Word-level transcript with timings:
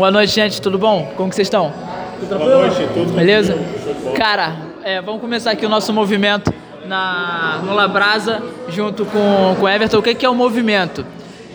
Boa 0.00 0.10
noite, 0.10 0.32
gente. 0.32 0.62
Tudo 0.62 0.78
bom? 0.78 1.12
Como 1.14 1.28
que 1.28 1.36
vocês 1.36 1.44
estão? 1.44 1.74
Boa 2.26 2.38
noite, 2.38 2.88
tudo 2.94 3.12
Beleza? 3.12 3.58
Cara, 4.16 4.56
é, 4.82 4.98
vamos 5.02 5.20
começar 5.20 5.50
aqui 5.50 5.66
o 5.66 5.68
nosso 5.68 5.92
movimento 5.92 6.50
na, 6.86 7.60
no 7.62 7.74
Labrasa 7.74 8.42
junto 8.70 9.04
com, 9.04 9.56
com 9.60 9.66
o 9.66 9.68
Everton. 9.68 9.98
O 9.98 10.02
que, 10.02 10.14
que 10.14 10.24
é 10.24 10.28
o 10.30 10.34
movimento? 10.34 11.04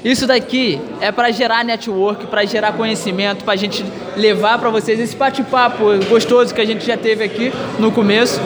Isso 0.03 0.27
daqui 0.27 0.79
é 1.01 1.11
para 1.11 1.31
gerar 1.31 1.65
network, 1.65 2.27
para 2.27 2.45
gerar 2.45 2.73
conhecimento, 2.73 3.43
para 3.43 3.53
a 3.55 3.57
gente 3.57 3.83
levar 4.15 4.59
para 4.59 4.69
vocês 4.69 4.99
esse 4.99 5.15
bate-papo 5.15 5.83
gostoso 6.07 6.53
que 6.53 6.61
a 6.61 6.65
gente 6.65 6.85
já 6.85 6.95
teve 6.95 7.23
aqui 7.23 7.51
no 7.79 7.91
começo 7.91 8.39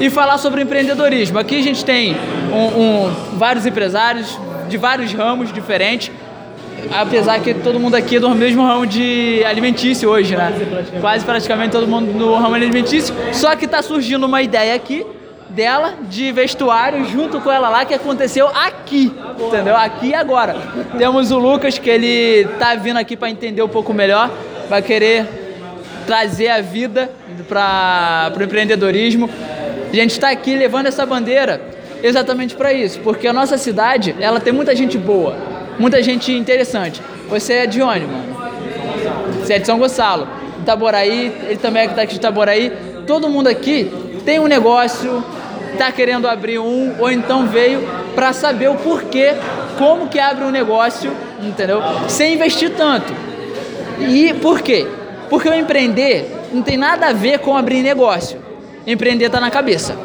e 0.00 0.08
falar 0.08 0.38
sobre 0.38 0.62
empreendedorismo. 0.62 1.38
Aqui 1.38 1.60
a 1.60 1.62
gente 1.62 1.84
tem 1.84 2.16
um, 2.50 2.80
um, 2.80 3.14
vários 3.36 3.66
empresários 3.66 4.34
de 4.70 4.78
vários 4.78 5.12
ramos 5.12 5.52
diferentes, 5.52 6.10
apesar 6.90 7.40
que 7.40 7.54
todo 7.54 7.78
mundo 7.78 7.94
aqui 7.94 8.16
é 8.16 8.20
do 8.20 8.30
mesmo 8.30 8.64
ramo 8.64 8.86
de 8.86 9.42
alimentício 9.44 10.08
hoje, 10.08 10.36
né? 10.36 10.52
Quase 11.00 11.24
praticamente 11.24 11.72
todo 11.72 11.86
mundo 11.86 12.12
no 12.12 12.34
ramo 12.36 12.54
alimentício. 12.54 13.14
Só 13.32 13.54
que 13.56 13.64
está 13.66 13.82
surgindo 13.82 14.26
uma 14.26 14.42
ideia 14.42 14.74
aqui 14.74 15.06
dela 15.48 15.94
de 16.08 16.32
vestuário 16.32 17.04
junto 17.04 17.40
com 17.40 17.50
ela 17.50 17.68
lá 17.68 17.84
que 17.84 17.92
aconteceu 17.94 18.48
aqui, 18.48 19.12
entendeu? 19.38 19.76
Aqui 19.76 20.08
e 20.08 20.14
agora. 20.14 20.56
Temos 20.96 21.30
o 21.30 21.38
Lucas 21.38 21.78
que 21.78 21.90
ele 21.90 22.48
tá 22.58 22.74
vindo 22.74 22.96
aqui 22.96 23.16
para 23.16 23.30
entender 23.30 23.62
um 23.62 23.68
pouco 23.68 23.92
melhor, 23.92 24.30
vai 24.68 24.80
querer 24.82 25.26
trazer 26.06 26.48
a 26.48 26.60
vida 26.60 27.10
para 27.48 28.32
o 28.38 28.42
empreendedorismo. 28.42 29.28
A 29.92 29.94
gente 29.94 30.12
está 30.12 30.30
aqui 30.30 30.56
levando 30.56 30.86
essa 30.86 31.04
bandeira 31.04 31.60
exatamente 32.02 32.56
para 32.56 32.72
isso, 32.72 32.98
porque 33.00 33.28
a 33.28 33.32
nossa 33.32 33.58
cidade 33.58 34.14
ela 34.18 34.40
tem 34.40 34.52
muita 34.52 34.74
gente 34.74 34.96
boa, 34.96 35.36
muita 35.78 36.02
gente 36.02 36.32
interessante. 36.32 37.02
Você 37.28 37.54
é 37.54 37.66
de 37.66 37.80
onde, 37.82 38.06
mano? 38.06 38.32
Você 39.40 39.54
é 39.54 39.58
de 39.58 39.66
São 39.66 39.78
Gonçalo, 39.78 40.28
Itaboraí, 40.60 41.34
ele 41.48 41.56
também 41.56 41.82
é 41.84 41.88
que 41.88 41.94
tá 41.94 42.02
aqui 42.02 42.12
de 42.12 42.18
Itaboraí. 42.18 42.72
Todo 43.06 43.28
mundo 43.28 43.48
aqui 43.48 43.90
tem 44.24 44.38
um 44.38 44.46
negócio, 44.46 45.24
está 45.72 45.90
querendo 45.90 46.28
abrir 46.28 46.58
um, 46.58 46.94
ou 46.98 47.10
então 47.10 47.46
veio 47.46 47.86
para 48.14 48.32
saber 48.32 48.68
o 48.68 48.76
porquê, 48.76 49.34
como 49.78 50.08
que 50.08 50.18
abre 50.18 50.44
um 50.44 50.50
negócio, 50.50 51.12
entendeu? 51.42 51.80
Sem 52.08 52.34
investir 52.34 52.70
tanto. 52.76 53.12
E 53.98 54.34
por 54.34 54.60
quê? 54.60 54.86
Porque 55.28 55.48
o 55.48 55.54
empreender 55.54 56.30
não 56.52 56.62
tem 56.62 56.76
nada 56.76 57.08
a 57.08 57.12
ver 57.12 57.38
com 57.38 57.56
abrir 57.56 57.82
negócio. 57.82 58.38
Empreender 58.86 59.26
está 59.26 59.40
na 59.40 59.50
cabeça, 59.50 59.96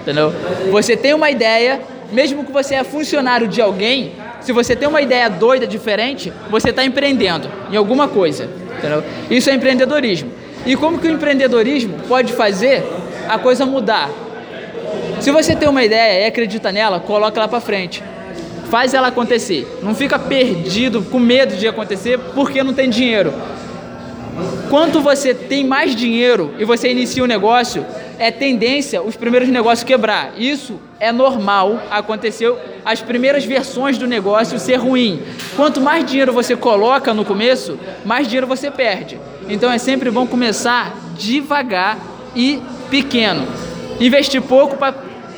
entendeu? 0.00 0.32
Você 0.70 0.96
tem 0.96 1.14
uma 1.14 1.30
ideia, 1.30 1.80
mesmo 2.12 2.44
que 2.44 2.52
você 2.52 2.74
é 2.74 2.84
funcionário 2.84 3.48
de 3.48 3.60
alguém, 3.60 4.12
se 4.44 4.52
você 4.52 4.76
tem 4.76 4.86
uma 4.86 5.00
ideia 5.00 5.28
doida, 5.30 5.66
diferente, 5.66 6.30
você 6.50 6.68
está 6.68 6.84
empreendendo 6.84 7.48
em 7.72 7.76
alguma 7.76 8.06
coisa, 8.06 8.48
entendeu? 8.76 9.02
Isso 9.30 9.48
é 9.48 9.54
empreendedorismo. 9.54 10.30
E 10.66 10.76
como 10.76 10.98
que 10.98 11.08
o 11.08 11.10
empreendedorismo 11.10 11.94
pode 12.06 12.34
fazer 12.34 12.84
a 13.26 13.38
coisa 13.38 13.64
mudar? 13.64 14.10
Se 15.20 15.30
você 15.30 15.56
tem 15.56 15.66
uma 15.66 15.82
ideia 15.82 16.24
e 16.24 16.26
acredita 16.26 16.70
nela, 16.70 17.00
coloca 17.00 17.40
ela 17.40 17.48
para 17.48 17.60
frente. 17.60 18.02
Faz 18.70 18.92
ela 18.92 19.08
acontecer. 19.08 19.66
Não 19.82 19.94
fica 19.94 20.18
perdido, 20.18 21.00
com 21.02 21.18
medo 21.18 21.56
de 21.56 21.66
acontecer, 21.66 22.18
porque 22.34 22.62
não 22.62 22.74
tem 22.74 22.90
dinheiro. 22.90 23.32
Quanto 24.68 25.00
você 25.00 25.32
tem 25.32 25.64
mais 25.64 25.96
dinheiro 25.96 26.54
e 26.58 26.64
você 26.66 26.90
inicia 26.90 27.24
um 27.24 27.26
negócio, 27.26 27.86
é 28.18 28.30
tendência 28.30 29.02
os 29.02 29.16
primeiros 29.16 29.48
negócios 29.48 29.84
quebrar. 29.84 30.32
Isso 30.36 30.80
é 31.00 31.12
normal, 31.12 31.82
aconteceu 31.90 32.58
as 32.84 33.00
primeiras 33.00 33.44
versões 33.44 33.98
do 33.98 34.06
negócio 34.06 34.58
ser 34.58 34.76
ruim. 34.76 35.22
Quanto 35.56 35.80
mais 35.80 36.04
dinheiro 36.04 36.32
você 36.32 36.56
coloca 36.56 37.12
no 37.12 37.24
começo, 37.24 37.78
mais 38.04 38.26
dinheiro 38.26 38.46
você 38.46 38.70
perde. 38.70 39.18
Então 39.48 39.70
é 39.70 39.78
sempre 39.78 40.10
bom 40.10 40.26
começar 40.26 40.96
devagar 41.16 41.98
e 42.34 42.60
pequeno. 42.90 43.46
Investir 44.00 44.42
pouco 44.42 44.76
para 44.76 44.94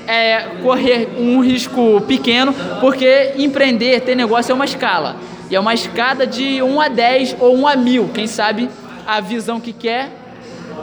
é, 0.07 0.41
correr 0.63 1.09
um 1.19 1.41
risco 1.41 2.01
pequeno, 2.03 2.55
porque 2.81 3.33
empreender, 3.37 4.01
ter 4.01 4.15
negócio 4.15 4.53
é 4.53 4.55
uma 4.55 4.65
escala. 4.65 5.17
E 5.51 5.57
é 5.57 5.61
uma 5.61 5.75
escada 5.75 6.27
de 6.27 6.63
1 6.63 6.81
a 6.81 6.89
10 6.89 7.37
ou 7.39 7.57
1 7.57 7.69
a 7.69 7.77
1000. 7.77 8.11
Quem 8.15 8.27
sabe 8.27 8.69
a 9.07 9.21
visão 9.21 9.61
que 9.61 9.73
quer, 9.73 10.11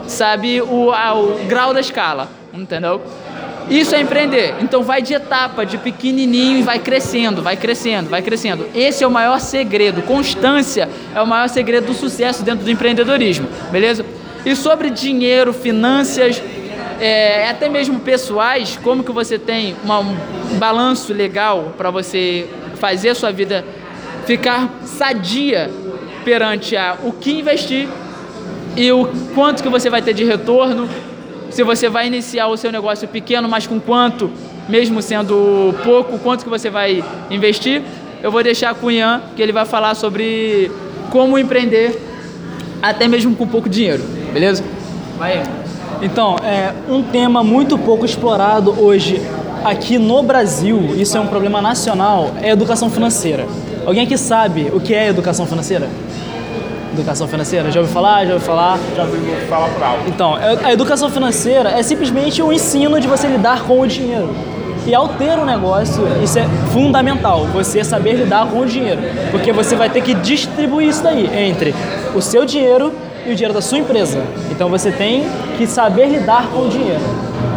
sabe 0.06 0.60
o, 0.60 0.90
a, 0.92 1.14
o 1.14 1.44
grau 1.46 1.72
da 1.72 1.80
escala, 1.80 2.28
entendeu? 2.52 3.00
Isso 3.68 3.94
é 3.94 4.00
empreender. 4.00 4.54
Então 4.60 4.82
vai 4.82 5.00
de 5.00 5.14
etapa, 5.14 5.64
de 5.64 5.78
pequenininho 5.78 6.58
e 6.58 6.62
vai 6.62 6.78
crescendo, 6.78 7.42
vai 7.42 7.56
crescendo, 7.56 8.10
vai 8.10 8.20
crescendo. 8.20 8.66
Esse 8.74 9.02
é 9.02 9.06
o 9.06 9.10
maior 9.10 9.40
segredo. 9.40 10.02
Constância 10.02 10.88
é 11.14 11.20
o 11.20 11.26
maior 11.26 11.48
segredo 11.48 11.86
do 11.86 11.94
sucesso 11.94 12.42
dentro 12.42 12.64
do 12.64 12.70
empreendedorismo, 12.70 13.48
beleza? 13.70 14.04
E 14.44 14.54
sobre 14.54 14.90
dinheiro, 14.90 15.54
finanças, 15.54 16.42
é, 17.00 17.48
até 17.48 17.68
mesmo 17.68 18.00
pessoais, 18.00 18.78
como 18.82 19.02
que 19.02 19.12
você 19.12 19.38
tem 19.38 19.74
uma, 19.82 20.00
um 20.00 20.58
balanço 20.58 21.14
legal 21.14 21.72
para 21.76 21.90
você 21.90 22.46
fazer 22.76 23.10
a 23.10 23.14
sua 23.14 23.32
vida 23.32 23.64
ficar 24.26 24.80
sadia 24.84 25.70
perante 26.24 26.76
a, 26.76 26.96
o 27.02 27.12
que 27.12 27.32
investir 27.32 27.88
e 28.76 28.90
o 28.92 29.08
quanto 29.34 29.62
que 29.62 29.68
você 29.68 29.88
vai 29.88 30.02
ter 30.02 30.14
de 30.14 30.24
retorno, 30.24 30.88
se 31.50 31.62
você 31.62 31.88
vai 31.88 32.06
iniciar 32.06 32.48
o 32.48 32.56
seu 32.56 32.72
negócio 32.72 33.06
pequeno, 33.06 33.48
mas 33.48 33.66
com 33.66 33.78
quanto, 33.78 34.30
mesmo 34.68 35.00
sendo 35.00 35.74
pouco, 35.84 36.18
quanto 36.18 36.44
que 36.44 36.50
você 36.50 36.68
vai 36.68 37.04
investir. 37.30 37.82
Eu 38.22 38.32
vou 38.32 38.42
deixar 38.42 38.74
com 38.74 38.86
o 38.86 38.90
Ian, 38.90 39.22
que 39.36 39.42
ele 39.42 39.52
vai 39.52 39.64
falar 39.64 39.94
sobre 39.94 40.70
como 41.10 41.38
empreender 41.38 42.00
até 42.82 43.06
mesmo 43.06 43.36
com 43.36 43.46
pouco 43.46 43.68
dinheiro, 43.68 44.02
beleza? 44.32 44.64
Vai. 45.16 45.42
Então, 46.02 46.36
é 46.42 46.72
um 46.88 47.02
tema 47.02 47.44
muito 47.44 47.78
pouco 47.78 48.04
explorado 48.04 48.74
hoje 48.78 49.22
aqui 49.64 49.96
no 49.98 50.22
Brasil, 50.22 50.94
isso 50.96 51.16
é 51.16 51.20
um 51.20 51.26
problema 51.26 51.62
nacional, 51.62 52.34
é 52.42 52.50
educação 52.50 52.90
financeira. 52.90 53.46
Alguém 53.86 54.04
aqui 54.04 54.18
sabe 54.18 54.70
o 54.72 54.80
que 54.80 54.92
é 54.92 55.08
educação 55.08 55.46
financeira? 55.46 55.88
Educação 56.94 57.26
financeira? 57.26 57.72
Já 57.72 57.80
ouviu 57.80 57.92
falar? 57.92 58.24
Já 58.24 58.34
ouviu 58.34 58.46
falar? 58.46 58.78
Já 58.94 59.02
ouviu 59.02 59.20
falar 59.48 59.68
por 59.68 59.82
alto. 59.82 60.02
Então, 60.06 60.36
a 60.36 60.72
educação 60.72 61.10
financeira 61.10 61.70
é 61.70 61.82
simplesmente 61.82 62.40
o 62.40 62.52
ensino 62.52 63.00
de 63.00 63.08
você 63.08 63.26
lidar 63.26 63.64
com 63.64 63.80
o 63.80 63.86
dinheiro. 63.86 64.32
E 64.86 64.94
ao 64.94 65.08
ter 65.08 65.36
um 65.36 65.44
negócio, 65.44 66.06
isso 66.22 66.38
é 66.38 66.46
fundamental, 66.72 67.46
você 67.46 67.82
saber 67.82 68.12
lidar 68.12 68.46
com 68.46 68.60
o 68.60 68.66
dinheiro. 68.66 69.00
Porque 69.32 69.52
você 69.52 69.74
vai 69.74 69.90
ter 69.90 70.02
que 70.02 70.14
distribuir 70.14 70.88
isso 70.88 71.02
daí 71.02 71.28
entre 71.36 71.74
o 72.14 72.22
seu 72.22 72.44
dinheiro 72.44 72.92
e 73.26 73.32
o 73.32 73.34
dinheiro 73.34 73.52
da 73.52 73.60
sua 73.60 73.78
empresa. 73.78 74.22
Então 74.52 74.68
você 74.68 74.92
tem 74.92 75.26
que 75.58 75.66
saber 75.66 76.06
lidar 76.06 76.46
com 76.52 76.60
o 76.60 76.68
dinheiro. 76.68 77.02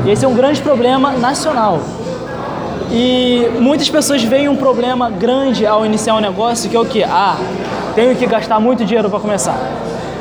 E 0.04 0.10
esse 0.10 0.26
é 0.26 0.28
um 0.28 0.34
grande 0.34 0.62
problema 0.62 1.12
nacional. 1.12 1.80
E 2.92 3.48
muitas 3.60 3.88
pessoas 3.88 4.24
veem 4.24 4.50
um 4.50 4.56
problema 4.56 5.12
grande 5.12 5.64
ao 5.64 5.86
iniciar 5.86 6.16
um 6.16 6.22
negócio, 6.22 6.70
que 6.70 6.76
é 6.76 6.80
o 6.80 6.86
que? 6.86 7.04
Ah, 7.04 7.38
tenho 7.98 8.16
que 8.16 8.28
gastar 8.28 8.60
muito 8.60 8.86
dinheiro 8.86 9.10
para 9.10 9.20
começar. 9.20 9.58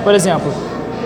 Por 0.02 0.14
exemplo, 0.14 0.50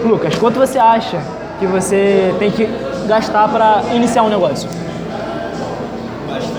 Lucas, 0.05 0.37
quanto 0.37 0.57
você 0.57 0.79
acha 0.79 1.21
que 1.59 1.67
você 1.67 2.33
tem 2.39 2.49
que 2.49 2.69
gastar 3.09 3.49
para 3.49 3.83
iniciar 3.93 4.23
um 4.23 4.29
negócio? 4.29 4.71
Bastante. 6.29 6.55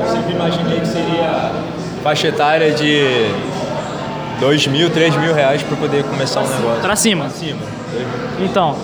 Eu 0.00 0.08
sempre 0.08 0.32
imaginei 0.34 0.80
que 0.80 0.88
seria 0.88 1.52
faixa 2.02 2.26
etária 2.26 2.72
de 2.72 3.30
2 4.40 4.66
mil, 4.66 4.90
3 4.90 5.16
mil 5.16 5.32
reais 5.32 5.62
para 5.62 5.76
poder 5.76 6.02
começar 6.02 6.40
um 6.40 6.48
negócio. 6.48 6.80
Para 6.82 6.96
cima. 6.96 7.26
Pra 7.26 7.34
cima. 7.34 7.60
Então, 8.40 8.74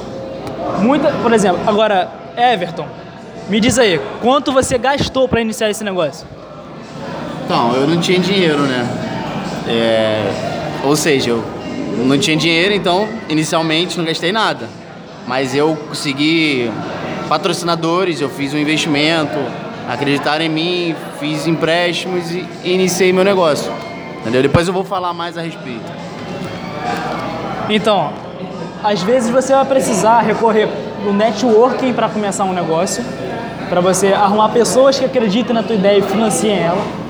muita, 0.78 1.10
por 1.10 1.32
exemplo, 1.32 1.60
agora 1.66 2.08
Everton, 2.36 2.86
me 3.48 3.58
diz 3.58 3.80
aí, 3.80 4.00
quanto 4.20 4.52
você 4.52 4.78
gastou 4.78 5.26
para 5.26 5.40
iniciar 5.40 5.68
esse 5.70 5.82
negócio? 5.82 6.24
Então, 7.44 7.74
eu 7.74 7.88
não 7.88 8.00
tinha 8.00 8.20
dinheiro, 8.20 8.60
né? 8.60 8.86
É, 9.66 10.51
ou 10.84 10.96
seja, 10.96 11.30
eu 11.30 11.44
não 12.04 12.18
tinha 12.18 12.36
dinheiro, 12.36 12.74
então 12.74 13.08
inicialmente 13.28 13.96
não 13.98 14.04
gastei 14.04 14.32
nada. 14.32 14.68
Mas 15.26 15.54
eu 15.54 15.76
consegui 15.88 16.70
patrocinadores, 17.28 18.20
eu 18.20 18.28
fiz 18.28 18.52
um 18.52 18.58
investimento, 18.58 19.38
acreditaram 19.88 20.44
em 20.44 20.48
mim, 20.48 20.96
fiz 21.20 21.46
empréstimos 21.46 22.30
e 22.30 22.46
iniciei 22.64 23.12
meu 23.12 23.24
negócio. 23.24 23.72
Entendeu? 24.20 24.42
Depois 24.42 24.66
eu 24.66 24.74
vou 24.74 24.84
falar 24.84 25.12
mais 25.12 25.38
a 25.38 25.42
respeito. 25.42 25.90
Então, 27.68 28.12
às 28.82 29.02
vezes 29.02 29.30
você 29.30 29.54
vai 29.54 29.64
precisar 29.64 30.20
recorrer 30.20 30.68
do 31.04 31.12
networking 31.12 31.92
para 31.92 32.08
começar 32.08 32.44
um 32.44 32.52
negócio, 32.52 33.04
para 33.68 33.80
você 33.80 34.12
arrumar 34.12 34.48
pessoas 34.50 34.98
que 34.98 35.04
acreditem 35.04 35.54
na 35.54 35.62
tua 35.62 35.76
ideia 35.76 35.98
e 35.98 36.02
financiem 36.02 36.58
ela. 36.58 37.01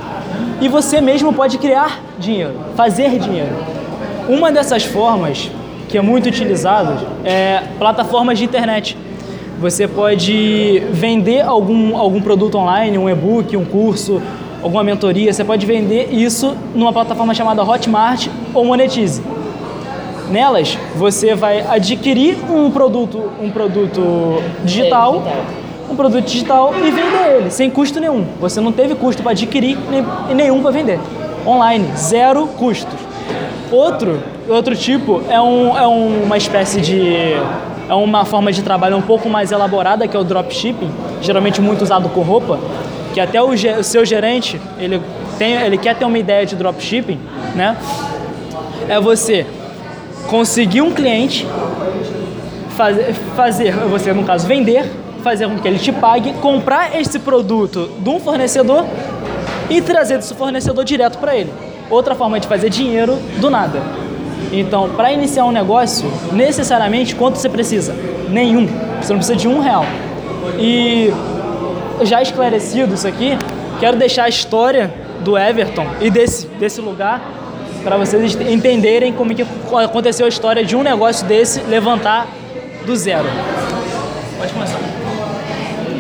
E 0.63 0.69
você 0.69 1.01
mesmo 1.01 1.33
pode 1.33 1.59
criar 1.59 2.01
dinheiro, 2.21 2.55
fazer 2.77 3.19
dinheiro. 3.19 3.51
Uma 4.29 4.53
dessas 4.53 4.85
formas 4.85 5.51
que 5.89 5.99
é 5.99 6.01
muito 6.01 6.29
utilizada 6.29 6.99
é 7.25 7.65
plataformas 7.81 8.39
de 8.39 8.45
internet. 8.45 8.97
Você 9.61 9.89
pode 9.89 10.81
vender 10.93 11.41
algum, 11.41 11.97
algum 11.97 12.23
produto 12.23 12.57
online, 12.59 12.97
um 12.97 13.11
e-book, 13.11 13.57
um 13.57 13.65
curso, 13.65 14.23
alguma 14.63 14.85
mentoria, 14.85 15.33
você 15.33 15.43
pode 15.43 15.67
vender 15.67 16.11
isso 16.13 16.57
numa 16.77 16.93
plataforma 16.93 17.35
chamada 17.35 17.65
Hotmart 17.65 18.29
ou 18.55 18.65
Monetize. 18.65 19.21
Nelas, 20.31 20.79
você 20.95 21.35
vai 21.35 21.67
adquirir 21.69 22.39
um 22.49 22.71
produto, 22.71 23.33
um 23.43 23.51
produto 23.51 24.41
digital, 24.65 25.25
um 25.93 25.97
produto 25.97 26.25
digital 26.25 26.75
e 26.77 26.91
vender 26.91 27.37
ele 27.41 27.51
sem 27.51 27.71
custo 27.71 28.01
nenhum. 28.01 28.25
Você 28.41 28.61
não 28.61 28.73
teve 28.73 28.95
custo 28.95 29.23
para 29.23 29.33
adquirir 29.33 29.79
e 30.31 30.35
nenhum 30.35 30.61
para 30.63 30.71
vender. 30.71 30.99
Online, 31.47 31.87
zero 31.97 32.47
custos. 32.47 32.99
Outro, 33.71 34.21
outro 34.49 34.75
tipo 34.77 35.23
é, 35.29 35.41
um, 35.41 35.77
é 35.79 35.87
um- 35.87 36.25
uma 36.25 36.37
espécie 36.37 36.81
de. 36.81 37.35
É 37.89 37.95
uma 37.95 38.25
forma 38.25 38.51
de 38.53 38.63
trabalho 38.63 38.97
um 38.97 39.03
pouco 39.03 39.29
mais 39.29 39.53
elaborada, 39.53 40.07
que 40.09 40.17
é 40.17 40.21
o 40.21 40.25
dropshipping, 40.25 40.91
geralmente 41.21 41.61
muito 41.61 41.83
usado 41.83 42.09
com 42.09 42.21
roupa, 42.23 42.59
que 43.13 43.21
até 43.21 43.43
o, 43.43 43.49
o 43.51 43.83
seu 43.85 44.05
gerente, 44.05 44.59
ele, 44.79 45.01
tem, 45.39 45.55
ele 45.55 45.77
quer 45.77 45.97
ter 45.97 46.05
uma 46.07 46.17
ideia 46.19 46.47
de 46.47 46.55
dropshipping, 46.57 47.19
né? 47.55 47.77
É 48.89 48.99
você 48.99 49.45
conseguir 50.29 50.81
um 50.81 50.91
cliente, 50.93 51.47
fazer, 52.77 53.13
fazer, 53.37 53.73
você 53.75 54.13
no 54.13 54.23
caso 54.25 54.47
vender, 54.47 54.91
fazer 55.23 55.49
com 55.49 55.59
que 55.59 55.67
ele 55.67 55.79
te 55.79 55.93
pague, 55.93 56.33
comprar 56.35 56.99
esse 57.01 57.19
produto 57.19 57.89
de 57.99 58.11
um 58.11 58.21
fornecedor 58.21 58.85
e 59.71 59.81
trazer 59.81 60.19
desse 60.19 60.35
fornecedor 60.35 60.85
direto 60.85 61.19
para 61.19 61.37
ele. 61.37 61.53
Outra 61.91 62.15
forma 62.15 62.39
de 62.39 62.47
fazer 62.47 62.69
dinheiro 62.69 63.17
do 63.39 63.49
nada. 63.49 63.81
Então, 64.53 64.91
para 64.91 65.13
iniciar 65.13 65.45
um 65.45 65.51
negócio, 65.51 66.11
necessariamente 66.33 67.15
quanto 67.15 67.39
você 67.39 67.49
precisa? 67.49 67.95
Nenhum. 68.29 68.67
Você 69.01 69.13
não 69.13 69.19
precisa 69.19 69.37
de 69.37 69.49
um 69.49 69.61
real. 69.61 69.85
E 70.59 71.13
já 72.03 72.21
esclarecido 72.21 72.95
isso 72.95 73.07
aqui, 73.07 73.39
quero 73.81 73.97
deixar 73.97 74.25
a 74.25 74.29
história 74.29 74.93
do 75.21 75.39
Everton 75.39 75.87
e 76.01 76.11
desse, 76.11 76.47
desse 76.47 76.81
lugar 76.81 77.23
para 77.83 77.97
vocês 77.97 78.35
entenderem 78.41 79.13
como 79.13 79.35
que 79.35 79.45
aconteceu 79.85 80.27
a 80.27 80.29
história 80.29 80.65
de 80.65 80.77
um 80.77 80.83
negócio 80.83 81.27
desse 81.27 81.61
levantar 81.63 82.27
do 82.87 82.97
zero. 82.97 83.29
Pode 84.39 84.53
começar. 84.53 84.92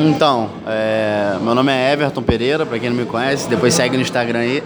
Então, 0.04 0.50
é, 0.66 1.36
meu 1.40 1.54
nome 1.54 1.70
é 1.70 1.92
Everton 1.92 2.22
Pereira, 2.22 2.66
pra 2.66 2.76
quem 2.76 2.90
não 2.90 2.96
me 2.96 3.04
conhece, 3.04 3.48
depois 3.48 3.72
segue 3.72 3.96
no 3.96 4.02
Instagram 4.02 4.40
aí. 4.40 4.62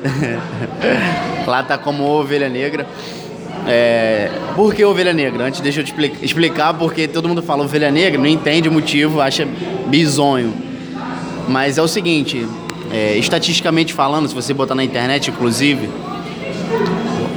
Lá 1.47 1.63
tá 1.63 1.77
como 1.77 2.05
Ovelha 2.05 2.49
Negra. 2.49 2.87
É, 3.69 4.31
por 4.55 4.75
que 4.75 4.83
Ovelha 4.83 5.13
Negra? 5.13 5.45
Antes 5.45 5.61
deixa 5.61 5.81
eu 5.81 5.85
te 5.85 5.89
expli- 5.89 6.17
explicar, 6.23 6.73
porque 6.73 7.07
todo 7.07 7.29
mundo 7.29 7.43
fala 7.43 7.65
Ovelha 7.65 7.91
Negra, 7.91 8.19
não 8.19 8.27
entende 8.27 8.67
o 8.67 8.73
motivo, 8.73 9.21
acha 9.21 9.47
bizonho. 9.89 10.55
Mas 11.47 11.77
é 11.77 11.83
o 11.83 11.89
seguinte, 11.89 12.47
é, 12.91 13.19
estatisticamente 13.19 13.93
falando, 13.93 14.29
se 14.29 14.35
você 14.35 14.55
botar 14.55 14.75
na 14.75 14.85
internet, 14.85 15.29
inclusive, 15.29 15.91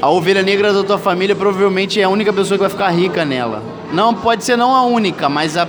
a 0.01 0.10
ovelha 0.10 0.42
negra 0.42 0.72
da 0.72 0.84
tua 0.84 0.98
família 0.98 1.36
provavelmente 1.36 2.00
é 2.00 2.04
a 2.06 2.10
única 2.10 2.31
pessoa 2.31 2.57
que 2.57 2.62
vai 2.62 2.69
ficar 2.69 2.90
rica 2.92 3.25
nela. 3.25 3.62
Não, 3.92 4.13
pode 4.13 4.46
ser 4.46 4.56
não 4.56 4.74
a 4.74 4.84
única, 4.84 5.28
mas 5.28 5.57
a 5.57 5.68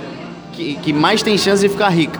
que, 0.53 0.75
que 0.75 0.93
mais 0.93 1.23
tem 1.23 1.37
chance 1.37 1.61
de 1.61 1.69
ficar 1.69 1.89
rica. 1.89 2.19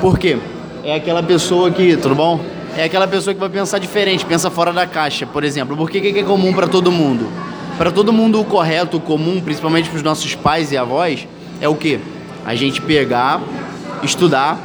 Por 0.00 0.18
quê? 0.18 0.38
É 0.82 0.94
aquela 0.94 1.22
pessoa 1.22 1.70
que, 1.70 1.96
tudo 1.96 2.14
bom? 2.14 2.40
É 2.76 2.84
aquela 2.84 3.06
pessoa 3.06 3.34
que 3.34 3.40
vai 3.40 3.48
pensar 3.48 3.78
diferente, 3.78 4.24
pensa 4.24 4.50
fora 4.50 4.72
da 4.72 4.86
caixa. 4.86 5.26
Por 5.26 5.44
exemplo, 5.44 5.76
por 5.76 5.90
que 5.90 6.00
que 6.00 6.18
é 6.18 6.22
comum 6.22 6.52
para 6.52 6.66
todo 6.66 6.90
mundo? 6.90 7.26
Para 7.76 7.90
todo 7.90 8.12
mundo 8.12 8.40
o 8.40 8.44
correto, 8.44 8.96
o 8.96 9.00
comum, 9.00 9.40
principalmente 9.40 9.88
para 9.88 9.96
os 9.96 10.02
nossos 10.02 10.34
pais 10.34 10.72
e 10.72 10.76
avós, 10.76 11.26
é 11.60 11.68
o 11.68 11.74
quê? 11.74 11.98
A 12.46 12.54
gente 12.54 12.80
pegar, 12.80 13.40
estudar, 14.02 14.58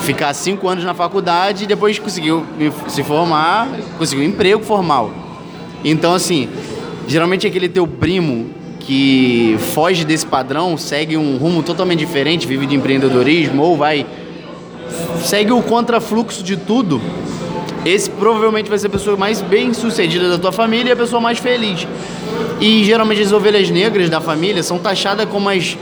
ficar 0.00 0.34
cinco 0.34 0.68
anos 0.68 0.84
na 0.84 0.94
faculdade 0.94 1.64
e 1.64 1.66
depois 1.66 1.98
conseguiu 1.98 2.44
se 2.88 3.02
formar, 3.02 3.68
conseguiu 3.96 4.24
um 4.24 4.28
emprego 4.28 4.62
formal. 4.62 5.12
Então, 5.84 6.12
assim, 6.12 6.48
geralmente 7.06 7.46
aquele 7.46 7.68
teu 7.68 7.86
primo 7.86 8.50
que 8.88 9.58
foge 9.74 10.02
desse 10.02 10.24
padrão, 10.24 10.78
segue 10.78 11.14
um 11.14 11.36
rumo 11.36 11.62
totalmente 11.62 11.98
diferente, 11.98 12.46
vive 12.46 12.64
de 12.64 12.74
empreendedorismo 12.74 13.62
ou 13.62 13.76
vai 13.76 14.06
segue 15.22 15.52
o 15.52 15.60
contrafluxo 15.60 16.42
de 16.42 16.56
tudo. 16.56 16.98
Esse 17.84 18.08
provavelmente 18.08 18.70
vai 18.70 18.78
ser 18.78 18.86
a 18.86 18.90
pessoa 18.90 19.14
mais 19.14 19.42
bem 19.42 19.74
sucedida 19.74 20.30
da 20.30 20.38
tua 20.38 20.52
família 20.52 20.88
e 20.88 20.92
a 20.92 20.96
pessoa 20.96 21.20
mais 21.20 21.38
feliz. 21.38 21.86
E 22.62 22.82
geralmente 22.82 23.20
as 23.20 23.30
ovelhas 23.30 23.68
negras 23.68 24.08
da 24.08 24.22
família 24.22 24.62
são 24.62 24.78
taxadas 24.78 25.28
como 25.28 25.50
as. 25.50 25.76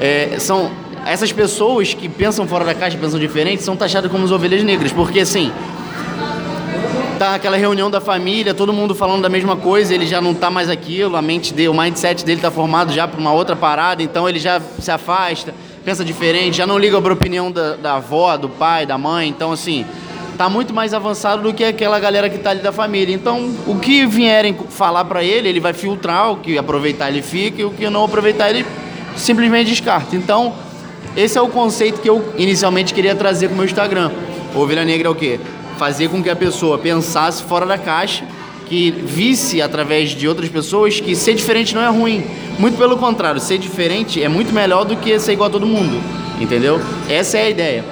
é, 0.00 0.36
são 0.38 0.70
essas 1.04 1.32
pessoas 1.32 1.92
que 1.92 2.08
pensam 2.08 2.46
fora 2.46 2.64
da 2.64 2.72
caixa, 2.72 2.96
pensam 2.96 3.18
diferente, 3.18 3.64
são 3.64 3.76
taxadas 3.76 4.08
como 4.12 4.24
as 4.24 4.30
ovelhas 4.30 4.62
negras. 4.62 4.92
Porque 4.92 5.18
assim, 5.18 5.50
tá 7.14 7.34
aquela 7.34 7.56
reunião 7.56 7.90
da 7.90 8.00
família, 8.00 8.52
todo 8.52 8.72
mundo 8.72 8.94
falando 8.94 9.22
da 9.22 9.28
mesma 9.28 9.56
coisa, 9.56 9.94
ele 9.94 10.06
já 10.06 10.20
não 10.20 10.34
tá 10.34 10.50
mais 10.50 10.68
aquilo, 10.68 11.16
a 11.16 11.22
mente 11.22 11.54
dele, 11.54 11.68
o 11.68 11.74
mindset 11.74 12.24
dele 12.24 12.40
tá 12.40 12.50
formado 12.50 12.92
já 12.92 13.06
para 13.06 13.20
uma 13.20 13.32
outra 13.32 13.54
parada, 13.54 14.02
então 14.02 14.28
ele 14.28 14.38
já 14.38 14.60
se 14.78 14.90
afasta, 14.90 15.54
pensa 15.84 16.04
diferente, 16.04 16.56
já 16.56 16.66
não 16.66 16.78
liga 16.78 17.00
para 17.00 17.12
a 17.12 17.14
opinião 17.14 17.50
da, 17.50 17.76
da 17.76 17.94
avó, 17.96 18.36
do 18.36 18.48
pai, 18.48 18.84
da 18.84 18.98
mãe, 18.98 19.28
então 19.28 19.52
assim, 19.52 19.86
tá 20.36 20.48
muito 20.48 20.74
mais 20.74 20.92
avançado 20.92 21.42
do 21.42 21.54
que 21.54 21.64
aquela 21.64 21.98
galera 22.00 22.28
que 22.28 22.38
tá 22.38 22.50
ali 22.50 22.60
da 22.60 22.72
família. 22.72 23.14
Então, 23.14 23.54
o 23.66 23.78
que 23.78 24.04
vierem 24.06 24.56
falar 24.68 25.04
para 25.04 25.22
ele, 25.22 25.48
ele 25.48 25.60
vai 25.60 25.72
filtrar, 25.72 26.32
o 26.32 26.36
que 26.36 26.58
aproveitar 26.58 27.08
ele 27.08 27.22
fica 27.22 27.62
e 27.62 27.64
o 27.64 27.70
que 27.70 27.88
não 27.88 28.04
aproveitar 28.04 28.50
ele 28.50 28.66
simplesmente 29.16 29.70
descarta. 29.70 30.16
Então, 30.16 30.52
esse 31.16 31.38
é 31.38 31.40
o 31.40 31.48
conceito 31.48 32.00
que 32.00 32.10
eu 32.10 32.34
inicialmente 32.36 32.92
queria 32.92 33.14
trazer 33.14 33.48
com 33.48 33.54
o 33.54 33.56
meu 33.56 33.66
Instagram. 33.66 34.10
Ovelha 34.54 34.84
Negra 34.84 35.06
é 35.06 35.10
o 35.10 35.14
quê? 35.14 35.38
Fazer 35.78 36.08
com 36.08 36.22
que 36.22 36.30
a 36.30 36.36
pessoa 36.36 36.78
pensasse 36.78 37.42
fora 37.42 37.66
da 37.66 37.76
caixa, 37.76 38.24
que 38.66 38.90
visse 38.90 39.60
através 39.60 40.10
de 40.10 40.26
outras 40.28 40.48
pessoas 40.48 41.00
que 41.00 41.14
ser 41.14 41.34
diferente 41.34 41.74
não 41.74 41.82
é 41.82 41.88
ruim. 41.88 42.24
Muito 42.58 42.78
pelo 42.78 42.96
contrário, 42.96 43.40
ser 43.40 43.58
diferente 43.58 44.22
é 44.22 44.28
muito 44.28 44.52
melhor 44.54 44.84
do 44.84 44.96
que 44.96 45.18
ser 45.18 45.32
igual 45.32 45.48
a 45.48 45.52
todo 45.52 45.66
mundo. 45.66 46.00
Entendeu? 46.40 46.80
Essa 47.08 47.38
é 47.38 47.42
a 47.46 47.50
ideia. 47.50 47.84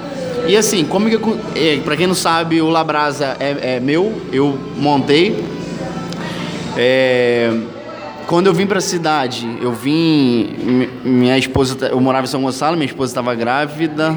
E 0.47 0.57
assim, 0.57 0.83
como 0.83 1.09
que 1.09 1.17
é, 1.59 1.77
pra 1.83 1.95
quem 1.95 2.07
não 2.07 2.15
sabe, 2.15 2.61
o 2.61 2.69
Labrasa 2.69 3.37
é, 3.39 3.75
é 3.75 3.79
meu, 3.79 4.11
eu 4.31 4.57
montei. 4.77 5.41
É, 6.75 7.51
quando 8.27 8.47
eu 8.47 8.53
vim 8.53 8.65
pra 8.65 8.81
cidade, 8.81 9.47
eu 9.61 9.71
vim. 9.71 10.55
mi- 10.63 10.89
Minha 11.03 11.37
esposa. 11.37 11.77
Eu 11.87 11.99
morava 12.01 12.25
em 12.25 12.29
São 12.29 12.41
Gonçalo, 12.41 12.75
minha 12.75 12.85
esposa 12.87 13.11
estava 13.11 13.33
grávida. 13.35 14.15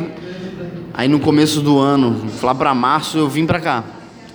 Aí 0.97 1.09
no 1.09 1.21
começo 1.21 1.61
do 1.61 1.79
ano, 1.79 2.25
lá 2.43 2.55
pra 2.55 2.75
março, 2.75 3.19
eu 3.19 3.29
vim 3.29 3.45
pra 3.45 3.61
cá. 3.61 3.85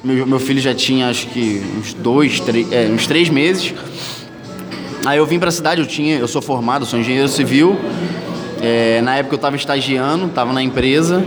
Meu, 0.04 0.28
meu 0.28 0.40
filho 0.40 0.62
já 0.62 0.76
tinha 0.76 1.10
acho 1.10 1.26
que 1.28 1.60
uns 1.80 1.92
dois, 1.94 2.40
três, 2.40 2.72
é, 2.72 2.88
uns 2.88 3.08
três 3.08 3.30
meses. 3.30 3.74
Aí 5.04 5.18
eu 5.18 5.26
vim 5.26 5.40
pra 5.40 5.50
cidade, 5.50 5.82
eu 5.82 5.88
tinha, 5.88 6.20
eu 6.20 6.28
sou 6.28 6.40
formado, 6.40 6.86
sou 6.86 7.00
engenheiro 7.00 7.28
civil. 7.28 7.80
É, 8.62 9.02
na 9.02 9.16
época 9.16 9.34
eu 9.34 9.40
tava 9.40 9.56
estagiando, 9.56 10.28
tava 10.28 10.54
na 10.54 10.62
empresa. 10.62 11.26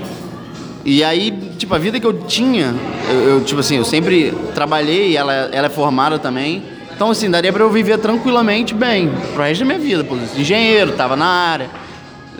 E 0.85 1.03
aí, 1.03 1.33
tipo, 1.59 1.75
a 1.75 1.79
vida 1.79 1.99
que 1.99 2.07
eu 2.07 2.13
tinha, 2.13 2.73
eu, 3.11 3.21
eu, 3.31 3.41
tipo 3.41 3.59
assim, 3.59 3.77
eu 3.77 3.85
sempre 3.85 4.33
trabalhei, 4.55 5.17
ela, 5.17 5.33
ela 5.33 5.67
é 5.67 5.71
formada 5.71 6.17
também. 6.17 6.63
Então, 6.95 7.11
assim, 7.11 7.29
daria 7.29 7.53
pra 7.53 7.65
eu 7.65 7.71
viver 7.71 7.99
tranquilamente 7.99 8.73
bem, 8.73 9.11
pro 9.33 9.43
resto 9.43 9.61
da 9.61 9.67
minha 9.67 9.81
vida. 9.81 10.05
Pô, 10.05 10.15
engenheiro, 10.37 10.93
tava 10.93 11.17
na 11.17 11.27
área. 11.27 11.71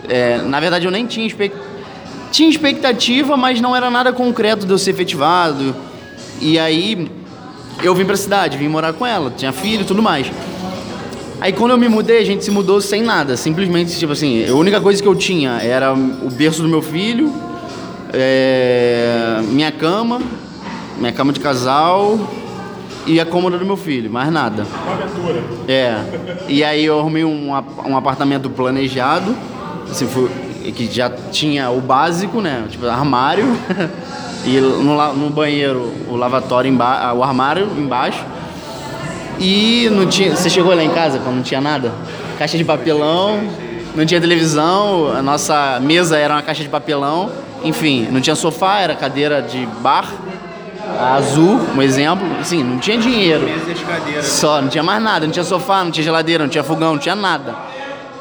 É, 0.07 0.37
na 0.37 0.61
verdade, 0.61 0.85
eu 0.85 0.91
nem 0.91 1.05
tinha 1.05 1.27
expectativa. 1.27 1.74
Tinha 2.35 2.49
expectativa, 2.49 3.37
mas 3.37 3.61
não 3.61 3.73
era 3.73 3.89
nada 3.89 4.11
concreto 4.11 4.65
de 4.65 4.71
eu 4.73 4.77
ser 4.77 4.89
efetivado. 4.91 5.73
E 6.41 6.59
aí, 6.59 7.09
eu 7.81 7.95
vim 7.95 8.03
pra 8.03 8.17
cidade, 8.17 8.57
vim 8.57 8.67
morar 8.67 8.91
com 8.91 9.05
ela, 9.05 9.31
tinha 9.31 9.53
filho 9.53 9.83
e 9.83 9.85
tudo 9.85 10.03
mais. 10.03 10.29
Aí 11.39 11.53
quando 11.53 11.71
eu 11.71 11.77
me 11.77 11.87
mudei, 11.87 12.17
a 12.19 12.25
gente 12.25 12.43
se 12.43 12.51
mudou 12.51 12.81
sem 12.81 13.01
nada. 13.01 13.37
Simplesmente, 13.37 13.97
tipo 13.97 14.11
assim, 14.11 14.45
a 14.49 14.53
única 14.53 14.81
coisa 14.81 15.01
que 15.01 15.07
eu 15.07 15.15
tinha 15.15 15.51
era 15.61 15.93
o 15.93 16.29
berço 16.29 16.61
do 16.61 16.67
meu 16.67 16.81
filho, 16.81 17.31
é, 18.11 19.39
minha 19.47 19.71
cama, 19.71 20.21
minha 20.97 21.13
cama 21.13 21.31
de 21.31 21.39
casal 21.39 22.19
e 23.07 23.17
a 23.17 23.25
cômoda 23.25 23.57
do 23.57 23.65
meu 23.65 23.77
filho, 23.77 24.11
mais 24.11 24.29
nada. 24.29 24.65
Uma 24.85 24.93
aventura. 24.93 25.41
É. 25.69 25.95
E 26.49 26.65
aí 26.65 26.83
eu 26.83 26.99
arrumei 26.99 27.23
um, 27.23 27.51
um 27.85 27.95
apartamento 27.95 28.49
planejado, 28.49 29.33
assim, 29.89 30.05
foi- 30.05 30.29
que 30.71 30.91
já 30.91 31.09
tinha 31.31 31.69
o 31.69 31.81
básico, 31.81 32.41
né? 32.41 32.65
Tipo, 32.69 32.87
armário. 32.87 33.45
e 34.45 34.59
no, 34.59 35.13
no 35.13 35.29
banheiro 35.29 35.91
o 36.07 36.15
lavatório 36.15 36.71
embaixo, 36.71 37.15
o 37.15 37.23
armário 37.23 37.67
embaixo. 37.77 38.23
E 39.39 39.89
não 39.91 40.05
tinha. 40.05 40.35
Você 40.35 40.49
chegou 40.49 40.73
lá 40.75 40.83
em 40.83 40.89
casa 40.89 41.19
quando 41.19 41.35
não 41.37 41.43
tinha 41.43 41.61
nada? 41.61 41.91
Caixa 42.37 42.57
de 42.57 42.63
papelão, 42.63 43.39
não 43.95 44.05
tinha 44.05 44.19
televisão, 44.19 45.11
a 45.15 45.21
nossa 45.21 45.79
mesa 45.81 46.17
era 46.17 46.33
uma 46.33 46.41
caixa 46.41 46.63
de 46.63 46.69
papelão. 46.69 47.29
Enfim, 47.63 48.07
não 48.11 48.21
tinha 48.21 48.35
sofá, 48.35 48.79
era 48.79 48.95
cadeira 48.95 49.41
de 49.41 49.65
bar, 49.81 50.07
azul, 51.17 51.59
um 51.75 51.81
exemplo. 51.81 52.25
Assim, 52.39 52.63
não 52.63 52.77
tinha 52.77 52.97
dinheiro. 52.97 53.47
Só, 54.21 54.61
não 54.61 54.69
tinha 54.69 54.83
mais 54.83 55.01
nada, 55.01 55.25
não 55.25 55.33
tinha 55.33 55.45
sofá, 55.45 55.83
não 55.83 55.91
tinha 55.91 56.03
geladeira, 56.03 56.43
não 56.43 56.49
tinha 56.49 56.63
fogão, 56.63 56.93
não 56.93 56.99
tinha 56.99 57.15
nada. 57.15 57.55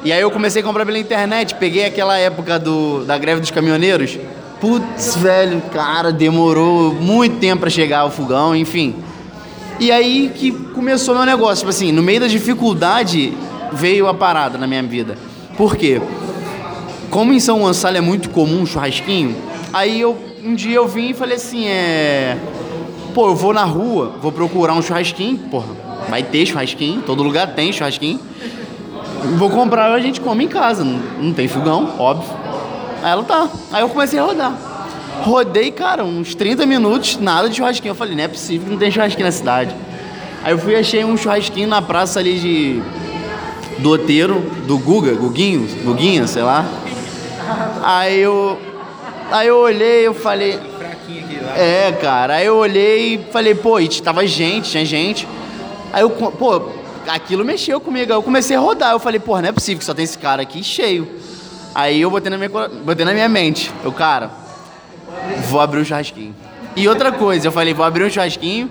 E 0.04 0.12
aí 0.12 0.20
eu 0.20 0.30
comecei 0.30 0.60
a 0.60 0.64
comprar 0.64 0.84
pela 0.84 0.98
internet, 0.98 1.54
peguei 1.54 1.86
aquela 1.86 2.18
época 2.18 2.58
do, 2.58 3.04
da 3.06 3.16
greve 3.16 3.40
dos 3.40 3.50
caminhoneiros. 3.50 4.18
Putz, 4.60 5.16
velho, 5.16 5.62
cara, 5.72 6.12
demorou 6.12 6.92
muito 6.92 7.38
tempo 7.38 7.60
pra 7.60 7.70
chegar 7.70 8.04
o 8.04 8.10
fogão, 8.10 8.54
enfim. 8.54 8.94
E 9.80 9.90
aí 9.90 10.30
que 10.34 10.52
começou 10.52 11.14
meu 11.14 11.24
negócio. 11.24 11.58
Tipo 11.58 11.70
assim, 11.70 11.90
no 11.90 12.02
meio 12.02 12.20
da 12.20 12.26
dificuldade 12.26 13.32
veio 13.72 14.06
a 14.06 14.12
parada 14.12 14.58
na 14.58 14.66
minha 14.66 14.82
vida. 14.82 15.16
Por 15.56 15.74
quê? 15.74 16.00
Como 17.08 17.32
em 17.32 17.40
São 17.40 17.60
Gonçalo 17.60 17.96
é 17.96 18.00
muito 18.00 18.28
comum 18.28 18.62
um 18.62 18.66
churrasquinho, 18.66 19.34
aí 19.72 20.00
eu 20.00 20.18
um 20.44 20.54
dia 20.54 20.76
eu 20.76 20.86
vim 20.86 21.10
e 21.10 21.14
falei 21.14 21.36
assim, 21.36 21.66
é. 21.66 22.36
Pô, 23.14 23.28
eu 23.28 23.34
vou 23.34 23.54
na 23.54 23.64
rua, 23.64 24.16
vou 24.20 24.30
procurar 24.30 24.74
um 24.74 24.82
churrasquinho, 24.82 25.38
porra, 25.50 25.74
vai 26.10 26.22
ter 26.22 26.44
churrasquinho, 26.44 27.00
todo 27.00 27.22
lugar 27.22 27.54
tem 27.54 27.72
churrasquinho. 27.72 28.20
Vou 29.36 29.50
comprar 29.50 29.90
a 29.92 30.00
gente 30.00 30.20
come 30.20 30.44
em 30.44 30.48
casa, 30.48 30.84
não, 30.84 31.00
não 31.20 31.32
tem 31.32 31.48
fogão, 31.48 31.94
óbvio. 31.98 32.30
Aí 33.02 33.10
ela 33.10 33.22
tá. 33.22 33.48
Aí 33.72 33.82
eu 33.82 33.88
comecei 33.88 34.18
a 34.18 34.22
rodar. 34.22 34.52
Rodei, 35.22 35.70
cara, 35.70 36.04
uns 36.04 36.34
30 36.34 36.66
minutos, 36.66 37.18
nada 37.18 37.48
de 37.48 37.56
churrasquinho. 37.56 37.92
Eu 37.92 37.94
falei, 37.94 38.14
não 38.14 38.24
é 38.24 38.28
possível 38.28 38.66
que 38.66 38.72
não 38.72 38.78
tem 38.78 38.90
churrasquinho 38.90 39.26
na 39.26 39.32
cidade. 39.32 39.74
Aí 40.42 40.52
eu 40.52 40.58
fui 40.58 40.76
achei 40.76 41.04
um 41.04 41.16
churrasquinho 41.16 41.68
na 41.68 41.80
praça 41.80 42.20
ali 42.20 42.38
de. 42.38 42.82
Do 43.78 43.90
Oteiro, 43.90 44.40
do 44.66 44.78
Guga, 44.78 45.14
Guguinho, 45.14 45.66
Guguinha, 45.82 46.26
sei 46.26 46.42
lá. 46.42 46.64
Aí 47.82 48.20
eu. 48.20 48.58
Aí 49.30 49.48
eu 49.48 49.56
olhei, 49.58 50.06
eu 50.06 50.14
falei. 50.14 50.58
É, 51.56 51.92
cara. 52.00 52.34
Aí 52.34 52.46
eu 52.46 52.56
olhei 52.56 53.14
e 53.14 53.32
falei, 53.32 53.54
pô, 53.54 53.80
e 53.80 53.88
tava 53.88 54.26
gente, 54.26 54.70
tinha 54.70 54.84
gente. 54.84 55.26
Aí 55.92 56.02
eu, 56.02 56.10
pô, 56.10 56.60
aquilo 57.08 57.44
mexeu 57.44 57.80
comigo. 57.80 58.12
Aí 58.12 58.18
eu 58.18 58.22
comecei 58.22 58.56
a 58.56 58.60
rodar. 58.60 58.92
Eu 58.92 58.98
falei, 58.98 59.20
pô, 59.20 59.40
não 59.40 59.48
é 59.48 59.52
possível 59.52 59.78
que 59.78 59.84
só 59.84 59.94
tem 59.94 60.04
esse 60.04 60.18
cara 60.18 60.42
aqui 60.42 60.62
cheio. 60.62 61.08
Aí 61.74 62.00
eu 62.00 62.10
botei 62.10 62.30
na 62.30 62.36
minha, 62.36 62.48
botei 62.48 63.04
na 63.04 63.12
minha 63.12 63.28
mente. 63.28 63.70
Eu, 63.82 63.92
cara, 63.92 64.30
vou 65.48 65.60
abrir 65.60 65.80
um 65.80 65.84
churrasquinho. 65.84 66.34
E 66.76 66.88
outra 66.88 67.12
coisa, 67.12 67.48
eu 67.48 67.52
falei, 67.52 67.74
vou 67.74 67.84
abrir 67.84 68.04
um 68.04 68.10
churrasquinho. 68.10 68.70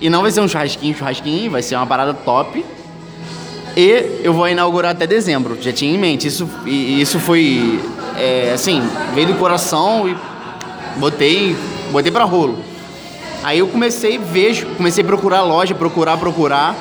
E 0.00 0.08
não 0.08 0.22
vai 0.22 0.30
ser 0.30 0.40
um 0.40 0.48
churrasquinho, 0.48 0.96
churrasquinho, 0.96 1.50
vai 1.50 1.62
ser 1.62 1.76
uma 1.76 1.86
parada 1.86 2.14
top. 2.14 2.64
E 3.76 4.20
eu 4.22 4.32
vou 4.32 4.48
inaugurar 4.48 4.92
até 4.92 5.06
dezembro. 5.06 5.58
Já 5.60 5.72
tinha 5.72 5.94
em 5.94 5.98
mente. 5.98 6.26
Isso, 6.26 6.48
isso 6.66 7.18
foi, 7.18 7.80
é, 8.16 8.52
assim, 8.54 8.82
veio 9.14 9.28
do 9.28 9.34
coração 9.34 10.08
e 10.08 10.16
botei, 10.98 11.56
botei 11.90 12.10
pra 12.10 12.24
rolo. 12.24 12.58
Aí 13.42 13.60
eu 13.60 13.68
comecei, 13.68 14.18
vejo, 14.18 14.66
comecei 14.76 15.04
a 15.04 15.06
procurar 15.06 15.42
loja, 15.42 15.74
procurar, 15.74 16.16
procurar. 16.16 16.74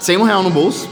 Sem 0.00 0.16
um 0.16 0.22
real 0.22 0.42
no 0.42 0.50
bolso. 0.50 0.88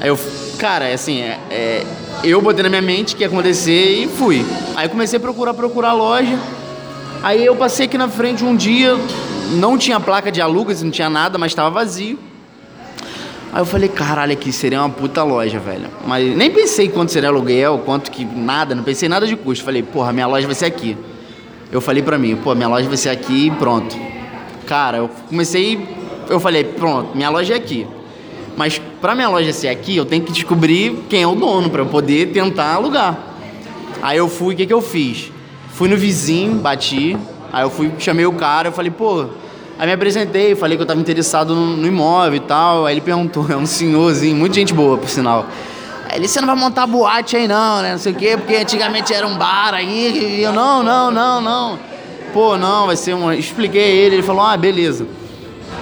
Aí 0.00 0.08
eu, 0.08 0.18
cara, 0.58 0.86
é 0.86 0.94
assim, 0.94 1.20
é, 1.20 1.38
é, 1.50 1.86
eu 2.24 2.40
botei 2.40 2.62
na 2.62 2.68
minha 2.68 2.82
mente 2.82 3.14
que 3.14 3.22
ia 3.22 3.28
acontecer 3.28 4.04
e 4.04 4.08
fui. 4.08 4.44
Aí 4.76 4.88
comecei 4.88 5.16
a 5.16 5.20
procurar, 5.20 5.54
procurar 5.54 5.92
loja. 5.92 6.38
Aí 7.22 7.44
eu 7.44 7.54
passei 7.54 7.86
aqui 7.86 7.96
na 7.96 8.08
frente 8.08 8.42
um 8.44 8.56
dia, 8.56 8.96
não 9.52 9.78
tinha 9.78 10.00
placa 10.00 10.32
de 10.32 10.40
alugas, 10.40 10.82
não 10.82 10.90
tinha 10.90 11.08
nada, 11.08 11.38
mas 11.38 11.52
estava 11.52 11.70
vazio. 11.70 12.18
Aí 13.52 13.60
eu 13.60 13.66
falei, 13.66 13.88
caralho, 13.88 14.32
aqui 14.32 14.50
seria 14.50 14.80
uma 14.80 14.88
puta 14.88 15.22
loja, 15.22 15.58
velho. 15.58 15.88
Mas 16.06 16.34
nem 16.34 16.50
pensei 16.50 16.88
quanto 16.88 17.12
seria 17.12 17.28
aluguel, 17.28 17.82
quanto 17.84 18.10
que 18.10 18.24
nada, 18.24 18.74
não 18.74 18.82
pensei 18.82 19.08
nada 19.08 19.26
de 19.26 19.36
custo. 19.36 19.64
Falei, 19.64 19.82
porra, 19.82 20.10
minha 20.10 20.26
loja 20.26 20.46
vai 20.46 20.54
ser 20.54 20.64
aqui. 20.64 20.96
Eu 21.70 21.80
falei 21.80 22.02
pra 22.02 22.18
mim, 22.18 22.34
pô, 22.34 22.54
minha 22.54 22.68
loja 22.68 22.88
vai 22.88 22.96
ser 22.96 23.10
aqui 23.10 23.48
e 23.48 23.50
pronto. 23.50 23.94
Cara, 24.66 24.98
eu 24.98 25.10
comecei, 25.28 25.86
eu 26.28 26.40
falei, 26.40 26.64
pronto, 26.64 27.16
minha 27.16 27.30
loja 27.30 27.54
é 27.54 27.56
aqui. 27.56 27.86
Mas 28.56 28.80
pra 29.00 29.14
minha 29.14 29.28
loja 29.28 29.52
ser 29.52 29.68
aqui, 29.68 29.96
eu 29.96 30.04
tenho 30.04 30.22
que 30.22 30.32
descobrir 30.32 31.04
quem 31.08 31.22
é 31.22 31.26
o 31.26 31.34
dono 31.34 31.70
para 31.70 31.82
eu 31.82 31.86
poder 31.86 32.32
tentar 32.32 32.74
alugar. 32.74 33.18
Aí 34.02 34.18
eu 34.18 34.28
fui, 34.28 34.54
o 34.54 34.56
que 34.56 34.66
que 34.66 34.72
eu 34.72 34.82
fiz? 34.82 35.32
Fui 35.70 35.88
no 35.88 35.96
vizinho, 35.96 36.56
bati, 36.56 37.16
aí 37.52 37.62
eu 37.62 37.70
fui, 37.70 37.90
chamei 37.98 38.26
o 38.26 38.32
cara, 38.32 38.68
eu 38.68 38.72
falei, 38.72 38.90
pô, 38.90 39.26
Aí 39.78 39.86
me 39.86 39.94
apresentei, 39.94 40.54
falei 40.54 40.76
que 40.76 40.82
eu 40.82 40.84
estava 40.84 41.00
interessado 41.00 41.56
no, 41.56 41.76
no, 41.76 41.86
imóvel 41.86 42.36
e 42.36 42.40
tal. 42.40 42.86
Aí 42.86 42.94
ele 42.94 43.00
perguntou, 43.00 43.46
é 43.50 43.56
um 43.56 43.66
senhorzinho, 43.66 44.36
muita 44.36 44.54
gente 44.54 44.72
boa, 44.72 44.96
por 44.96 45.08
sinal. 45.08 45.46
Aí 46.08 46.18
ele, 46.18 46.28
você 46.28 46.40
não 46.40 46.46
vai 46.46 46.56
montar 46.56 46.86
boate 46.86 47.36
aí 47.36 47.48
não, 47.48 47.82
né? 47.82 47.92
Não 47.92 47.98
sei 47.98 48.12
o 48.12 48.14
quê, 48.14 48.36
porque 48.36 48.54
antigamente 48.54 49.12
era 49.12 49.26
um 49.26 49.36
bar 49.36 49.74
aí. 49.74 50.38
E 50.38 50.42
eu, 50.42 50.52
não, 50.52 50.82
não, 50.82 51.10
não, 51.10 51.40
não. 51.40 51.78
Pô, 52.32 52.56
não, 52.56 52.86
vai 52.86 52.96
ser 52.96 53.14
um. 53.14 53.32
Expliquei 53.32 53.82
ele, 53.82 54.16
ele 54.16 54.22
falou, 54.22 54.42
ah, 54.42 54.56
beleza. 54.56 55.06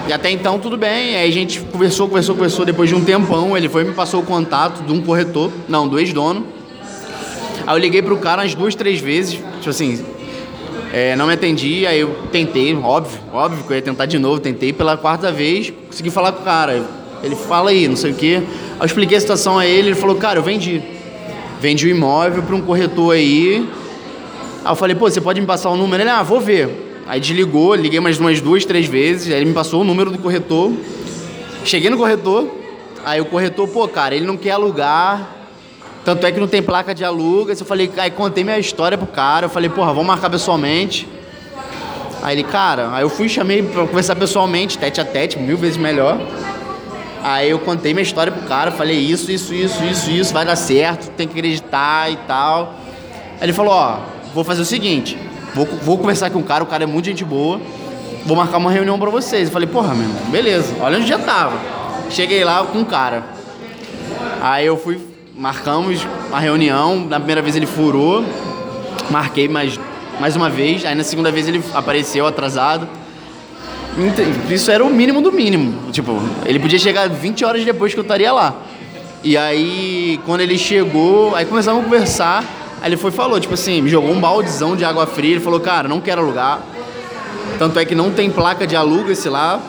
E 0.07 0.13
até 0.13 0.31
então 0.31 0.59
tudo 0.59 0.77
bem. 0.77 1.15
Aí 1.15 1.29
a 1.29 1.31
gente 1.31 1.59
conversou, 1.61 2.07
conversou, 2.07 2.35
conversou. 2.35 2.65
Depois 2.65 2.89
de 2.89 2.95
um 2.95 3.03
tempão, 3.03 3.55
ele 3.55 3.69
foi 3.69 3.83
e 3.83 3.85
me 3.85 3.93
passou 3.93 4.21
o 4.21 4.25
contato 4.25 4.83
de 4.83 4.91
um 4.91 5.01
corretor, 5.01 5.51
não, 5.67 5.87
do 5.87 5.99
ex-dono. 5.99 6.45
Aí 7.65 7.75
eu 7.75 7.77
liguei 7.77 8.01
pro 8.01 8.17
cara 8.17 8.41
umas 8.41 8.55
duas, 8.55 8.73
três 8.73 8.99
vezes, 8.99 9.33
tipo 9.33 9.69
assim, 9.69 10.03
é, 10.91 11.15
não 11.15 11.27
me 11.27 11.33
atendi, 11.33 11.85
aí 11.85 11.99
eu 11.99 12.13
tentei, 12.31 12.75
óbvio, 12.75 13.19
óbvio 13.31 13.63
que 13.63 13.71
eu 13.71 13.75
ia 13.77 13.81
tentar 13.81 14.07
de 14.07 14.19
novo, 14.19 14.39
tentei 14.39 14.73
pela 14.73 14.97
quarta 14.97 15.31
vez, 15.31 15.71
consegui 15.87 16.09
falar 16.09 16.31
com 16.33 16.41
o 16.41 16.43
cara. 16.43 16.83
Ele 17.23 17.35
fala 17.35 17.69
aí, 17.69 17.87
não 17.87 17.95
sei 17.95 18.11
o 18.11 18.15
quê. 18.15 18.41
Aí 18.41 18.81
eu 18.81 18.85
expliquei 18.85 19.17
a 19.17 19.21
situação 19.21 19.59
a 19.59 19.65
ele, 19.65 19.89
ele 19.89 19.95
falou, 19.95 20.15
cara, 20.15 20.39
eu 20.39 20.43
vendi. 20.43 20.81
Vendi 21.61 21.85
o 21.85 21.89
imóvel 21.89 22.41
para 22.41 22.55
um 22.55 22.61
corretor 22.61 23.13
aí. 23.13 23.69
Aí 24.65 24.71
eu 24.71 24.75
falei, 24.75 24.95
pô, 24.95 25.09
você 25.09 25.21
pode 25.21 25.39
me 25.39 25.45
passar 25.45 25.69
o 25.69 25.77
número? 25.77 26.01
Ele, 26.01 26.09
ah, 26.09 26.23
vou 26.23 26.41
ver. 26.41 26.90
Aí 27.07 27.19
desligou, 27.19 27.75
liguei 27.75 27.99
mais 27.99 28.19
umas 28.19 28.39
duas, 28.39 28.63
três 28.63 28.87
vezes, 28.87 29.31
aí 29.31 29.39
ele 29.39 29.45
me 29.45 29.53
passou 29.53 29.81
o 29.81 29.83
número 29.83 30.11
do 30.11 30.17
corretor. 30.17 30.71
Cheguei 31.65 31.89
no 31.89 31.97
corretor, 31.97 32.49
aí 33.03 33.19
o 33.19 33.25
corretor, 33.25 33.67
pô, 33.67 33.87
cara, 33.87 34.15
ele 34.15 34.25
não 34.25 34.37
quer 34.37 34.51
alugar, 34.51 35.41
tanto 36.03 36.25
é 36.25 36.31
que 36.31 36.39
não 36.39 36.47
tem 36.47 36.61
placa 36.61 36.95
de 36.95 37.05
aluga. 37.05 37.53
Eu 37.53 37.65
falei, 37.65 37.91
aí 37.97 38.09
contei 38.09 38.43
minha 38.43 38.57
história 38.57 38.97
pro 38.97 39.07
cara. 39.07 39.45
Eu 39.45 39.49
falei, 39.49 39.69
porra, 39.69 39.93
vamos 39.93 40.07
marcar 40.07 40.29
pessoalmente. 40.29 41.07
Aí 42.23 42.35
ele, 42.35 42.43
cara, 42.43 42.89
aí 42.93 43.03
eu 43.03 43.09
fui 43.09 43.27
chamei 43.27 43.63
pra 43.63 43.85
conversar 43.85 44.15
pessoalmente, 44.15 44.77
tete 44.77 45.01
a 45.01 45.05
tete, 45.05 45.39
mil 45.39 45.57
vezes 45.57 45.77
melhor. 45.77 46.19
Aí 47.23 47.49
eu 47.49 47.59
contei 47.59 47.93
minha 47.93 48.03
história 48.03 48.31
pro 48.31 48.47
cara, 48.47 48.71
falei 48.71 48.97
isso, 48.97 49.31
isso, 49.31 49.53
isso, 49.53 49.83
isso, 49.83 50.09
isso, 50.09 50.33
vai 50.33 50.43
dar 50.43 50.55
certo, 50.55 51.09
tem 51.11 51.27
que 51.27 51.37
acreditar 51.37 52.11
e 52.11 52.15
tal. 52.27 52.75
Aí 53.39 53.45
ele 53.45 53.53
falou, 53.53 53.73
ó, 53.73 53.99
vou 54.33 54.43
fazer 54.43 54.61
o 54.61 54.65
seguinte, 54.65 55.17
vou, 55.53 55.65
vou 55.65 55.97
conversar 55.97 56.29
com 56.29 56.39
o 56.39 56.43
cara, 56.43 56.63
o 56.63 56.67
cara 56.67 56.83
é 56.83 56.87
muito 56.87 57.05
gente 57.05 57.23
boa, 57.25 57.59
vou 58.25 58.35
marcar 58.35 58.57
uma 58.57 58.71
reunião 58.71 58.99
pra 58.99 59.09
vocês. 59.09 59.47
Eu 59.47 59.53
falei, 59.53 59.67
porra, 59.67 59.93
meu 59.93 60.09
beleza, 60.29 60.75
olha 60.79 60.97
onde 60.97 61.07
já 61.07 61.19
tava. 61.19 61.57
Cheguei 62.09 62.43
lá 62.43 62.63
com 62.63 62.81
o 62.81 62.85
cara. 62.85 63.23
Aí 64.41 64.65
eu 64.65 64.77
fui 64.77 64.99
marcamos 65.35 66.05
uma 66.29 66.39
reunião. 66.39 66.99
Na 66.99 67.17
primeira 67.17 67.41
vez 67.41 67.55
ele 67.55 67.65
furou, 67.65 68.23
marquei 69.09 69.47
mais, 69.47 69.79
mais 70.19 70.35
uma 70.35 70.49
vez. 70.49 70.85
Aí 70.85 70.93
na 70.93 71.03
segunda 71.03 71.31
vez 71.31 71.47
ele 71.47 71.63
apareceu 71.73 72.27
atrasado. 72.27 72.87
Isso 74.49 74.71
era 74.71 74.83
o 74.85 74.89
mínimo 74.89 75.21
do 75.21 75.31
mínimo. 75.31 75.91
Tipo, 75.91 76.21
ele 76.45 76.59
podia 76.59 76.79
chegar 76.79 77.09
20 77.09 77.43
horas 77.43 77.65
depois 77.65 77.93
que 77.93 77.99
eu 77.99 78.03
estaria 78.03 78.31
lá. 78.31 78.55
E 79.23 79.37
aí, 79.37 80.19
quando 80.25 80.41
ele 80.41 80.57
chegou, 80.57 81.35
aí 81.35 81.45
começamos 81.45 81.81
a 81.81 81.83
conversar. 81.83 82.43
Aí 82.81 82.89
ele 82.89 82.97
foi 82.97 83.11
falou, 83.11 83.39
tipo 83.39 83.53
assim, 83.53 83.81
me 83.81 83.89
jogou 83.89 84.11
um 84.11 84.19
baldezão 84.19 84.75
de 84.75 84.83
água 84.83 85.05
fria. 85.05 85.31
Ele 85.31 85.39
falou, 85.39 85.59
cara, 85.59 85.87
não 85.87 86.01
quero 86.01 86.21
alugar. 86.21 86.61
Tanto 87.59 87.77
é 87.77 87.85
que 87.85 87.93
não 87.93 88.11
tem 88.11 88.29
placa 88.31 88.65
de 88.65 88.75
aluga 88.75 89.11
esse 89.11 89.29
lá. 89.29 89.59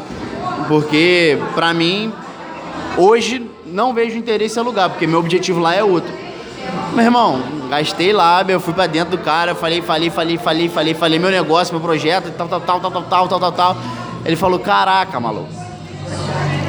Porque, 0.66 1.38
pra 1.54 1.74
mim, 1.74 2.12
hoje 2.96 3.46
não 3.66 3.92
vejo 3.92 4.16
interesse 4.16 4.58
em 4.58 4.62
alugar, 4.62 4.90
porque 4.90 5.06
meu 5.06 5.18
objetivo 5.18 5.60
lá 5.60 5.74
é 5.74 5.84
outro. 5.84 6.10
Meu 6.94 7.04
irmão, 7.04 7.42
gastei 7.68 8.12
lá, 8.12 8.44
eu 8.46 8.60
fui 8.60 8.72
pra 8.72 8.86
dentro 8.86 9.16
do 9.16 9.22
cara, 9.22 9.54
falei, 9.54 9.82
falei, 9.82 10.10
falei, 10.10 10.38
falei, 10.38 10.68
falei, 10.68 10.94
falei 10.94 11.18
meu 11.18 11.30
negócio, 11.30 11.74
meu 11.74 11.82
projeto, 11.82 12.30
tal, 12.36 12.48
tal, 12.48 12.60
tal, 12.60 12.80
tal, 12.80 12.90
tal, 12.90 13.02
tal, 13.02 13.28
tal, 13.28 13.40
tal, 13.40 13.52
tal. 13.52 13.76
Ele 14.24 14.36
falou, 14.36 14.58
caraca, 14.58 15.18
maluco. 15.18 15.48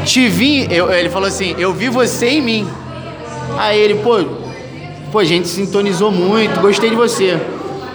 Te 0.05 0.27
vi, 0.27 0.67
eu, 0.73 0.91
ele 0.91 1.09
falou 1.09 1.27
assim, 1.27 1.55
eu 1.57 1.73
vi 1.73 1.89
você 1.89 2.29
em 2.29 2.41
mim. 2.41 2.67
Aí 3.57 3.79
ele, 3.79 3.95
pô, 3.95 4.17
pô, 5.13 5.20
a 5.20 5.24
gente 5.24 5.48
sintonizou 5.48 6.12
muito, 6.12 6.60
gostei 6.60 6.89
de 6.89 6.96
você. 6.96 7.39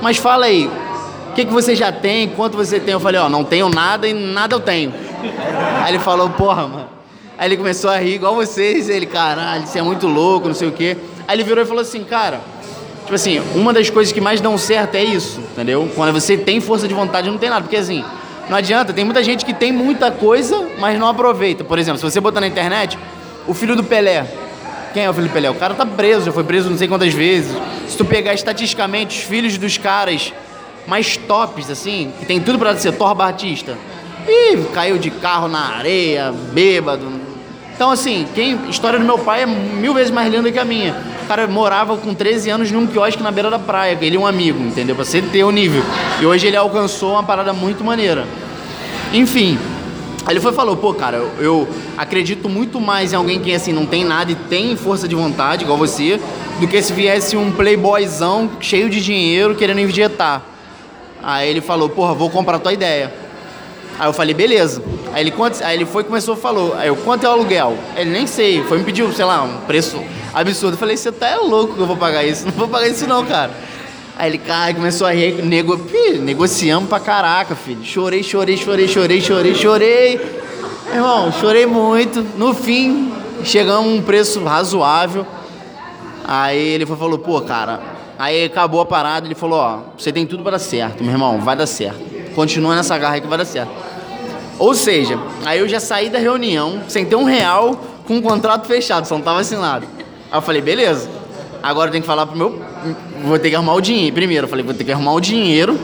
Mas 0.00 0.18
fala 0.18 0.46
aí, 0.46 0.70
o 1.30 1.32
que, 1.34 1.44
que 1.44 1.52
você 1.52 1.74
já 1.74 1.90
tem, 1.90 2.28
quanto 2.28 2.56
você 2.56 2.78
tem? 2.78 2.92
Eu 2.92 3.00
falei, 3.00 3.20
ó, 3.20 3.28
não 3.28 3.42
tenho 3.42 3.68
nada 3.68 4.06
e 4.06 4.14
nada 4.14 4.54
eu 4.54 4.60
tenho. 4.60 4.94
Aí 5.82 5.90
ele 5.90 5.98
falou, 5.98 6.30
porra, 6.30 6.68
mano. 6.68 6.88
Aí 7.36 7.48
ele 7.48 7.56
começou 7.56 7.90
a 7.90 7.96
rir 7.96 8.14
igual 8.14 8.36
vocês, 8.36 8.88
ele, 8.88 9.04
caralho, 9.04 9.66
você 9.66 9.80
é 9.80 9.82
muito 9.82 10.06
louco, 10.06 10.46
não 10.46 10.54
sei 10.54 10.68
o 10.68 10.72
quê. 10.72 10.96
Aí 11.26 11.34
ele 11.34 11.42
virou 11.42 11.64
e 11.64 11.66
falou 11.66 11.82
assim, 11.82 12.04
cara, 12.04 12.40
tipo 13.00 13.14
assim, 13.14 13.42
uma 13.52 13.72
das 13.72 13.90
coisas 13.90 14.12
que 14.12 14.20
mais 14.20 14.40
dão 14.40 14.56
certo 14.56 14.94
é 14.94 15.02
isso, 15.02 15.40
entendeu? 15.40 15.90
Quando 15.96 16.12
você 16.12 16.36
tem 16.36 16.60
força 16.60 16.86
de 16.86 16.94
vontade, 16.94 17.28
não 17.28 17.36
tem 17.36 17.50
nada. 17.50 17.62
Porque 17.62 17.76
assim, 17.76 18.04
não 18.48 18.56
adianta, 18.56 18.92
tem 18.92 19.04
muita 19.04 19.24
gente 19.24 19.44
que 19.44 19.52
tem 19.52 19.72
muita 19.72 20.12
coisa, 20.12 20.68
mas 20.78 20.96
não 20.96 21.08
aproveita. 21.08 21.64
Por 21.64 21.80
exemplo, 21.80 21.98
se 21.98 22.04
você 22.04 22.20
botar 22.20 22.40
na 22.40 22.46
internet, 22.46 22.96
o 23.44 23.52
filho 23.54 23.74
do 23.74 23.82
Pelé. 23.82 24.47
Quem 24.92 25.04
é 25.04 25.10
o 25.10 25.12
do 25.12 25.28
Pelé? 25.28 25.50
O 25.50 25.54
cara 25.54 25.74
tá 25.74 25.84
preso, 25.86 26.26
já 26.26 26.32
foi 26.32 26.44
preso 26.44 26.70
não 26.70 26.78
sei 26.78 26.88
quantas 26.88 27.12
vezes. 27.12 27.56
Se 27.88 27.96
tu 27.96 28.04
pegar 28.04 28.34
estatisticamente 28.34 29.18
os 29.18 29.24
filhos 29.24 29.58
dos 29.58 29.76
caras 29.78 30.32
mais 30.86 31.16
tops, 31.16 31.70
assim, 31.70 32.12
que 32.18 32.26
tem 32.26 32.40
tudo 32.40 32.58
para 32.58 32.76
ser 32.76 32.92
Thor 32.92 33.14
Batista. 33.14 33.76
Ih, 34.26 34.64
caiu 34.72 34.98
de 34.98 35.10
carro 35.10 35.48
na 35.48 35.76
areia, 35.76 36.32
bêbado, 36.52 37.28
então, 37.78 37.92
assim, 37.92 38.26
quem, 38.34 38.58
história 38.68 38.98
do 38.98 39.04
meu 39.04 39.16
pai 39.16 39.44
é 39.44 39.46
mil 39.46 39.94
vezes 39.94 40.10
mais 40.10 40.34
linda 40.34 40.50
que 40.50 40.58
a 40.58 40.64
minha. 40.64 40.96
O 41.22 41.28
cara 41.28 41.46
morava 41.46 41.96
com 41.96 42.12
13 42.12 42.50
anos 42.50 42.72
num 42.72 42.88
quiosque 42.88 43.22
na 43.22 43.30
beira 43.30 43.48
da 43.48 43.58
praia. 43.58 43.96
Ele 44.00 44.16
é 44.16 44.18
um 44.18 44.26
amigo, 44.26 44.60
entendeu? 44.60 44.96
Pra 44.96 45.04
você 45.04 45.22
ter 45.22 45.44
o 45.44 45.52
nível. 45.52 45.80
E 46.20 46.26
hoje 46.26 46.48
ele 46.48 46.56
alcançou 46.56 47.12
uma 47.12 47.22
parada 47.22 47.52
muito 47.52 47.84
maneira. 47.84 48.26
Enfim, 49.12 49.56
Aí 50.24 50.32
ele 50.34 50.40
foi 50.40 50.52
falou, 50.52 50.76
pô, 50.76 50.92
cara, 50.92 51.16
eu, 51.16 51.30
eu 51.38 51.68
acredito 51.96 52.48
muito 52.48 52.80
mais 52.80 53.12
em 53.12 53.16
alguém 53.16 53.40
que 53.40 53.52
assim 53.54 53.72
não 53.72 53.86
tem 53.86 54.04
nada 54.04 54.30
e 54.30 54.34
tem 54.34 54.76
força 54.76 55.08
de 55.08 55.14
vontade, 55.14 55.64
igual 55.64 55.78
você, 55.78 56.20
do 56.60 56.68
que 56.68 56.80
se 56.82 56.92
viesse 56.92 57.36
um 57.36 57.50
playboyzão 57.52 58.50
cheio 58.60 58.90
de 58.90 59.00
dinheiro 59.00 59.54
querendo 59.54 59.80
injetar. 59.80 60.42
Aí 61.22 61.48
ele 61.48 61.60
falou, 61.60 61.88
porra, 61.88 62.14
vou 62.14 62.30
comprar 62.30 62.58
tua 62.58 62.72
ideia. 62.72 63.12
Aí 63.98 64.08
eu 64.08 64.12
falei, 64.12 64.34
beleza. 64.34 64.82
Aí 65.12 65.22
ele, 65.22 65.30
quanto, 65.30 65.62
aí 65.64 65.76
ele 65.76 65.84
foi 65.84 66.04
começou 66.04 66.36
falou, 66.36 66.74
aí 66.74 66.88
eu, 66.88 66.96
quanto 66.96 67.26
é 67.26 67.28
o 67.28 67.32
aluguel? 67.32 67.76
Ele 67.96 68.10
nem 68.10 68.26
sei, 68.26 68.62
foi 68.62 68.78
me 68.78 68.84
pediu, 68.84 69.12
sei 69.12 69.24
lá, 69.24 69.42
um 69.42 69.58
preço 69.66 70.00
absurdo. 70.32 70.74
Eu 70.74 70.78
falei, 70.78 70.96
você 70.96 71.10
tá 71.10 71.26
é 71.26 71.36
louco 71.36 71.74
que 71.74 71.80
eu 71.80 71.86
vou 71.86 71.96
pagar 71.96 72.24
isso? 72.24 72.44
Não 72.46 72.52
vou 72.52 72.68
pagar 72.68 72.88
isso 72.88 73.06
não, 73.06 73.24
cara. 73.24 73.50
Aí 74.18 74.30
ele, 74.30 74.38
cara, 74.38 74.74
começou 74.74 75.06
a 75.06 75.12
rir, 75.12 75.40
nego... 75.44 75.80
Negociamos 76.20 76.88
pra 76.88 76.98
caraca, 76.98 77.54
filho. 77.54 77.84
Chorei, 77.84 78.24
chorei, 78.24 78.56
chorei, 78.56 78.88
chorei, 78.88 79.20
chorei, 79.20 79.54
chorei. 79.54 80.20
Irmão, 80.92 81.30
chorei 81.30 81.66
muito. 81.66 82.26
No 82.36 82.52
fim, 82.52 83.12
chegamos 83.44 83.86
a 83.86 83.94
um 83.94 84.02
preço 84.02 84.42
razoável. 84.42 85.24
Aí 86.26 86.58
ele 86.58 86.84
falou, 86.84 87.18
pô, 87.18 87.40
cara. 87.42 87.80
Aí 88.18 88.46
acabou 88.46 88.80
a 88.80 88.84
parada, 88.84 89.26
ele 89.28 89.36
falou, 89.36 89.60
ó, 89.60 89.78
você 89.96 90.10
tem 90.10 90.26
tudo 90.26 90.42
para 90.42 90.52
dar 90.52 90.58
certo, 90.58 91.04
meu 91.04 91.12
irmão, 91.12 91.38
vai 91.40 91.54
dar 91.54 91.68
certo. 91.68 92.00
Continua 92.34 92.74
nessa 92.74 92.98
garra 92.98 93.14
aí 93.14 93.20
que 93.20 93.28
vai 93.28 93.38
dar 93.38 93.44
certo. 93.44 93.70
Ou 94.58 94.74
seja, 94.74 95.16
aí 95.46 95.60
eu 95.60 95.68
já 95.68 95.78
saí 95.78 96.10
da 96.10 96.18
reunião 96.18 96.82
sem 96.88 97.06
ter 97.06 97.14
um 97.14 97.22
real 97.22 97.80
com 98.04 98.16
um 98.16 98.20
contrato 98.20 98.66
fechado, 98.66 99.06
só 99.06 99.14
não 99.14 99.22
tava 99.22 99.38
assinado. 99.38 99.86
Aí 100.32 100.36
eu 100.36 100.42
falei, 100.42 100.60
beleza. 100.60 101.08
Agora 101.62 101.88
eu 101.88 101.92
tenho 101.92 102.02
que 102.02 102.08
falar 102.08 102.26
pro 102.26 102.36
meu. 102.36 102.60
Vou 103.24 103.38
ter 103.38 103.50
que 103.50 103.56
arrumar 103.56 103.74
o 103.74 103.80
dinheiro. 103.80 104.14
Primeiro, 104.14 104.44
eu 104.44 104.48
falei, 104.48 104.64
vou 104.64 104.74
ter 104.74 104.84
que 104.84 104.92
arrumar 104.92 105.12
o 105.12 105.20
dinheiro. 105.20 105.78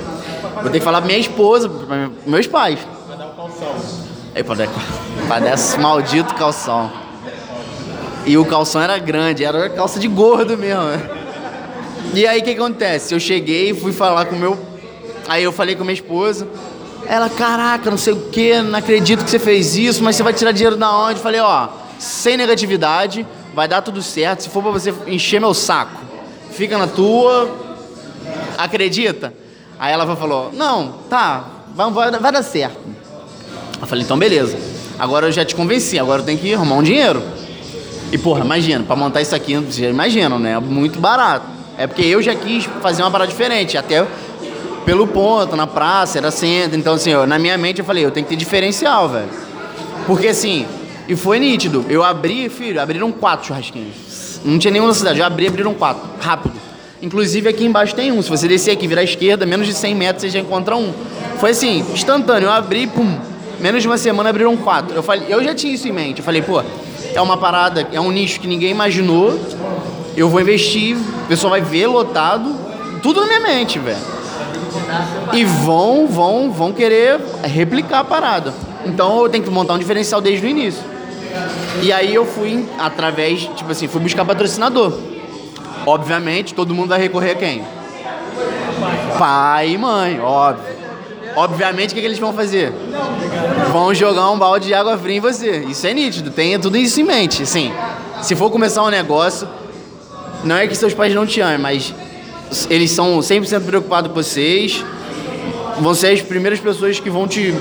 Vou 0.63 0.71
ter 0.71 0.79
que 0.79 0.85
falar 0.85 0.99
pra 0.99 1.07
minha 1.07 1.19
esposa, 1.19 1.69
para 1.69 2.11
meus 2.27 2.47
pais. 2.47 2.79
Vai 3.09 3.17
dar 3.17 3.27
o 3.27 3.31
calção. 3.31 3.75
Aí, 4.35 4.43
pra 4.43 4.55
dar, 4.55 4.69
pra 5.27 5.39
dar 5.41 5.55
esse 5.55 5.79
maldito 5.79 6.35
calção. 6.35 6.91
E 8.27 8.39
o 8.39 8.45
calção 8.45 8.81
era 8.81 8.99
grande, 8.99 9.45
era 9.45 9.69
calça 9.69 10.01
de 10.01 10.09
gordo 10.09 10.57
mesmo. 10.57 10.83
E 12.15 12.27
aí 12.27 12.41
o 12.41 12.45
que 12.45 12.51
acontece? 12.51 13.13
Eu 13.13 13.21
cheguei, 13.21 13.75
fui 13.75 13.93
falar 13.93 14.25
com 14.27 14.37
o 14.37 14.39
meu. 14.39 14.59
Aí 15.29 15.43
eu 15.43 15.53
falei 15.53 15.75
com 15.75 15.83
minha 15.85 15.95
esposa. 15.95 16.47
Ela, 17.07 17.29
caraca, 17.29 17.91
não 17.91 17.99
sei 17.99 18.15
o 18.15 18.31
que, 18.31 18.63
não 18.63 18.79
acredito 18.79 19.25
que 19.25 19.31
você 19.31 19.39
fez 19.39 19.77
isso, 19.77 20.03
mas 20.03 20.17
você 20.17 20.23
vai 20.23 20.33
tirar 20.33 20.53
dinheiro 20.53 20.77
da 20.77 20.91
onde? 20.91 21.21
Falei, 21.21 21.41
ó, 21.41 21.69
sem 21.99 22.37
negatividade, 22.37 23.27
vai 23.55 23.69
dar 23.69 23.83
tudo 23.83 24.01
certo. 24.01 24.45
Se 24.45 24.49
for 24.49 24.63
pra 24.63 24.73
você 24.73 24.95
encher 25.07 25.39
meu 25.41 25.53
saco, 25.53 26.01
fica 26.55 26.79
na 26.79 26.87
tua, 26.87 27.51
acredita? 28.57 29.35
Aí 29.79 29.93
ela 29.93 30.17
falou, 30.17 30.51
não, 30.53 30.95
tá, 31.11 31.45
vai, 31.75 31.91
vai, 31.91 32.33
dar 32.33 32.43
certo. 32.43 32.79
Eu 33.81 33.87
falei, 33.87 34.05
então 34.05 34.19
beleza. 34.19 34.57
Agora 34.99 35.27
eu 35.27 35.33
já 35.33 35.45
te 35.45 35.55
convenci, 35.55 35.99
agora 35.99 36.23
eu 36.23 36.27
tenho 36.27 36.39
que 36.39 36.55
arrumar 36.55 36.77
um 36.77 36.83
dinheiro. 36.83 37.23
E 38.13 38.19
porra, 38.19 38.45
imagina, 38.45 38.85
pra 38.85 38.95
montar 38.95 39.21
isso 39.21 39.35
aqui, 39.35 39.61
já 39.71 39.89
imaginam, 39.89 40.39
né? 40.39 40.59
Muito 40.59 41.01
barato. 41.01 41.47
É 41.77 41.87
porque 41.87 42.03
eu 42.03 42.23
já 42.23 42.35
quis 42.35 42.65
fazer 42.81 43.03
uma 43.03 43.11
parada 43.11 43.29
diferente, 43.29 43.77
até 43.77 44.07
pelo 44.85 45.07
ponto, 45.09 45.57
na 45.57 45.67
praça, 45.67 46.19
era 46.19 46.31
centro. 46.31 46.79
Então, 46.79 46.95
assim, 46.95 47.11
eu, 47.11 47.27
na 47.27 47.39
minha 47.39 47.59
mente 47.59 47.81
eu 47.81 47.85
falei, 47.85 48.05
eu 48.05 48.13
tenho 48.13 48.25
que 48.25 48.31
ter 48.31 48.37
diferencial, 48.37 49.09
velho. 49.09 49.29
Porque 50.07 50.29
assim, 50.29 50.67
e 51.09 51.17
foi 51.17 51.41
nítido. 51.41 51.85
Eu 51.89 52.05
abri, 52.05 52.49
filho, 52.49 52.81
abriram 52.81 53.11
quatro 53.11 53.49
churrasquinhos. 53.49 54.14
Não 54.45 54.59
tinha 54.59 54.71
nenhuma 54.71 54.93
cidade. 54.93 55.19
Eu 55.19 55.25
abri, 55.25 55.47
abriram 55.47 55.75
quatro. 55.75 56.03
Rápido. 56.21 56.55
Inclusive 57.01 57.49
aqui 57.49 57.65
embaixo 57.65 57.95
tem 57.95 58.13
um. 58.13 58.23
Se 58.23 58.31
você 58.31 58.47
descer 58.47 58.73
aqui, 58.73 58.87
virar 58.87 59.01
à 59.01 59.05
esquerda, 59.05 59.45
menos 59.47 59.67
de 59.67 59.75
100 59.75 59.95
metros 59.95 60.23
você 60.23 60.31
já 60.31 60.39
encontra 60.39 60.77
um. 60.77 60.93
Foi 61.39 61.51
assim, 61.51 61.85
instantâneo. 61.93 62.47
Eu 62.47 62.53
abri, 62.53 62.87
pum. 62.87 63.19
Menos 63.61 63.83
de 63.83 63.89
uma 63.89 63.99
semana 63.99 64.31
abriram 64.31 64.57
quatro. 64.57 64.95
Eu 64.95 65.03
falei, 65.03 65.27
eu 65.29 65.43
já 65.43 65.55
tinha 65.55 65.75
isso 65.75 65.89
em 65.89 65.93
mente. 65.93 66.19
Eu 66.19 66.25
falei, 66.25 66.43
pô, 66.43 66.63
é 67.15 67.21
uma 67.21 67.37
parada, 67.37 67.87
é 67.93 68.01
um 68.01 68.11
nicho 68.11 68.41
que 68.41 68.47
ninguém 68.47 68.71
imaginou. 68.71 69.39
Eu 70.17 70.29
vou 70.29 70.41
investir, 70.41 70.97
o 70.97 71.27
pessoal 71.27 71.51
vai 71.51 71.61
ver 71.61 71.87
lotado. 71.87 72.55
Tudo 73.03 73.21
na 73.21 73.27
minha 73.27 73.41
mente, 73.41 73.79
velho. 73.79 73.99
E 75.33 75.45
vão, 75.45 76.07
vão, 76.07 76.51
vão 76.51 76.73
querer 76.73 77.21
replicar 77.43 78.01
a 78.01 78.05
parada. 78.05 78.55
Então 78.85 79.23
eu 79.23 79.29
tenho 79.29 79.43
que 79.45 79.51
montar 79.51 79.75
um 79.75 79.79
diferencial 79.79 80.21
desde 80.21 80.47
o 80.47 80.49
início. 80.49 80.83
E 81.83 81.93
aí 81.93 82.15
eu 82.15 82.25
fui 82.25 82.67
através, 82.79 83.43
tipo 83.55 83.71
assim, 83.71 83.89
fui 83.89 84.01
buscar 84.01 84.25
patrocinador. 84.25 84.93
Obviamente, 85.87 86.55
todo 86.55 86.75
mundo 86.75 86.89
vai 86.89 86.99
recorrer 86.99 87.33
a 87.33 87.35
quem? 87.35 87.65
Pai 89.19 89.71
e 89.71 89.79
mãe, 89.79 90.21
óbvio. 90.21 90.75
Obviamente, 91.37 91.91
o 91.91 91.95
que, 91.95 92.01
que 92.01 92.07
eles 92.07 92.19
vão 92.19 92.33
fazer? 92.33 92.73
Vão 93.73 93.93
jogar 93.93 94.31
um 94.31 94.39
balde 94.39 94.67
de 94.67 94.75
água 94.75 94.97
fria 94.97 95.17
em 95.17 95.21
você. 95.21 95.65
Isso 95.69 95.87
é 95.87 95.93
nítido, 95.93 96.31
tenha 96.31 96.59
tudo 96.59 96.77
isso 96.77 97.01
em 97.01 97.05
mente. 97.05 97.43
Assim, 97.43 97.73
se 98.23 98.37
for 98.37 98.51
começar 98.51 98.83
um 98.85 98.89
negócio, 98.89 99.49
não 100.45 100.57
é 100.57 100.67
que 100.67 100.75
seus 100.75 100.95
pais 100.95 101.13
não 101.15 101.27
te 101.27 101.41
amem, 101.41 101.59
mas 101.59 101.93
eles 102.71 102.93
são 102.93 103.19
100% 103.19 103.65
preocupados 103.65 104.09
com 104.09 104.15
vocês. 104.15 104.85
Vão 105.81 105.95
ser 105.95 106.13
as 106.13 106.23
primeiras 106.23 106.61
pessoas 106.61 107.01
que 107.01 107.11
vão 107.11 107.27
te 107.27 107.53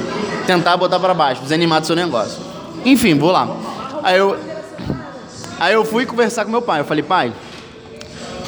tentar 0.45 0.77
botar 0.77 0.99
para 0.99 1.13
baixo, 1.13 1.41
desanimar 1.41 1.81
do 1.81 1.87
seu 1.87 1.95
negócio. 1.95 2.42
Enfim, 2.85 3.17
vou 3.17 3.31
lá. 3.31 3.47
Aí 4.03 4.17
eu, 4.17 4.37
aí 5.59 5.73
eu 5.73 5.85
fui 5.85 6.05
conversar 6.05 6.45
com 6.45 6.51
meu 6.51 6.61
pai. 6.61 6.81
Eu 6.81 6.85
falei, 6.85 7.03
pai, 7.03 7.33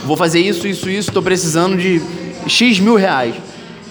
vou 0.04 0.18
fazer 0.18 0.40
isso, 0.40 0.68
isso, 0.68 0.90
isso, 0.90 1.10
estou 1.10 1.24
precisando 1.24 1.78
de 1.78 2.02
X 2.48 2.80
mil 2.80 2.96
reais. 2.96 3.36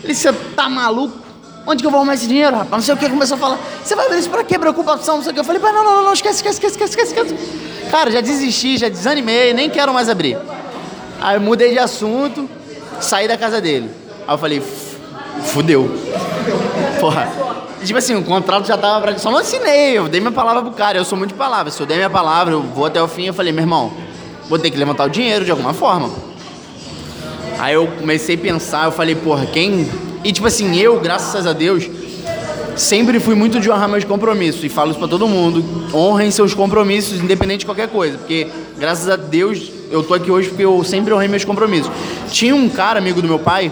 Ele, 0.02 0.14
você 0.14 0.32
tá 0.32 0.68
maluco? 0.68 1.24
Onde 1.66 1.82
que 1.82 1.86
eu 1.86 1.90
vou 1.90 1.98
arrumar 1.98 2.14
esse 2.14 2.26
dinheiro, 2.26 2.54
rapaz? 2.54 2.70
Não 2.70 2.80
sei 2.82 2.94
o 2.94 2.96
que. 2.98 3.08
Começou 3.08 3.36
a 3.36 3.40
falar, 3.40 3.58
você 3.82 3.96
vai 3.96 4.08
ver 4.10 4.18
isso 4.18 4.28
pra 4.28 4.44
quê? 4.44 4.58
Preocupação, 4.58 5.16
não 5.16 5.22
sei 5.22 5.32
o 5.32 5.34
que. 5.34 5.40
Eu 5.40 5.44
falei, 5.44 5.60
pai, 5.60 5.72
não, 5.72 5.82
não, 5.82 6.04
não, 6.04 6.12
esquece, 6.12 6.36
esquece, 6.36 6.60
esquece, 6.60 6.90
esquece, 6.90 7.14
esquece. 7.14 7.90
Cara, 7.90 8.10
já 8.10 8.20
desisti, 8.20 8.76
já 8.76 8.88
desanimei, 8.88 9.54
nem 9.54 9.70
quero 9.70 9.94
mais 9.94 10.10
abrir. 10.10 10.36
Aí 11.20 11.38
mudei 11.38 11.72
de 11.72 11.78
assunto, 11.78 12.48
saí 13.00 13.26
da 13.26 13.38
casa 13.38 13.62
dele. 13.62 13.90
Aí 14.26 14.34
eu 14.34 14.38
falei, 14.38 14.62
fudeu. 15.44 15.90
Porra. 17.00 17.53
Tipo 17.84 17.98
assim, 17.98 18.14
o 18.14 18.22
contrato 18.22 18.66
já 18.66 18.76
tava 18.76 19.00
pra. 19.00 19.18
Só 19.18 19.30
não 19.30 19.38
assinei, 19.38 19.98
eu 19.98 20.08
dei 20.08 20.20
minha 20.20 20.32
palavra 20.32 20.62
pro 20.62 20.72
cara. 20.72 20.98
Eu 20.98 21.04
sou 21.04 21.16
muito 21.16 21.32
de 21.32 21.38
palavra. 21.38 21.70
Se 21.70 21.80
eu 21.80 21.86
dei 21.86 21.96
minha 21.96 22.10
palavra, 22.10 22.54
eu 22.54 22.62
vou 22.62 22.86
até 22.86 23.02
o 23.02 23.08
fim. 23.08 23.26
Eu 23.26 23.34
falei, 23.34 23.52
meu 23.52 23.62
irmão, 23.62 23.92
vou 24.48 24.58
ter 24.58 24.70
que 24.70 24.76
levantar 24.76 25.04
o 25.04 25.10
dinheiro 25.10 25.44
de 25.44 25.50
alguma 25.50 25.72
forma. 25.72 26.10
Aí 27.58 27.74
eu 27.74 27.86
comecei 27.86 28.34
a 28.34 28.38
pensar, 28.38 28.86
eu 28.86 28.92
falei, 28.92 29.14
porra, 29.14 29.46
quem. 29.46 29.88
E 30.22 30.32
tipo 30.32 30.46
assim, 30.46 30.76
eu, 30.76 30.98
graças 31.00 31.46
a 31.46 31.52
Deus, 31.52 31.88
sempre 32.76 33.20
fui 33.20 33.34
muito 33.34 33.60
de 33.60 33.70
honrar 33.70 33.88
meus 33.88 34.04
compromissos. 34.04 34.62
E 34.64 34.68
falo 34.68 34.90
isso 34.90 34.98
pra 34.98 35.08
todo 35.08 35.26
mundo. 35.28 35.64
Honrem 35.94 36.30
seus 36.30 36.54
compromissos, 36.54 37.20
independente 37.20 37.60
de 37.60 37.66
qualquer 37.66 37.88
coisa. 37.88 38.18
Porque, 38.18 38.48
graças 38.78 39.08
a 39.08 39.16
Deus, 39.16 39.70
eu 39.90 40.02
tô 40.02 40.14
aqui 40.14 40.30
hoje 40.30 40.48
porque 40.48 40.64
eu 40.64 40.82
sempre 40.84 41.12
honrei 41.12 41.28
meus 41.28 41.44
compromissos. 41.44 41.90
Tinha 42.30 42.54
um 42.54 42.68
cara, 42.68 42.98
amigo 42.98 43.22
do 43.22 43.28
meu 43.28 43.38
pai, 43.38 43.70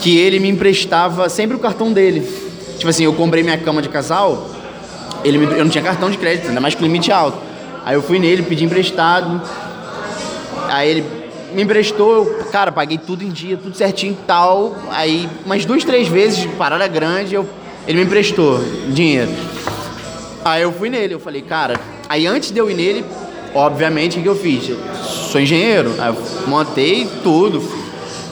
que 0.00 0.16
ele 0.16 0.38
me 0.38 0.48
emprestava 0.48 1.28
sempre 1.28 1.56
o 1.56 1.60
cartão 1.60 1.92
dele. 1.92 2.47
Tipo 2.78 2.88
assim, 2.88 3.04
eu 3.04 3.12
comprei 3.12 3.42
minha 3.42 3.58
cama 3.58 3.82
de 3.82 3.88
casal, 3.88 4.48
ele 5.24 5.38
me, 5.38 5.44
eu 5.46 5.64
não 5.64 5.68
tinha 5.68 5.82
cartão 5.82 6.08
de 6.08 6.16
crédito, 6.16 6.48
ainda 6.48 6.60
mais 6.60 6.74
com 6.74 6.82
limite 6.82 7.10
alto. 7.10 7.38
Aí 7.84 7.94
eu 7.94 8.02
fui 8.02 8.18
nele, 8.18 8.42
pedi 8.42 8.64
emprestado. 8.64 9.42
Aí 10.68 10.90
ele 10.90 11.04
me 11.52 11.62
emprestou, 11.62 12.14
eu, 12.14 12.44
cara, 12.52 12.70
paguei 12.70 12.98
tudo 12.98 13.24
em 13.24 13.30
dia, 13.30 13.56
tudo 13.56 13.76
certinho 13.76 14.12
e 14.12 14.26
tal. 14.26 14.76
Aí, 14.90 15.28
umas 15.44 15.64
duas, 15.64 15.84
três 15.84 16.06
vezes, 16.08 16.46
parada 16.56 16.86
grande, 16.86 17.34
eu, 17.34 17.48
ele 17.86 17.98
me 17.98 18.04
emprestou 18.04 18.60
dinheiro. 18.88 19.30
Aí 20.44 20.62
eu 20.62 20.72
fui 20.72 20.88
nele, 20.88 21.14
eu 21.14 21.20
falei, 21.20 21.42
cara, 21.42 21.80
aí 22.08 22.26
antes 22.26 22.50
de 22.50 22.58
eu 22.58 22.70
ir 22.70 22.74
nele, 22.74 23.04
obviamente, 23.54 24.18
o 24.18 24.22
que 24.22 24.28
eu 24.28 24.36
fiz? 24.36 24.68
Eu 24.68 24.78
sou 25.04 25.40
engenheiro, 25.40 25.94
aí 25.98 26.08
eu 26.08 26.16
montei 26.46 27.08
tudo, 27.22 27.60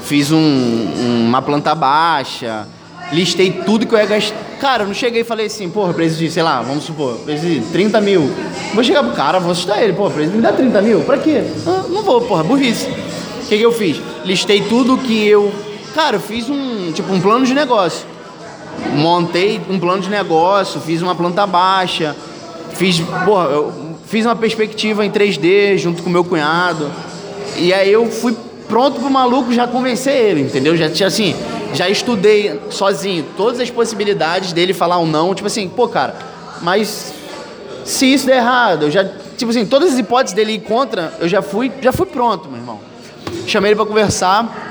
fiz 0.05 0.31
um, 0.31 1.27
uma 1.29 1.43
planta 1.43 1.75
baixa, 1.75 2.67
listei 3.13 3.51
tudo 3.65 3.87
que 3.87 3.95
eu 3.95 3.99
ia 3.99 4.07
gastar. 4.07 4.37
Cara, 4.61 4.85
eu 4.85 4.87
não 4.87 4.95
cheguei 4.95 5.21
e 5.21 5.25
falei 5.25 5.47
assim, 5.47 5.69
porra, 5.69 5.93
preciso 5.93 6.21
de, 6.21 6.31
sei 6.31 6.43
lá, 6.43 6.63
vamos 6.63 6.85
supor, 6.85 7.17
preciso 7.19 7.61
de 7.61 7.67
30 7.73 8.01
mil. 8.01 8.31
Vou 8.75 8.83
chegar 8.83 9.03
pro 9.03 9.13
cara, 9.13 9.39
vou 9.39 9.53
assustar 9.53 9.83
ele, 9.83 9.93
pô, 9.93 10.11
preciso 10.11 10.35
me 10.35 10.43
dar 10.43 10.53
30 10.53 10.83
mil? 10.83 11.01
Pra 11.03 11.19
quê? 11.19 11.45
Ah, 11.67 11.85
não 11.89 12.03
vou, 12.03 12.21
porra, 12.23 12.43
burrice. 12.43 12.87
O 12.87 13.49
que, 13.49 13.59
que 13.59 13.63
eu 13.63 13.73
fiz? 13.73 14.01
Listei 14.25 14.63
tudo 14.63 14.99
que 14.99 15.27
eu. 15.27 15.53
Cara, 15.95 16.17
eu 16.17 16.21
fiz 16.21 16.49
um, 16.49 16.91
tipo, 16.93 17.13
um 17.13 17.21
plano 17.21 17.45
de 17.45 17.55
negócio. 17.55 18.07
Montei 18.95 19.61
um 19.71 19.79
plano 19.79 20.03
de 20.03 20.11
negócio, 20.11 20.81
fiz 20.81 21.01
uma 21.01 21.15
planta 21.15 21.47
baixa, 21.47 22.15
fiz, 22.75 23.01
porra, 23.25 23.45
eu 23.47 23.73
fiz 24.07 24.25
uma 24.25 24.37
perspectiva 24.37 25.05
em 25.05 25.11
3D 25.11 25.77
junto 25.79 26.03
com 26.03 26.11
meu 26.11 26.25
cunhado. 26.25 26.91
E 27.57 27.73
aí 27.73 27.91
eu 27.91 28.07
fui 28.11 28.37
pronto 28.69 29.01
pro 29.01 29.11
maluco 29.11 29.53
já 29.53 29.67
convencer 29.67 30.15
ele, 30.15 30.43
entendeu? 30.43 30.77
Já 30.77 30.91
tinha 30.91 31.07
assim, 31.07 31.35
já 31.77 31.89
estudei 31.89 32.61
sozinho 32.71 33.25
todas 33.37 33.61
as 33.61 33.71
possibilidades 33.71 34.53
dele 34.53 34.73
falar 34.73 34.99
um 34.99 35.07
não, 35.07 35.35
tipo 35.35 35.47
assim, 35.47 35.69
pô, 35.69 35.87
cara, 35.87 36.17
mas 36.63 37.13
se 37.85 38.13
isso 38.13 38.27
der 38.27 38.39
errado, 38.39 38.87
eu 38.87 38.91
já, 38.91 39.05
tipo 39.37 39.51
assim, 39.51 39.67
todas 39.67 39.93
as 39.93 39.99
hipóteses 39.99 40.35
dele 40.35 40.53
ir 40.55 40.61
contra, 40.61 41.13
eu 41.21 41.29
já 41.29 41.43
fui, 41.43 41.71
já 41.83 41.93
fui 41.93 42.07
pronto, 42.07 42.49
meu 42.49 42.59
irmão. 42.59 42.81
Chamei 43.47 43.71
ele 43.71 43.77
para 43.77 43.87
conversar. 43.87 44.65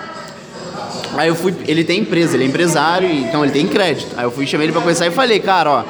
Aí 1.16 1.30
eu 1.30 1.36
fui, 1.36 1.56
ele 1.66 1.84
tem 1.84 2.02
empresa, 2.02 2.36
ele 2.36 2.44
é 2.44 2.48
empresário, 2.48 3.10
então 3.10 3.44
ele 3.44 3.54
tem 3.54 3.66
crédito. 3.68 4.14
Aí 4.18 4.26
eu 4.26 4.32
fui 4.32 4.46
chamei 4.46 4.66
ele 4.66 4.74
para 4.74 4.82
conversar 4.82 5.08
e 5.08 5.12
falei, 5.12 5.40
cara, 5.40 5.72
ó, 5.72 5.84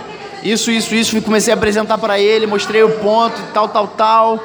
Isso, 0.44 0.70
isso, 0.70 0.94
isso. 0.94 1.20
Comecei 1.24 1.52
a 1.52 1.58
apresentar 1.58 1.98
pra 1.98 2.20
ele, 2.20 2.46
mostrei 2.46 2.84
o 2.84 2.90
ponto 3.00 3.36
tal, 3.52 3.68
tal, 3.70 3.88
tal. 3.88 4.44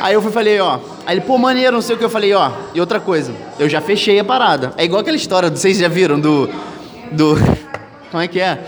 Aí 0.00 0.14
eu 0.14 0.22
fui 0.22 0.32
falei, 0.32 0.58
ó. 0.60 0.78
Aí 1.08 1.14
ele, 1.14 1.22
pô, 1.22 1.38
maneiro, 1.38 1.72
não 1.72 1.80
sei 1.80 1.96
o 1.96 1.98
que. 1.98 2.04
Eu 2.04 2.10
falei, 2.10 2.34
ó. 2.34 2.50
E 2.74 2.80
outra 2.80 3.00
coisa, 3.00 3.32
eu 3.58 3.66
já 3.66 3.80
fechei 3.80 4.20
a 4.20 4.24
parada. 4.24 4.74
É 4.76 4.84
igual 4.84 5.00
aquela 5.00 5.16
história, 5.16 5.48
vocês 5.48 5.78
já 5.78 5.88
viram, 5.88 6.20
do. 6.20 6.50
Do. 7.10 7.34
Como 8.12 8.22
é 8.22 8.28
que 8.28 8.38
é? 8.38 8.58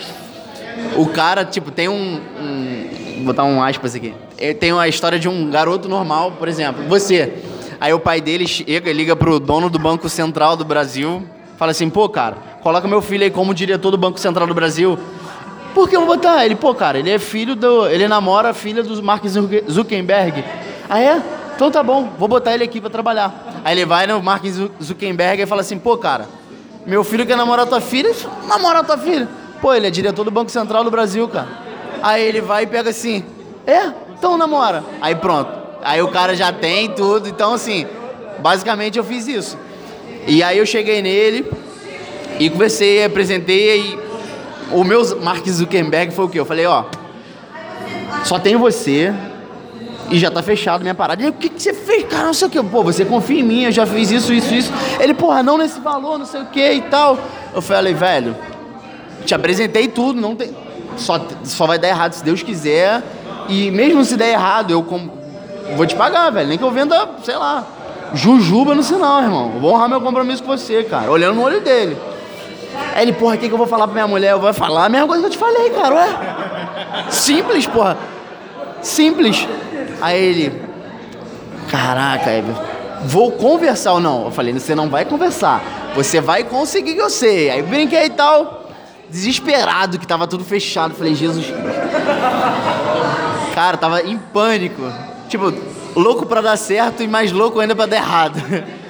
O 0.97 1.05
cara, 1.05 1.45
tipo, 1.45 1.71
tem 1.71 1.87
um. 1.87 2.19
um 2.41 3.15
vou 3.17 3.25
botar 3.25 3.45
um 3.45 3.63
aspas 3.63 3.95
aqui. 3.95 4.15
Tem 4.59 4.73
uma 4.73 4.89
história 4.89 5.19
de 5.19 5.29
um 5.29 5.51
garoto 5.51 5.87
normal, 5.87 6.33
por 6.39 6.49
exemplo, 6.49 6.83
você. 6.89 7.35
Aí 7.79 7.93
o 7.93 8.01
pai 8.01 8.23
dele 8.23 8.47
chega 8.47 8.91
liga 8.91 9.15
pro 9.15 9.39
dono 9.39 9.69
do 9.69 9.79
Banco 9.79 10.09
Central 10.09 10.57
do 10.57 10.65
Brasil. 10.65 11.23
Fala 11.59 11.73
assim, 11.73 11.91
pô, 11.91 12.09
cara, 12.09 12.39
coloca 12.63 12.89
meu 12.89 13.03
filho 13.03 13.23
aí 13.23 13.31
como 13.31 13.53
diretor 13.53 13.91
do 13.91 13.99
Banco 13.99 14.19
Central 14.19 14.47
do 14.47 14.55
Brasil. 14.55 14.99
Por 15.75 15.91
que 15.91 15.95
eu 15.95 16.07
vou 16.07 16.17
botar? 16.17 16.43
Ele, 16.47 16.55
pô, 16.55 16.75
cara, 16.75 16.99
ele 16.99 17.11
é 17.11 17.19
filho 17.19 17.55
do. 17.55 17.87
Ele 17.87 18.09
namora 18.09 18.49
a 18.49 18.55
filha 18.55 18.83
do 18.83 19.03
Mark 19.03 19.27
Zucker- 19.27 19.65
Zuckerberg. 19.71 20.43
Ah, 20.89 20.99
é? 20.99 21.23
Então 21.61 21.71
tá 21.71 21.83
bom, 21.83 22.09
vou 22.19 22.27
botar 22.27 22.55
ele 22.55 22.65
aqui 22.65 22.81
pra 22.81 22.89
trabalhar. 22.89 23.61
Aí 23.63 23.75
ele 23.77 23.85
vai 23.85 24.07
no 24.07 24.23
Mark 24.23 24.43
Zu- 24.47 24.71
Zuckerberg 24.83 25.43
e 25.43 25.45
fala 25.45 25.61
assim, 25.61 25.79
pô, 25.79 25.95
cara, 25.99 26.27
meu 26.87 27.05
filho 27.05 27.27
quer 27.27 27.37
namorar 27.37 27.67
tua 27.67 27.83
filha? 27.83 28.11
Namorar 28.49 28.83
tua 28.83 28.97
filha. 28.97 29.29
Pô, 29.61 29.75
ele 29.75 29.87
é 29.87 29.91
diretor 29.91 30.25
do 30.25 30.31
Banco 30.31 30.51
Central 30.51 30.83
do 30.85 30.91
Brasil, 30.91 31.29
cara. 31.29 31.49
Aí 32.03 32.25
ele 32.25 32.41
vai 32.41 32.63
e 32.63 32.67
pega 32.67 32.89
assim, 32.89 33.23
é? 33.67 33.93
Então 34.19 34.39
namora. 34.39 34.83
Aí 35.03 35.15
pronto. 35.15 35.51
Aí 35.83 36.01
o 36.01 36.09
cara 36.09 36.35
já 36.35 36.51
tem 36.51 36.89
tudo. 36.93 37.29
Então, 37.29 37.53
assim, 37.53 37.87
basicamente 38.39 38.97
eu 38.97 39.05
fiz 39.05 39.29
isso. 39.29 39.59
E 40.27 40.43
aí 40.43 40.57
eu 40.57 40.65
cheguei 40.65 41.03
nele 41.03 41.45
e 42.39 42.49
conversei, 42.49 43.05
apresentei 43.05 43.81
e 43.81 43.99
o 44.73 44.83
meu 44.83 45.21
Mark 45.21 45.47
Zuckerberg 45.47 46.11
foi 46.15 46.25
o 46.25 46.29
quê? 46.31 46.41
Eu 46.41 46.47
falei, 46.47 46.65
ó, 46.65 46.85
só 48.25 48.39
tem 48.39 48.57
você 48.57 49.13
e 50.11 50.19
já 50.19 50.31
tá 50.31 50.43
fechado 50.43 50.83
minha 50.83 50.95
parada. 50.95 51.23
Ele, 51.23 51.31
o 51.31 51.33
que, 51.35 51.49
que 51.49 51.63
você 51.63 51.73
fez, 51.73 52.05
cara? 52.05 52.25
Não 52.25 52.35
sei 52.35 52.49
o 52.49 52.51
que. 52.51 52.63
Pô, 52.63 52.83
você 52.83 53.05
confia 53.05 53.41
em 53.41 53.45
mim, 53.45 53.63
eu 53.65 53.73
já 53.73 53.87
fiz 53.87 54.11
isso, 54.11 54.33
isso, 54.33 54.53
isso. 54.53 54.73
Ele, 54.99 55.15
porra, 55.15 55.43
não 55.43 55.57
nesse 55.57 55.81
valor, 55.81 56.19
não 56.19 56.27
sei 56.27 56.41
o 56.43 56.47
que 56.47 56.73
e 56.73 56.81
tal. 56.83 57.17
Eu 57.55 57.63
falei, 57.63 57.95
velho, 57.95 58.37
te 59.25 59.35
apresentei 59.35 59.89
tudo, 59.89 60.21
não 60.21 60.35
tem. 60.35 60.55
Só, 60.97 61.21
só 61.45 61.67
vai 61.67 61.79
dar 61.79 61.89
errado 61.89 62.13
se 62.13 62.25
Deus 62.25 62.43
quiser. 62.43 63.03
E 63.49 63.71
mesmo 63.71 64.05
se 64.05 64.17
der 64.17 64.33
errado, 64.33 64.71
eu 64.73 64.83
com- 64.83 65.09
vou 65.77 65.87
te 65.87 65.95
pagar, 65.95 66.31
velho. 66.31 66.49
Nem 66.49 66.59
que 66.59 66.65
eu 66.65 66.71
venda, 66.71 67.09
sei 67.25 67.37
lá, 67.37 67.65
jujuba 68.15 68.75
no 68.75 68.83
sinal, 68.83 69.23
irmão. 69.23 69.53
Eu 69.55 69.61
vou 69.61 69.73
honrar 69.75 69.89
meu 69.89 70.01
compromisso 70.01 70.43
com 70.43 70.51
você, 70.57 70.83
cara. 70.85 71.11
Olhando 71.11 71.37
no 71.37 71.43
olho 71.43 71.61
dele. 71.61 71.97
Aí 72.95 73.03
ele, 73.03 73.13
porra, 73.13 73.35
o 73.35 73.39
que, 73.39 73.47
que 73.49 73.55
eu 73.55 73.59
vou 73.59 73.67
falar 73.67 73.87
pra 73.87 73.95
minha 73.95 74.07
mulher? 74.07 74.33
Eu 74.33 74.41
vou 74.41 74.53
falar 74.53 74.87
a 74.87 74.89
mesma 74.89 75.07
coisa 75.07 75.23
que 75.23 75.27
eu 75.27 75.31
te 75.31 75.39
falei, 75.39 75.71
cara, 75.71 75.95
ué. 75.95 77.07
Simples, 77.11 77.67
porra. 77.67 77.97
Simples. 78.83 79.47
Aí 80.01 80.23
ele, 80.23 80.63
caraca, 81.71 82.31
vou 83.05 83.33
conversar 83.33 83.95
ou 83.95 84.01
não? 84.01 84.27
Eu 84.27 84.31
falei, 84.31 84.53
você 84.53 84.75
não 84.75 84.89
vai 84.89 85.05
conversar. 85.05 85.93
Você 85.95 86.21
vai 86.21 86.45
conseguir 86.45 86.95
que 86.95 87.01
eu 87.01 87.11
sei. 87.11 87.51
Aí 87.51 87.63
brinquei 87.63 88.07
e 88.07 88.11
tal. 88.11 88.71
Desesperado 89.09 89.99
que 89.99 90.07
tava 90.07 90.27
tudo 90.27 90.45
fechado. 90.45 90.95
Falei, 90.95 91.15
Jesus. 91.15 91.47
Cara, 93.55 93.77
tava 93.77 94.03
em 94.03 94.17
pânico. 94.17 94.83
Tipo, 95.29 95.53
louco 95.95 96.27
pra 96.27 96.41
dar 96.41 96.57
certo 96.57 97.03
e 97.03 97.09
mais 97.09 97.33
louco 97.33 97.61
ainda 97.61 97.75
pra 97.75 97.87
dar 97.87 97.97
errado. 97.97 98.41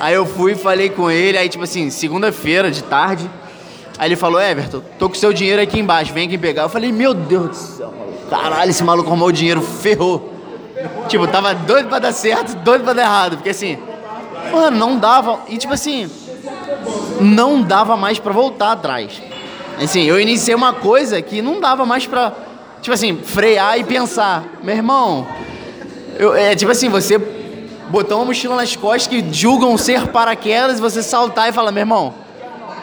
Aí 0.00 0.14
eu 0.14 0.24
fui, 0.24 0.54
falei 0.54 0.88
com 0.88 1.10
ele, 1.10 1.36
aí 1.36 1.46
tipo 1.46 1.62
assim, 1.62 1.90
segunda-feira 1.90 2.70
de 2.70 2.82
tarde. 2.82 3.30
Aí 3.98 4.08
ele 4.08 4.16
falou, 4.16 4.40
Everton, 4.40 4.80
tô 4.98 5.10
com 5.10 5.14
seu 5.14 5.30
dinheiro 5.30 5.60
aqui 5.60 5.78
embaixo, 5.78 6.14
vem 6.14 6.26
aqui 6.26 6.38
pegar. 6.38 6.62
Eu 6.62 6.70
falei, 6.70 6.90
meu 6.90 7.12
Deus 7.12 7.48
do 7.48 7.54
céu. 7.54 7.94
Caralho, 8.30 8.70
esse 8.70 8.82
maluco 8.82 9.10
arrumou 9.10 9.28
o 9.28 9.32
dinheiro, 9.32 9.60
ferrou. 9.60 10.29
Tipo, 11.08 11.26
tava 11.26 11.54
doido 11.54 11.88
pra 11.88 11.98
dar 11.98 12.12
certo, 12.12 12.54
doido 12.56 12.84
pra 12.84 12.92
dar 12.92 13.02
errado. 13.02 13.36
Porque 13.36 13.50
assim, 13.50 13.78
mano, 14.52 14.76
não 14.76 14.96
dava. 14.98 15.40
E 15.48 15.56
tipo 15.58 15.72
assim, 15.74 16.08
não 17.20 17.62
dava 17.62 17.96
mais 17.96 18.18
pra 18.18 18.32
voltar 18.32 18.72
atrás. 18.72 19.20
Assim, 19.82 20.02
eu 20.04 20.20
iniciei 20.20 20.54
uma 20.54 20.72
coisa 20.72 21.20
que 21.22 21.40
não 21.42 21.60
dava 21.60 21.84
mais 21.86 22.06
pra, 22.06 22.32
tipo 22.82 22.92
assim, 22.94 23.16
frear 23.22 23.78
e 23.78 23.84
pensar, 23.84 24.44
meu 24.62 24.74
irmão, 24.76 25.26
eu- 26.18 26.34
é 26.34 26.54
tipo 26.54 26.70
assim, 26.70 26.88
você 26.88 27.18
botar 27.88 28.16
uma 28.16 28.26
mochila 28.26 28.56
nas 28.56 28.76
costas 28.76 29.06
que 29.06 29.24
julgam 29.32 29.76
ser 29.78 30.08
paraquedas 30.08 30.78
e 30.78 30.80
você 30.80 31.02
saltar 31.02 31.48
e 31.48 31.52
falar, 31.52 31.72
meu 31.72 31.80
irmão, 31.80 32.14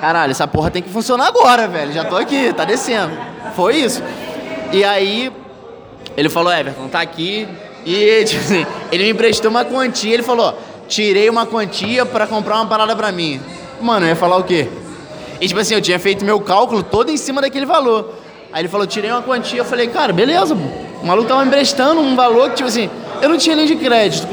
caralho, 0.01 0.31
essa 0.31 0.47
porra 0.47 0.69
tem 0.71 0.81
que 0.81 0.89
funcionar 0.89 1.27
agora, 1.27 1.67
velho. 1.67 1.93
Já 1.93 2.03
tô 2.03 2.17
aqui, 2.17 2.51
tá 2.53 2.65
descendo. 2.65 3.11
Foi 3.55 3.75
isso. 3.75 4.03
E 4.73 4.83
aí, 4.83 5.31
ele 6.17 6.29
falou, 6.29 6.51
Everton, 6.51 6.87
tá 6.87 6.99
aqui. 6.99 7.47
E, 7.87 8.25
tipo 8.25 8.43
assim, 8.43 8.65
ele 8.91 9.05
me 9.05 9.11
emprestou 9.11 9.49
uma 9.49 9.63
quantia. 9.63 10.13
Ele 10.13 10.21
falou, 10.21 10.59
tirei 10.89 11.29
uma 11.29 11.45
quantia 11.45 12.05
pra 12.05 12.27
comprar 12.27 12.57
uma 12.57 12.65
parada 12.65 12.93
pra 12.97 13.13
mim. 13.13 13.39
Mano, 13.79 14.05
eu 14.05 14.09
ia 14.09 14.15
falar 14.15 14.35
o 14.35 14.43
quê? 14.43 14.67
E, 15.39 15.47
tipo 15.47 15.57
assim, 15.57 15.73
eu 15.73 15.81
tinha 15.81 15.97
feito 15.97 16.25
meu 16.25 16.41
cálculo 16.41 16.83
todo 16.83 17.09
em 17.09 17.15
cima 17.15 17.39
daquele 17.39 17.65
valor. 17.65 18.13
Aí 18.51 18.61
ele 18.61 18.67
falou, 18.67 18.85
tirei 18.85 19.09
uma 19.09 19.21
quantia. 19.21 19.61
Eu 19.61 19.65
falei, 19.65 19.87
cara, 19.87 20.11
beleza, 20.11 20.53
pô. 20.53 20.61
O 21.01 21.07
maluco 21.07 21.29
tava 21.29 21.41
me 21.43 21.47
emprestando 21.47 22.01
um 22.01 22.13
valor 22.13 22.49
que, 22.49 22.57
tipo 22.57 22.67
assim, 22.67 22.89
eu 23.21 23.29
não 23.29 23.37
tinha 23.37 23.55
nem 23.55 23.65
de 23.65 23.77
crédito. 23.77 24.27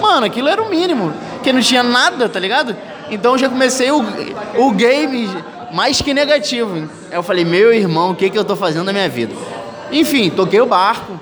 Mano, 0.00 0.24
aquilo 0.24 0.48
era 0.48 0.62
o 0.62 0.70
mínimo. 0.70 1.12
Porque 1.34 1.52
não 1.52 1.60
tinha 1.60 1.82
nada, 1.82 2.30
tá 2.30 2.40
ligado? 2.40 2.74
Então 3.10 3.32
eu 3.32 3.38
já 3.38 3.48
comecei 3.50 3.90
o, 3.90 4.02
o 4.56 4.70
game 4.70 5.28
mais 5.70 6.00
que 6.00 6.14
negativo. 6.14 6.88
Aí 7.10 7.18
eu 7.18 7.22
falei, 7.22 7.44
meu 7.44 7.74
irmão, 7.74 8.12
o 8.12 8.14
que, 8.14 8.30
que 8.30 8.38
eu 8.38 8.44
tô 8.44 8.56
fazendo 8.56 8.84
na 8.84 8.92
minha 8.92 9.08
vida? 9.08 9.34
Enfim, 9.92 10.30
toquei 10.30 10.60
o 10.62 10.66
barco, 10.66 11.20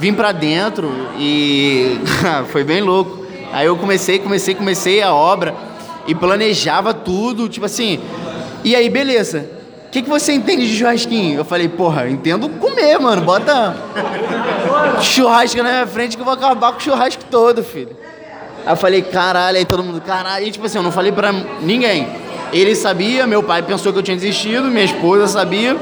vim 0.00 0.14
pra 0.14 0.32
dentro 0.32 0.90
e 1.18 2.00
foi 2.50 2.64
bem 2.64 2.80
louco. 2.80 3.26
Aí 3.52 3.66
eu 3.66 3.76
comecei, 3.76 4.18
comecei, 4.18 4.54
comecei 4.54 5.02
a 5.02 5.12
obra 5.12 5.54
e 6.06 6.14
planejava 6.14 6.94
tudo, 6.94 7.50
tipo 7.50 7.66
assim. 7.66 8.00
E 8.64 8.74
aí, 8.74 8.88
beleza. 8.88 9.46
O 9.86 9.90
que, 9.90 10.00
que 10.00 10.08
você 10.08 10.32
entende 10.32 10.66
de 10.66 10.78
churrasquinho? 10.78 11.36
Eu 11.36 11.44
falei, 11.44 11.68
porra, 11.68 12.04
eu 12.04 12.10
entendo 12.10 12.48
comer, 12.48 12.98
mano. 12.98 13.20
Bota 13.20 13.76
churrasco 15.02 15.62
na 15.62 15.68
minha 15.68 15.86
frente 15.86 16.16
que 16.16 16.22
eu 16.22 16.24
vou 16.24 16.32
acabar 16.32 16.72
com 16.72 16.78
o 16.78 16.80
churrasco 16.80 17.22
todo, 17.30 17.62
filho. 17.62 17.94
Aí 18.64 18.72
eu 18.72 18.76
falei, 18.76 19.02
caralho, 19.02 19.58
aí 19.58 19.66
todo 19.66 19.82
mundo, 19.82 20.00
caralho. 20.00 20.46
E 20.46 20.50
tipo 20.50 20.64
assim, 20.64 20.78
eu 20.78 20.82
não 20.82 20.92
falei 20.92 21.12
pra 21.12 21.30
ninguém. 21.60 22.08
Ele 22.52 22.74
sabia, 22.74 23.26
meu 23.26 23.42
pai 23.42 23.62
pensou 23.62 23.92
que 23.92 23.98
eu 23.98 24.02
tinha 24.02 24.16
desistido, 24.16 24.64
minha 24.64 24.84
esposa 24.84 25.26
sabia. 25.26 25.76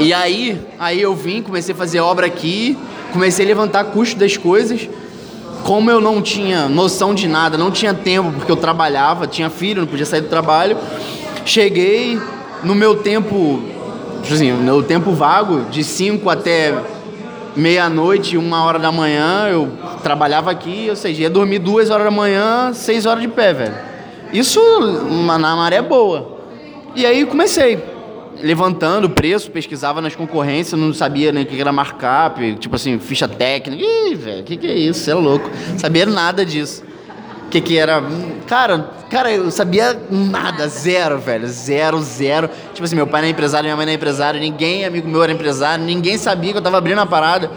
E 0.00 0.14
aí, 0.14 0.58
aí 0.78 1.02
eu 1.02 1.14
vim, 1.14 1.42
comecei 1.42 1.74
a 1.74 1.76
fazer 1.76 2.00
obra 2.00 2.24
aqui, 2.26 2.74
comecei 3.12 3.44
a 3.44 3.48
levantar 3.48 3.84
custo 3.84 4.18
das 4.18 4.34
coisas. 4.34 4.88
Como 5.62 5.90
eu 5.90 6.00
não 6.00 6.22
tinha 6.22 6.70
noção 6.70 7.14
de 7.14 7.28
nada, 7.28 7.58
não 7.58 7.70
tinha 7.70 7.92
tempo, 7.92 8.32
porque 8.32 8.50
eu 8.50 8.56
trabalhava, 8.56 9.26
tinha 9.26 9.50
filho, 9.50 9.82
não 9.82 9.86
podia 9.86 10.06
sair 10.06 10.22
do 10.22 10.28
trabalho. 10.28 10.78
Cheguei 11.44 12.18
no 12.64 12.74
meu 12.74 12.96
tempo, 12.96 13.62
tipo 14.22 14.34
assim, 14.34 14.52
no 14.52 14.62
meu 14.62 14.82
tempo 14.82 15.12
vago, 15.12 15.66
de 15.70 15.84
5 15.84 16.30
até 16.30 16.74
meia-noite, 17.54 18.38
uma 18.38 18.64
hora 18.64 18.78
da 18.78 18.90
manhã, 18.90 19.48
eu 19.50 19.68
trabalhava 20.02 20.50
aqui, 20.50 20.86
ou 20.88 20.96
seja, 20.96 21.22
ia 21.22 21.30
dormir 21.30 21.58
duas 21.58 21.90
horas 21.90 22.06
da 22.06 22.10
manhã, 22.10 22.72
seis 22.72 23.04
horas 23.04 23.20
de 23.20 23.28
pé, 23.28 23.52
velho. 23.52 23.74
Isso 24.32 24.60
na 25.26 25.38
maré 25.38 25.82
boa. 25.82 26.38
E 26.96 27.04
aí 27.04 27.26
comecei, 27.26 27.78
levantando 28.42 29.06
o 29.06 29.10
preço, 29.10 29.50
pesquisava 29.50 30.00
nas 30.00 30.14
concorrências, 30.14 30.78
não 30.78 30.92
sabia 30.92 31.32
nem 31.32 31.44
o 31.44 31.46
que 31.46 31.60
era 31.60 31.72
markup, 31.72 32.56
tipo 32.56 32.76
assim, 32.76 32.98
ficha 32.98 33.28
técnica. 33.28 33.82
Ih, 33.82 34.14
velho, 34.14 34.40
o 34.40 34.44
que, 34.44 34.56
que 34.56 34.66
é 34.66 34.74
isso? 34.74 35.00
Você 35.00 35.10
é 35.10 35.14
louco. 35.14 35.50
Sabia 35.78 36.06
nada 36.06 36.44
disso. 36.44 36.82
O 37.46 37.50
que, 37.50 37.60
que 37.60 37.76
era. 37.76 38.02
Cara, 38.46 38.90
cara, 39.10 39.32
eu 39.32 39.50
sabia 39.50 40.00
nada, 40.10 40.68
zero, 40.68 41.18
velho. 41.18 41.48
Zero, 41.48 42.00
zero. 42.00 42.48
Tipo 42.72 42.84
assim, 42.84 42.94
meu 42.94 43.06
pai 43.06 43.22
não 43.22 43.28
é 43.28 43.30
empresário, 43.30 43.64
minha 43.64 43.76
mãe 43.76 43.86
não 43.86 43.92
é 43.92 43.96
empresário, 43.96 44.38
ninguém, 44.38 44.84
amigo 44.84 45.08
meu, 45.08 45.22
era 45.22 45.32
empresário, 45.32 45.84
ninguém 45.84 46.16
sabia 46.16 46.52
que 46.52 46.58
eu 46.58 46.62
tava 46.62 46.78
abrindo 46.78 47.00
a 47.00 47.06
parada. 47.06 47.50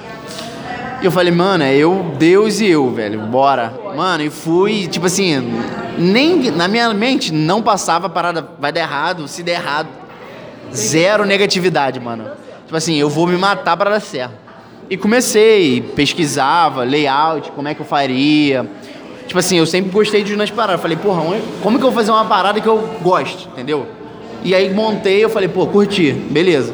E 1.01 1.05
eu 1.05 1.11
falei, 1.11 1.33
mano, 1.33 1.63
é 1.63 1.75
eu, 1.75 2.15
Deus 2.17 2.61
e 2.61 2.67
eu, 2.67 2.89
velho, 2.89 3.19
bora. 3.27 3.73
Mano, 3.95 4.23
e 4.23 4.29
fui, 4.29 4.87
tipo 4.87 5.05
assim, 5.05 5.53
nem 5.97 6.49
na 6.49 6.67
minha 6.67 6.93
mente 6.93 7.31
não 7.31 7.61
passava 7.61 8.07
a 8.07 8.09
parada, 8.09 8.47
vai 8.57 8.71
dar 8.71 8.79
errado, 8.79 9.27
se 9.27 9.43
der 9.43 9.59
errado. 9.59 9.89
Zero 10.73 11.25
negatividade, 11.25 11.99
mano. 11.99 12.31
Tipo 12.65 12.75
assim, 12.75 12.95
eu 12.95 13.09
vou 13.09 13.27
me 13.27 13.38
matar 13.38 13.77
para 13.77 13.91
dar 13.91 13.99
certo. 13.99 14.33
E 14.89 14.97
comecei, 14.97 15.81
pesquisava, 15.95 16.83
layout, 16.83 17.51
como 17.51 17.67
é 17.67 17.73
que 17.73 17.81
eu 17.81 17.86
faria. 17.86 18.67
Tipo 19.27 19.39
assim, 19.39 19.57
eu 19.57 19.65
sempre 19.65 19.91
gostei 19.91 20.23
de 20.23 20.36
nas 20.36 20.51
paradas. 20.51 20.81
Falei, 20.81 20.97
porra, 20.97 21.21
como 21.62 21.77
que 21.77 21.86
eu 21.86 21.89
vou 21.89 21.99
fazer 21.99 22.12
uma 22.12 22.25
parada 22.25 22.59
que 22.59 22.67
eu 22.67 22.77
gosto, 23.01 23.47
entendeu? 23.49 23.88
E 24.43 24.53
aí 24.53 24.73
montei, 24.73 25.23
eu 25.23 25.29
falei, 25.29 25.47
pô, 25.47 25.65
curti, 25.67 26.12
beleza. 26.12 26.73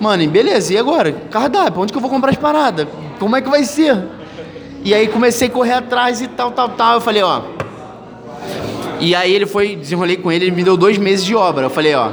Mano, 0.00 0.22
e 0.22 0.28
beleza, 0.28 0.72
e 0.72 0.78
agora? 0.78 1.12
Cardápio, 1.30 1.82
onde 1.82 1.92
que 1.92 1.98
eu 1.98 2.02
vou 2.02 2.10
comprar 2.10 2.30
as 2.30 2.36
paradas? 2.36 2.86
Como 3.18 3.34
é 3.34 3.42
que 3.42 3.48
vai 3.48 3.64
ser? 3.64 3.98
E 4.84 4.94
aí 4.94 5.08
comecei 5.08 5.48
a 5.48 5.50
correr 5.50 5.72
atrás 5.72 6.20
e 6.20 6.28
tal, 6.28 6.52
tal, 6.52 6.68
tal. 6.68 6.94
Eu 6.94 7.00
falei, 7.00 7.22
ó. 7.22 7.42
E 9.00 9.14
aí 9.14 9.34
ele 9.34 9.46
foi, 9.46 9.74
desenrolei 9.74 10.16
com 10.16 10.30
ele, 10.30 10.46
ele 10.46 10.54
me 10.54 10.62
deu 10.62 10.76
dois 10.76 10.96
meses 10.98 11.24
de 11.24 11.34
obra. 11.34 11.66
Eu 11.66 11.70
falei, 11.70 11.94
ó. 11.94 12.10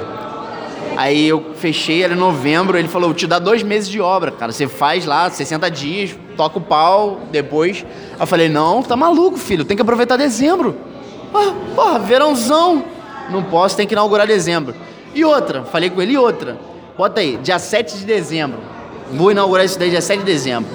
Aí 0.98 1.28
eu 1.28 1.54
fechei 1.56 2.04
era 2.04 2.14
em 2.14 2.18
novembro, 2.18 2.78
ele 2.78 2.88
falou, 2.88 3.14
te 3.14 3.28
dá 3.28 3.40
dois 3.40 3.64
meses 3.64 3.90
de 3.90 4.00
obra, 4.00 4.32
cara. 4.32 4.52
Você 4.52 4.68
faz 4.68 5.06
lá 5.06 5.30
60 5.30 5.70
dias, 5.70 6.16
toca 6.38 6.58
o 6.58 6.62
pau, 6.62 7.22
depois. 7.32 7.86
Eu 8.20 8.26
falei, 8.26 8.50
não, 8.50 8.82
tá 8.82 8.96
maluco, 8.96 9.38
filho, 9.38 9.66
tem 9.66 9.76
que 9.76 9.82
aproveitar 9.82 10.18
dezembro. 10.18 10.76
Porra, 11.76 12.00
verãozão. 12.00 12.84
Não 13.30 13.44
posso, 13.44 13.76
tem 13.76 13.88
que 13.88 13.94
inaugurar 13.94 14.28
dezembro. 14.28 14.76
E 15.14 15.26
outra, 15.26 15.64
falei 15.64 15.90
com 15.90 16.02
ele, 16.02 16.14
e 16.14 16.18
outra. 16.18 16.58
Bota 16.98 17.22
aí, 17.22 17.38
dia 17.38 17.60
7 17.60 17.98
de 17.98 18.06
dezembro. 18.06 18.60
Vou 19.12 19.32
inaugurar 19.32 19.66
isso 19.66 19.78
daí 19.78 19.90
dia 19.90 20.02
7 20.02 20.20
de 20.20 20.26
dezembro. 20.26 20.70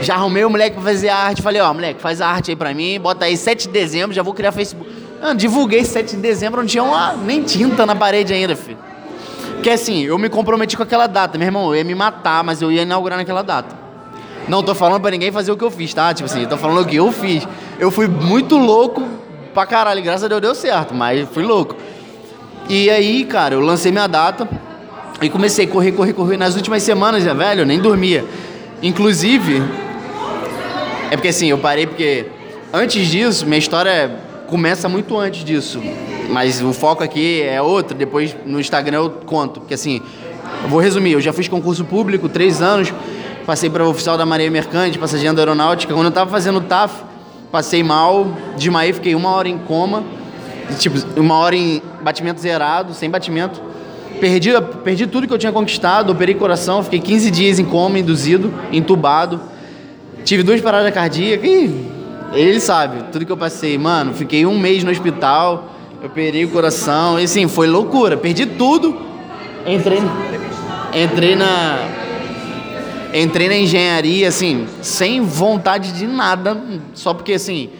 Já 0.00 0.14
arrumei 0.14 0.44
o 0.44 0.50
moleque 0.50 0.74
pra 0.76 0.84
fazer 0.84 1.08
a 1.08 1.16
arte. 1.16 1.42
Falei, 1.42 1.60
ó, 1.60 1.72
moleque, 1.74 2.00
faz 2.00 2.20
a 2.20 2.28
arte 2.28 2.50
aí 2.50 2.56
pra 2.56 2.72
mim, 2.72 3.00
bota 3.00 3.24
aí 3.24 3.36
7 3.36 3.66
de 3.66 3.72
dezembro, 3.72 4.14
já 4.14 4.22
vou 4.22 4.32
criar 4.32 4.52
Facebook. 4.52 4.90
Ah, 5.20 5.34
divulguei 5.34 5.84
7 5.84 6.16
de 6.16 6.22
dezembro, 6.22 6.60
não 6.60 6.66
tinha 6.66 6.82
uma, 6.82 7.12
nem 7.14 7.42
tinta 7.42 7.84
na 7.84 7.96
parede 7.96 8.32
ainda, 8.32 8.54
filho. 8.54 8.78
Porque 9.58 9.70
assim, 9.70 10.04
eu 10.04 10.16
me 10.18 10.28
comprometi 10.28 10.76
com 10.76 10.84
aquela 10.84 11.08
data, 11.08 11.36
meu 11.36 11.48
irmão, 11.48 11.70
eu 11.70 11.74
ia 11.74 11.84
me 11.84 11.94
matar, 11.94 12.44
mas 12.44 12.62
eu 12.62 12.70
ia 12.70 12.82
inaugurar 12.82 13.18
naquela 13.18 13.42
data. 13.42 13.74
Não 14.46 14.62
tô 14.62 14.72
falando 14.72 15.02
pra 15.02 15.10
ninguém 15.10 15.32
fazer 15.32 15.50
o 15.50 15.56
que 15.56 15.64
eu 15.64 15.70
fiz, 15.70 15.92
tá? 15.92 16.14
Tipo 16.14 16.26
assim, 16.30 16.46
tô 16.46 16.56
falando 16.56 16.80
o 16.80 16.86
que 16.86 16.94
eu 16.94 17.10
fiz. 17.10 17.46
Eu 17.76 17.90
fui 17.90 18.06
muito 18.06 18.56
louco 18.56 19.02
pra 19.52 19.66
caralho, 19.66 20.00
graças 20.00 20.22
a 20.22 20.28
Deus 20.28 20.40
deu 20.40 20.54
certo, 20.54 20.94
mas 20.94 21.28
fui 21.30 21.42
louco. 21.42 21.74
E 22.68 22.88
aí, 22.88 23.24
cara, 23.24 23.56
eu 23.56 23.60
lancei 23.60 23.90
minha 23.90 24.06
data 24.06 24.48
e 25.20 25.28
comecei 25.28 25.64
a 25.64 25.68
correr, 25.68 25.90
correr, 25.90 26.12
correr. 26.12 26.36
Nas 26.36 26.54
últimas 26.54 26.84
semanas, 26.84 27.24
já, 27.24 27.34
velho, 27.34 27.62
eu 27.62 27.66
nem 27.66 27.80
dormia. 27.80 28.24
Inclusive, 28.80 29.60
é 31.10 31.16
porque 31.16 31.28
assim, 31.28 31.48
eu 31.48 31.58
parei 31.58 31.84
porque 31.84 32.26
antes 32.72 33.08
disso, 33.08 33.44
minha 33.44 33.58
história 33.58 34.08
começa 34.46 34.88
muito 34.88 35.18
antes 35.18 35.44
disso. 35.44 35.82
Mas 36.28 36.60
o 36.60 36.72
foco 36.72 37.02
aqui 37.02 37.42
é 37.42 37.60
outro, 37.60 37.96
depois 37.96 38.36
no 38.44 38.60
Instagram 38.60 38.98
eu 38.98 39.10
conto. 39.24 39.60
Porque 39.60 39.74
assim, 39.74 40.02
eu 40.62 40.68
vou 40.68 40.80
resumir, 40.80 41.12
eu 41.12 41.20
já 41.20 41.32
fiz 41.32 41.48
concurso 41.48 41.84
público, 41.84 42.28
três 42.28 42.60
anos, 42.60 42.92
passei 43.46 43.70
para 43.70 43.86
oficial 43.86 44.18
da 44.18 44.26
Marinha 44.26 44.50
Mercante, 44.50 44.98
passageiro 44.98 45.34
da 45.34 45.42
Aeronáutica. 45.42 45.94
Quando 45.94 46.06
eu 46.06 46.12
tava 46.12 46.30
fazendo 46.30 46.60
TAF, 46.60 47.02
passei 47.50 47.82
mal, 47.82 48.26
desmaiei, 48.56 48.92
fiquei 48.92 49.14
uma 49.14 49.30
hora 49.30 49.48
em 49.48 49.58
coma, 49.58 50.04
tipo, 50.78 50.98
uma 51.18 51.36
hora 51.36 51.56
em 51.56 51.82
batimento 52.02 52.40
zerado, 52.40 52.92
sem 52.92 53.08
batimento. 53.08 53.62
Perdi, 54.20 54.50
perdi 54.82 55.06
tudo 55.06 55.26
que 55.26 55.32
eu 55.32 55.38
tinha 55.38 55.52
conquistado, 55.52 56.10
operei 56.10 56.34
coração, 56.34 56.82
fiquei 56.82 57.00
15 57.00 57.30
dias 57.30 57.58
em 57.58 57.64
coma, 57.64 57.98
induzido, 57.98 58.52
entubado. 58.72 59.40
Tive 60.24 60.42
duas 60.42 60.60
paradas 60.60 60.92
cardíacas 60.92 61.48
e 61.48 61.88
ele 62.32 62.60
sabe, 62.60 63.04
tudo 63.12 63.24
que 63.24 63.32
eu 63.32 63.36
passei. 63.36 63.78
Mano, 63.78 64.12
fiquei 64.12 64.44
um 64.44 64.58
mês 64.58 64.84
no 64.84 64.90
hospital, 64.90 65.77
operei 66.04 66.44
o 66.44 66.48
coração, 66.48 67.18
e 67.18 67.24
assim, 67.24 67.48
foi 67.48 67.66
loucura. 67.66 68.16
Perdi 68.16 68.46
tudo. 68.46 68.96
Entrei, 69.66 70.00
entrei 70.94 71.36
na. 71.36 71.78
Entrei 73.12 73.48
na 73.48 73.56
engenharia, 73.56 74.28
assim, 74.28 74.66
sem 74.82 75.22
vontade 75.22 75.92
de 75.92 76.06
nada, 76.06 76.60
só 76.92 77.14
porque, 77.14 77.32
assim, 77.32 77.70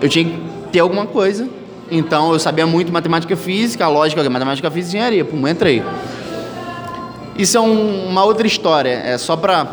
eu 0.00 0.08
tinha 0.08 0.24
que 0.24 0.38
ter 0.70 0.78
alguma 0.78 1.06
coisa. 1.06 1.48
Então, 1.90 2.32
eu 2.32 2.38
sabia 2.38 2.66
muito 2.66 2.92
matemática 2.92 3.36
física, 3.36 3.88
lógica, 3.88 4.22
matemática, 4.28 4.70
física 4.70 4.96
e 4.96 4.98
engenharia. 4.98 5.24
Pum, 5.24 5.46
entrei. 5.48 5.82
Isso 7.38 7.56
é 7.56 7.60
um, 7.60 8.08
uma 8.08 8.24
outra 8.24 8.46
história, 8.46 9.02
é 9.04 9.18
só 9.18 9.36
pra 9.36 9.66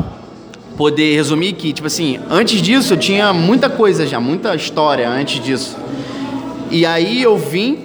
poder 0.76 1.14
resumir 1.14 1.52
que, 1.54 1.72
tipo 1.72 1.86
assim, 1.86 2.18
antes 2.28 2.60
disso 2.60 2.94
eu 2.94 2.98
tinha 2.98 3.32
muita 3.32 3.70
coisa 3.70 4.06
já, 4.06 4.20
muita 4.20 4.54
história 4.54 5.08
antes 5.08 5.42
disso. 5.42 5.76
E 6.70 6.84
aí 6.84 7.22
eu 7.22 7.38
vim, 7.38 7.78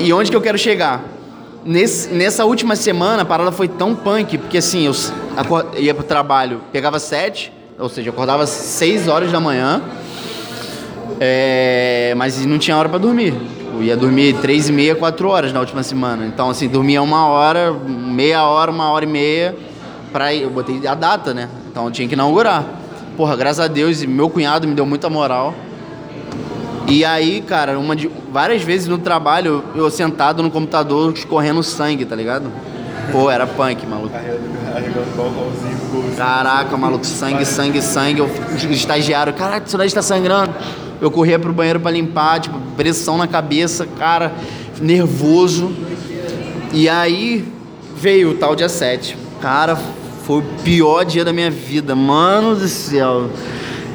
e 0.00 0.12
onde 0.12 0.30
que 0.30 0.36
eu 0.36 0.40
quero 0.40 0.58
chegar? 0.58 1.04
Nesse, 1.64 2.08
nessa 2.08 2.44
última 2.44 2.76
semana 2.76 3.22
a 3.22 3.24
parada 3.24 3.50
foi 3.50 3.68
tão 3.68 3.94
punk, 3.94 4.38
porque 4.38 4.58
assim, 4.58 4.86
eu 4.86 4.92
ia 5.78 5.94
pro 5.94 6.04
trabalho, 6.04 6.60
pegava 6.72 6.98
sete, 6.98 7.52
ou 7.78 7.88
seja, 7.88 8.08
eu 8.08 8.12
acordava 8.12 8.46
seis 8.46 9.08
horas 9.08 9.32
da 9.32 9.40
manhã, 9.40 9.82
é, 11.20 12.14
mas 12.16 12.44
não 12.46 12.58
tinha 12.58 12.76
hora 12.76 12.88
pra 12.88 12.98
dormir. 12.98 13.34
Tipo, 13.76 13.82
ia 13.82 13.96
dormir 13.96 14.34
três 14.40 14.68
e 14.68 14.72
meia, 14.72 14.94
quatro 14.94 15.28
horas 15.28 15.52
na 15.52 15.60
última 15.60 15.82
semana. 15.82 16.24
Então, 16.26 16.48
assim, 16.48 16.68
dormia 16.68 17.02
uma 17.02 17.26
hora, 17.26 17.72
meia 17.72 18.44
hora, 18.44 18.70
uma 18.70 18.90
hora 18.90 19.04
e 19.04 19.08
meia. 19.08 19.54
Pra, 20.12 20.34
eu 20.34 20.48
botei 20.48 20.86
a 20.86 20.94
data, 20.94 21.34
né? 21.34 21.48
Então 21.70 21.84
eu 21.84 21.90
tinha 21.90 22.08
que 22.08 22.14
inaugurar. 22.14 22.64
Porra, 23.16 23.36
graças 23.36 23.60
a 23.60 23.68
Deus, 23.68 24.02
meu 24.04 24.30
cunhado 24.30 24.66
me 24.66 24.74
deu 24.74 24.86
muita 24.86 25.10
moral. 25.10 25.54
E 26.88 27.04
aí, 27.04 27.40
cara, 27.40 27.78
uma 27.78 27.96
de, 27.96 28.08
várias 28.32 28.62
vezes 28.62 28.86
no 28.86 28.98
trabalho, 28.98 29.64
eu 29.74 29.90
sentado 29.90 30.42
no 30.42 30.50
computador, 30.50 31.12
escorrendo 31.12 31.62
sangue, 31.62 32.04
tá 32.04 32.14
ligado? 32.14 32.50
Pô, 33.10 33.30
era 33.30 33.46
punk, 33.46 33.84
maluco. 33.86 34.14
O. 35.92 36.16
Caraca, 36.16 36.76
maluco, 36.76 37.04
sangue, 37.04 37.44
sangue, 37.44 37.82
sangue. 37.82 38.20
Eu, 38.20 38.26
o 38.26 38.72
estagiário, 38.72 39.32
caraca, 39.32 39.66
isso 39.66 39.76
daí 39.76 39.86
está 39.86 40.02
sangrando. 40.02 40.54
Eu 41.00 41.10
corria 41.10 41.38
pro 41.38 41.52
banheiro 41.52 41.80
pra 41.80 41.90
limpar, 41.90 42.40
tipo, 42.40 42.58
pressão 42.76 43.18
na 43.18 43.26
cabeça, 43.26 43.86
cara, 43.98 44.32
nervoso. 44.80 45.72
E 46.72 46.88
aí 46.88 47.44
veio 47.96 48.30
o 48.30 48.34
tal 48.34 48.54
dia 48.54 48.68
7. 48.68 49.16
Cara, 49.40 49.76
foi 50.24 50.38
o 50.38 50.42
pior 50.62 51.04
dia 51.04 51.24
da 51.24 51.32
minha 51.32 51.50
vida, 51.50 51.94
mano 51.94 52.54
do 52.54 52.68
céu. 52.68 53.28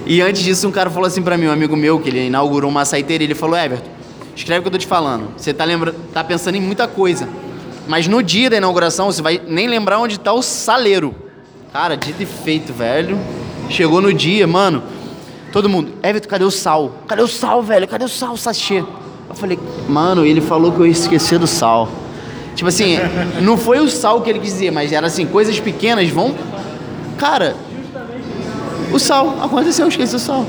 E 0.05 0.21
antes 0.21 0.41
disso, 0.41 0.67
um 0.67 0.71
cara 0.71 0.89
falou 0.89 1.07
assim 1.07 1.21
pra 1.21 1.37
mim, 1.37 1.47
um 1.47 1.51
amigo 1.51 1.75
meu, 1.75 1.99
que 1.99 2.09
ele 2.09 2.27
inaugurou 2.27 2.69
uma 2.69 2.81
açaiteria, 2.81 3.25
ele 3.25 3.35
falou, 3.35 3.57
Everton, 3.57 3.89
escreve 4.35 4.59
o 4.59 4.61
que 4.63 4.67
eu 4.67 4.71
tô 4.71 4.77
te 4.77 4.87
falando. 4.87 5.29
Você 5.37 5.53
tá, 5.53 5.63
lembra... 5.63 5.93
tá 6.13 6.23
pensando 6.23 6.55
em 6.55 6.61
muita 6.61 6.87
coisa. 6.87 7.27
Mas 7.87 8.07
no 8.07 8.21
dia 8.23 8.49
da 8.49 8.57
inauguração, 8.57 9.11
você 9.11 9.21
vai 9.21 9.41
nem 9.47 9.67
lembrar 9.67 9.99
onde 9.99 10.19
tá 10.19 10.33
o 10.33 10.41
saleiro. 10.41 11.13
Cara, 11.71 11.95
dito 11.95 12.21
e 12.21 12.25
feito, 12.25 12.73
velho. 12.73 13.17
Chegou 13.69 14.01
no 14.01 14.13
dia, 14.13 14.45
mano. 14.47 14.83
Todo 15.51 15.67
mundo, 15.67 15.93
Everton, 16.01 16.29
cadê 16.29 16.45
o 16.45 16.51
sal? 16.51 16.93
Cadê 17.07 17.21
o 17.21 17.27
sal, 17.27 17.61
velho? 17.61 17.87
Cadê 17.87 18.05
o 18.05 18.09
sal, 18.09 18.35
sachê? 18.37 18.83
Eu 19.29 19.35
falei, 19.35 19.59
mano, 19.87 20.25
ele 20.25 20.41
falou 20.41 20.71
que 20.71 20.79
eu 20.79 20.85
ia 20.85 20.91
esquecer 20.91 21.37
do 21.37 21.47
sal. 21.47 21.89
Tipo 22.55 22.69
assim, 22.69 22.97
não 23.41 23.57
foi 23.57 23.79
o 23.79 23.89
sal 23.89 24.21
que 24.21 24.29
ele 24.29 24.39
quis 24.39 24.53
dizer, 24.53 24.71
mas 24.71 24.91
era 24.91 25.07
assim, 25.07 25.25
coisas 25.25 25.59
pequenas 25.59 26.09
vão. 26.09 26.35
Cara, 27.17 27.55
o 28.93 28.99
sal, 28.99 29.37
aconteceu, 29.41 29.85
eu 29.85 29.89
esqueci 29.89 30.15
o 30.15 30.19
sal. 30.19 30.45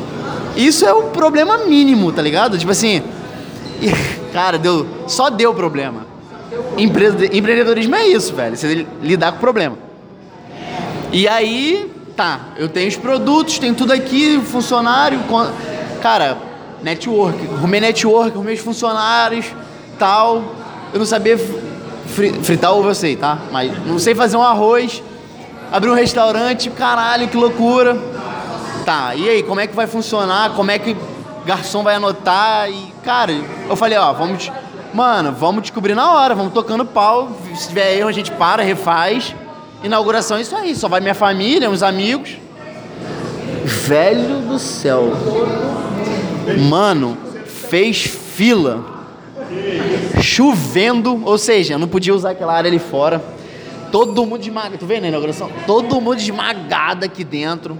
Isso 0.56 0.84
é 0.84 0.92
o 0.92 1.04
problema 1.04 1.58
mínimo, 1.58 2.12
tá 2.12 2.20
ligado? 2.22 2.58
Tipo 2.58 2.72
assim, 2.72 3.02
cara, 4.32 4.58
deu, 4.58 4.86
só 5.06 5.30
deu 5.30 5.54
problema. 5.54 6.06
Empre- 6.76 7.30
empreendedorismo 7.32 7.94
é 7.94 8.06
isso, 8.06 8.34
velho, 8.34 8.56
você 8.56 8.86
lidar 9.02 9.32
com 9.32 9.38
problema. 9.38 9.76
E 11.10 11.26
aí, 11.28 11.90
tá, 12.16 12.40
eu 12.56 12.68
tenho 12.68 12.88
os 12.88 12.96
produtos, 12.96 13.58
tenho 13.58 13.74
tudo 13.74 13.92
aqui, 13.92 14.40
funcionário, 14.44 15.18
cara, 16.02 16.38
network, 16.82 17.38
arrumei 17.56 17.80
network, 17.80 18.32
arrumei 18.32 18.54
os 18.54 18.60
funcionários, 18.60 19.46
tal. 19.98 20.42
Eu 20.92 20.98
não 20.98 21.06
sabia 21.06 21.38
fri- 22.06 22.32
fritar 22.42 22.72
ovo, 22.74 22.88
eu 22.88 22.94
sei, 22.94 23.16
tá? 23.16 23.38
Mas 23.50 23.72
não 23.86 23.98
sei 23.98 24.14
fazer 24.14 24.36
um 24.36 24.42
arroz, 24.42 25.02
abrir 25.70 25.90
um 25.90 25.94
restaurante, 25.94 26.68
caralho, 26.70 27.28
que 27.28 27.36
loucura. 27.36 27.96
Tá, 28.84 29.14
e 29.14 29.28
aí, 29.28 29.42
como 29.42 29.60
é 29.60 29.66
que 29.66 29.76
vai 29.76 29.86
funcionar? 29.86 30.54
Como 30.54 30.70
é 30.70 30.78
que 30.78 30.96
garçom 31.46 31.82
vai 31.82 31.94
anotar? 31.94 32.68
E, 32.68 32.92
cara, 33.04 33.32
eu 33.68 33.76
falei, 33.76 33.96
ó, 33.96 34.12
vamos. 34.12 34.50
Mano, 34.92 35.32
vamos 35.32 35.62
descobrir 35.62 35.94
na 35.94 36.12
hora, 36.12 36.34
vamos 36.34 36.52
tocando 36.52 36.84
pau. 36.84 37.30
Se 37.54 37.68
tiver 37.68 37.96
erro, 37.96 38.08
a 38.08 38.12
gente 38.12 38.30
para, 38.32 38.62
refaz. 38.62 39.34
Inauguração 39.82 40.36
é 40.36 40.42
isso 40.42 40.54
aí, 40.54 40.74
só 40.74 40.88
vai 40.88 41.00
minha 41.00 41.14
família, 41.14 41.70
uns 41.70 41.82
amigos. 41.82 42.36
Velho 43.64 44.40
do 44.40 44.58
céu. 44.58 45.12
Mano, 46.68 47.16
fez 47.46 48.02
fila. 48.02 48.84
Chovendo, 50.20 51.22
ou 51.24 51.38
seja, 51.38 51.78
não 51.78 51.88
podia 51.88 52.14
usar 52.14 52.30
aquela 52.30 52.52
área 52.52 52.68
ali 52.68 52.78
fora. 52.78 53.22
Todo 53.90 54.24
mundo 54.24 54.40
esmagado, 54.40 54.78
tu 54.78 54.86
vê 54.86 55.00
na 55.00 55.08
inauguração? 55.08 55.50
Todo 55.66 56.00
mundo 56.00 56.18
esmagado 56.18 57.04
aqui 57.04 57.24
dentro. 57.24 57.78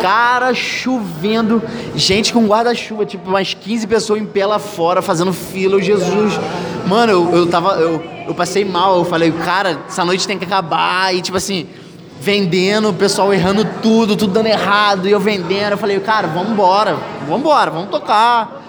Cara, 0.00 0.54
chovendo. 0.54 1.62
Gente 1.94 2.32
com 2.32 2.46
guarda-chuva, 2.46 3.04
tipo, 3.04 3.28
umas 3.28 3.54
15 3.54 3.86
pessoas 3.86 4.20
em 4.20 4.26
pé 4.26 4.46
lá 4.46 4.58
fora, 4.58 5.02
fazendo 5.02 5.32
fila, 5.32 5.80
Jesus. 5.80 6.38
Mano, 6.86 7.12
eu, 7.12 7.36
eu 7.36 7.46
tava. 7.46 7.74
Eu, 7.74 8.02
eu 8.28 8.34
passei 8.34 8.64
mal, 8.64 8.98
eu 8.98 9.04
falei, 9.04 9.30
cara, 9.32 9.80
essa 9.88 10.04
noite 10.04 10.26
tem 10.26 10.38
que 10.38 10.44
acabar. 10.44 11.14
E 11.14 11.20
tipo 11.20 11.36
assim, 11.36 11.66
vendendo, 12.20 12.90
o 12.90 12.94
pessoal 12.94 13.32
errando 13.32 13.64
tudo, 13.82 14.16
tudo 14.16 14.32
dando 14.32 14.46
errado, 14.46 15.08
e 15.08 15.10
eu 15.12 15.20
vendendo. 15.20 15.72
Eu 15.72 15.78
falei, 15.78 15.98
cara, 16.00 16.26
vamos 16.28 16.50
embora, 16.50 16.96
vamos 17.28 17.90
tocar. 17.90 18.62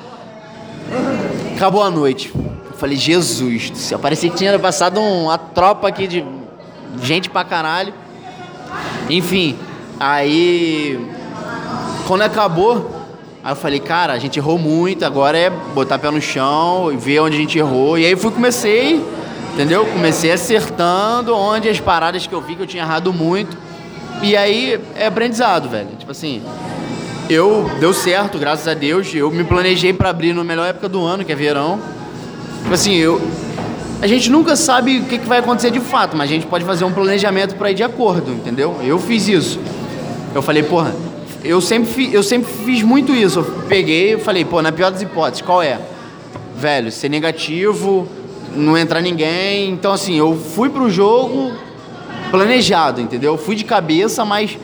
Acabou 1.55 1.83
a 1.83 1.89
noite. 1.91 2.31
Eu 2.35 2.77
falei, 2.77 2.97
Jesus 2.97 3.69
do 3.69 3.77
céu. 3.77 3.99
Parecia 3.99 4.29
que 4.29 4.35
tinha 4.35 4.57
passado 4.57 4.99
um- 4.99 5.25
uma 5.25 5.37
tropa 5.37 5.87
aqui 5.87 6.07
de 6.07 6.25
gente 7.03 7.29
pra 7.29 7.43
caralho. 7.43 7.93
Enfim, 9.09 9.55
aí. 10.01 10.99
Quando 12.07 12.23
acabou, 12.23 12.91
aí 13.43 13.51
eu 13.51 13.55
falei, 13.55 13.79
cara, 13.79 14.13
a 14.13 14.19
gente 14.19 14.37
errou 14.37 14.57
muito, 14.57 15.05
agora 15.05 15.37
é 15.37 15.49
botar 15.49 15.99
pé 15.99 16.09
no 16.11 16.21
chão 16.21 16.91
e 16.91 16.97
ver 16.97 17.19
onde 17.19 17.37
a 17.37 17.39
gente 17.39 17.57
errou. 17.57 17.97
E 17.97 18.05
aí 18.05 18.15
fui, 18.15 18.31
comecei 18.31 19.01
Entendeu? 19.53 19.85
Comecei 19.85 20.31
acertando 20.31 21.35
onde 21.35 21.67
as 21.67 21.79
paradas 21.79 22.25
que 22.25 22.33
eu 22.33 22.41
vi 22.41 22.55
que 22.55 22.61
eu 22.61 22.67
tinha 22.67 22.83
errado 22.83 23.11
muito. 23.11 23.57
E 24.21 24.35
aí 24.35 24.79
é 24.95 25.07
aprendizado, 25.07 25.67
velho. 25.69 25.89
Tipo 25.99 26.11
assim, 26.11 26.41
eu 27.29 27.69
deu 27.79 27.93
certo, 27.93 28.39
graças 28.39 28.67
a 28.67 28.73
Deus. 28.73 29.13
Eu 29.13 29.29
me 29.29 29.43
planejei 29.43 29.91
para 29.91 30.09
abrir 30.09 30.33
na 30.33 30.43
melhor 30.43 30.67
época 30.67 30.87
do 30.87 31.03
ano, 31.03 31.25
que 31.25 31.31
é 31.33 31.35
verão. 31.35 31.79
Tipo 32.61 32.73
assim, 32.73 32.95
eu 32.95 33.21
a 34.01 34.07
gente 34.07 34.31
nunca 34.31 34.55
sabe 34.55 34.97
o 34.97 35.03
que 35.03 35.19
vai 35.19 35.39
acontecer 35.39 35.69
de 35.69 35.79
fato, 35.79 36.17
mas 36.17 36.27
a 36.27 36.33
gente 36.33 36.47
pode 36.47 36.65
fazer 36.65 36.83
um 36.85 36.91
planejamento 36.91 37.55
para 37.55 37.69
ir 37.69 37.75
de 37.75 37.83
acordo, 37.83 38.31
entendeu? 38.31 38.75
Eu 38.83 38.97
fiz 38.97 39.27
isso. 39.27 39.59
Eu 40.33 40.41
falei, 40.41 40.63
porra, 40.63 40.93
eu 41.43 41.59
sempre, 41.59 41.91
fi, 41.91 42.13
eu 42.13 42.23
sempre 42.23 42.51
fiz 42.65 42.81
muito 42.83 43.13
isso. 43.13 43.39
Eu 43.39 43.45
peguei 43.67 44.13
e 44.13 44.17
falei, 44.17 44.45
pô, 44.45 44.61
na 44.61 44.71
pior 44.71 44.91
das 44.91 45.01
hipóteses, 45.01 45.41
qual 45.41 45.61
é? 45.61 45.79
Velho, 46.55 46.91
ser 46.91 47.09
negativo, 47.09 48.07
não 48.55 48.77
entrar 48.77 49.01
ninguém. 49.01 49.71
Então, 49.71 49.91
assim, 49.91 50.17
eu 50.17 50.35
fui 50.35 50.69
pro 50.69 50.89
jogo 50.89 51.51
planejado, 52.29 53.01
entendeu? 53.01 53.33
Eu 53.33 53.37
fui 53.37 53.55
de 53.55 53.65
cabeça, 53.65 54.23
mas 54.23 54.57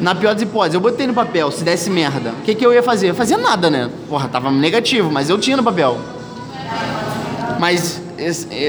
na 0.00 0.14
pior 0.14 0.32
das 0.32 0.42
hipóteses, 0.42 0.74
eu 0.74 0.80
botei 0.80 1.06
no 1.06 1.14
papel, 1.14 1.50
se 1.50 1.64
desse 1.64 1.90
merda, 1.90 2.30
o 2.30 2.42
que, 2.42 2.54
que 2.54 2.64
eu 2.64 2.72
ia 2.72 2.82
fazer? 2.82 3.10
Eu 3.10 3.14
fazia 3.14 3.36
nada, 3.36 3.68
né? 3.68 3.90
Porra, 4.08 4.28
tava 4.28 4.50
negativo, 4.50 5.10
mas 5.10 5.28
eu 5.28 5.38
tinha 5.38 5.56
no 5.56 5.62
papel. 5.62 5.98
Mas, 7.58 8.00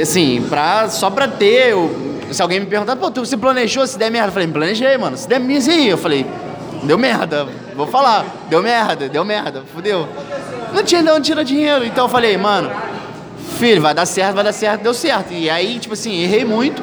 assim, 0.01 0.43
pra, 0.49 0.89
só 0.89 1.09
pra 1.09 1.27
ter, 1.27 1.69
eu, 1.71 2.08
se 2.31 2.41
alguém 2.41 2.59
me 2.59 2.65
perguntar, 2.65 2.95
pô, 2.95 3.09
tu 3.09 3.25
se 3.25 3.37
planejou 3.37 3.85
se 3.87 3.97
der 3.97 4.11
merda? 4.11 4.29
Eu 4.29 4.33
falei, 4.33 4.47
me 4.47 4.53
planejei, 4.53 4.97
mano. 4.97 5.17
Se 5.17 5.27
der 5.27 5.39
merda? 5.39 5.71
Eu 5.71 5.97
falei, 5.97 6.25
deu 6.83 6.97
merda, 6.97 7.47
vou 7.75 7.87
falar, 7.87 8.25
deu 8.49 8.61
merda, 8.61 9.09
deu 9.09 9.25
merda, 9.25 9.63
fudeu. 9.73 10.07
Não 10.73 10.83
tinha 10.83 11.01
onde 11.13 11.25
tirar 11.25 11.43
dinheiro, 11.43 11.83
então 11.83 12.05
eu 12.05 12.09
falei, 12.09 12.37
mano, 12.37 12.69
filho, 13.57 13.81
vai 13.81 13.93
dar 13.93 14.05
certo, 14.05 14.35
vai 14.35 14.43
dar 14.43 14.53
certo, 14.53 14.81
deu 14.81 14.93
certo. 14.93 15.33
E 15.33 15.49
aí, 15.49 15.79
tipo 15.79 15.93
assim, 15.93 16.21
errei 16.21 16.45
muito. 16.45 16.81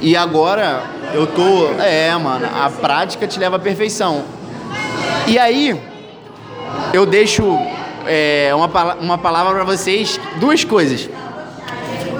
E 0.00 0.16
agora 0.16 0.82
eu 1.12 1.26
tô. 1.26 1.68
É, 1.80 2.16
mano, 2.16 2.46
a 2.46 2.70
prática 2.70 3.26
te 3.26 3.38
leva 3.38 3.56
à 3.56 3.58
perfeição. 3.58 4.24
E 5.26 5.38
aí, 5.38 5.78
eu 6.92 7.04
deixo 7.04 7.58
é, 8.06 8.50
uma, 8.54 8.94
uma 8.94 9.18
palavra 9.18 9.54
para 9.54 9.64
vocês, 9.64 10.18
duas 10.40 10.64
coisas. 10.64 11.08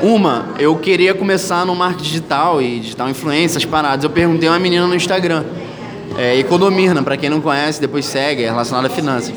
Uma, 0.02 0.50
eu 0.58 0.76
queria 0.76 1.12
começar 1.12 1.66
no 1.66 1.74
marketing 1.74 2.04
digital 2.04 2.62
e 2.62 2.78
digital 2.78 3.08
influência, 3.08 3.58
as 3.58 3.64
paradas. 3.64 4.04
Eu 4.04 4.10
perguntei 4.10 4.48
a 4.48 4.52
uma 4.52 4.58
menina 4.58 4.86
no 4.86 4.94
Instagram, 4.94 5.44
é, 6.16 6.36
Economirna, 6.38 7.02
para 7.02 7.16
quem 7.16 7.28
não 7.28 7.40
conhece, 7.40 7.80
depois 7.80 8.06
segue, 8.06 8.44
é 8.44 8.46
relacionada 8.46 8.86
a 8.86 8.90
finanças. 8.90 9.34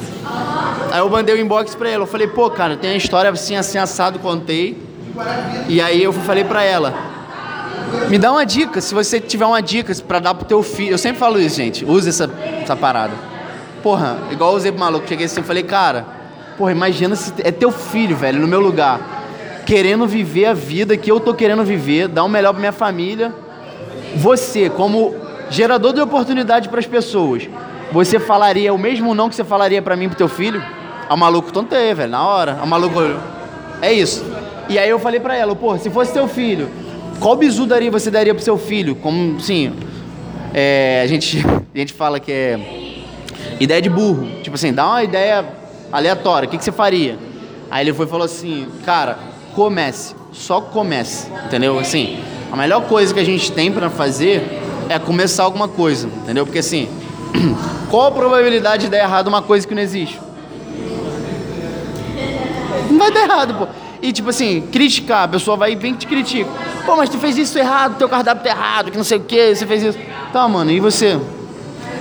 Aí 0.91 0.99
eu 0.99 1.09
mandei 1.09 1.33
o 1.35 1.37
um 1.37 1.41
inbox 1.41 1.73
pra 1.73 1.89
ela, 1.89 2.03
eu 2.03 2.07
falei, 2.07 2.27
pô, 2.27 2.49
cara, 2.49 2.77
tem 2.77 2.91
uma 2.91 2.97
história 2.97 3.29
assim, 3.31 3.55
assim, 3.55 3.79
assado, 3.79 4.19
contei. 4.19 4.77
E 5.67 5.81
aí 5.81 6.03
eu 6.03 6.13
falei 6.13 6.43
pra 6.43 6.63
ela, 6.63 6.93
me 8.07 8.19
dá 8.19 8.31
uma 8.31 8.45
dica, 8.45 8.81
se 8.81 8.93
você 8.93 9.19
tiver 9.19 9.45
uma 9.45 9.61
dica 9.61 9.93
para 10.07 10.19
dar 10.19 10.35
pro 10.35 10.45
teu 10.45 10.61
filho. 10.61 10.91
Eu 10.91 10.97
sempre 10.97 11.17
falo 11.17 11.39
isso, 11.39 11.55
gente, 11.55 11.83
usa 11.85 12.09
essa, 12.09 12.29
essa 12.61 12.75
parada. 12.75 13.13
Porra, 13.81 14.19
igual 14.29 14.51
eu 14.51 14.57
usei 14.57 14.71
pro 14.71 14.79
maluco, 14.79 15.07
cheguei 15.07 15.25
assim 15.25 15.41
e 15.41 15.43
falei, 15.43 15.63
cara, 15.63 16.05
porra, 16.55 16.71
imagina 16.71 17.15
se 17.15 17.33
é 17.39 17.51
teu 17.51 17.71
filho, 17.71 18.15
velho, 18.15 18.39
no 18.39 18.47
meu 18.47 18.59
lugar, 18.59 19.10
querendo 19.71 20.05
viver 20.05 20.47
a 20.47 20.53
vida 20.53 20.97
que 20.97 21.09
eu 21.09 21.17
tô 21.17 21.33
querendo 21.33 21.63
viver, 21.63 22.09
dar 22.09 22.25
o 22.25 22.27
melhor 22.27 22.51
pra 22.51 22.59
minha 22.59 22.73
família. 22.73 23.33
Você, 24.17 24.69
como 24.69 25.15
gerador 25.49 25.93
de 25.93 26.01
oportunidade 26.01 26.67
para 26.67 26.79
as 26.81 26.85
pessoas, 26.85 27.47
você 27.89 28.19
falaria 28.19 28.73
o 28.73 28.77
mesmo 28.77 29.15
não 29.15 29.29
que 29.29 29.35
você 29.35 29.45
falaria 29.45 29.81
para 29.81 29.95
mim 29.95 30.09
pro 30.09 30.17
teu 30.17 30.27
filho? 30.27 30.61
Ao 31.07 31.15
maluco 31.15 31.53
tontei, 31.53 31.93
velho, 31.93 32.11
na 32.11 32.27
hora. 32.27 32.57
Ao 32.59 32.67
maluco. 32.67 32.99
É 33.81 33.93
isso. 33.93 34.25
E 34.67 34.77
aí 34.77 34.89
eu 34.89 34.99
falei 34.99 35.21
pra 35.21 35.37
ela, 35.37 35.55
pô, 35.55 35.77
se 35.77 35.89
fosse 35.89 36.11
teu 36.11 36.27
filho, 36.27 36.69
qual 37.21 37.37
bizu 37.37 37.65
daria, 37.65 37.89
você 37.89 38.11
daria 38.11 38.35
pro 38.35 38.43
seu 38.43 38.57
filho? 38.57 38.95
Como, 38.95 39.39
sim, 39.39 39.71
é, 40.53 40.99
a, 41.01 41.07
gente, 41.07 41.37
a 41.73 41.77
gente 41.77 41.93
fala 41.93 42.19
que 42.19 42.29
é 42.29 42.59
ideia 43.57 43.81
de 43.81 43.89
burro. 43.89 44.27
Tipo 44.43 44.55
assim, 44.55 44.73
dá 44.73 44.85
uma 44.85 45.01
ideia 45.01 45.45
aleatória, 45.93 46.45
o 46.45 46.51
que, 46.51 46.57
que 46.57 46.63
você 46.65 46.73
faria? 46.73 47.17
Aí 47.69 47.85
ele 47.85 47.93
foi 47.93 48.05
e 48.05 48.09
falou 48.09 48.25
assim, 48.25 48.67
cara, 48.83 49.30
comece, 49.55 50.15
só 50.31 50.61
comece, 50.61 51.27
entendeu? 51.45 51.77
Assim, 51.79 52.19
a 52.51 52.57
melhor 52.57 52.81
coisa 52.83 53.13
que 53.13 53.19
a 53.19 53.23
gente 53.23 53.51
tem 53.51 53.71
para 53.71 53.89
fazer 53.89 54.61
é 54.89 54.99
começar 54.99 55.43
alguma 55.43 55.67
coisa, 55.67 56.07
entendeu? 56.07 56.45
Porque 56.45 56.59
assim, 56.59 56.89
qual 57.89 58.07
a 58.07 58.11
probabilidade 58.11 58.83
de 58.83 58.89
dar 58.89 58.97
errado 58.97 59.27
uma 59.27 59.41
coisa 59.41 59.67
que 59.67 59.73
não 59.73 59.81
existe? 59.81 60.19
Não 62.89 62.97
vai 62.97 63.11
dar 63.11 63.21
errado, 63.21 63.53
pô. 63.55 63.67
E 64.01 64.11
tipo 64.11 64.29
assim, 64.29 64.61
criticar, 64.71 65.23
a 65.23 65.27
pessoa 65.27 65.55
vai 65.55 65.73
e 65.73 65.75
vem 65.75 65.93
te 65.93 66.07
critica. 66.07 66.49
Pô, 66.85 66.95
mas 66.95 67.09
tu 67.09 67.17
fez 67.19 67.37
isso 67.37 67.57
errado, 67.57 67.97
teu 67.97 68.09
cardápio 68.09 68.43
tá 68.43 68.49
errado, 68.49 68.91
que 68.91 68.97
não 68.97 69.03
sei 69.03 69.17
o 69.17 69.21
que, 69.21 69.55
você 69.55 69.65
fez 69.65 69.83
isso. 69.83 69.99
Tá, 70.33 70.47
mano, 70.47 70.71
e 70.71 70.79
você? 70.79 71.19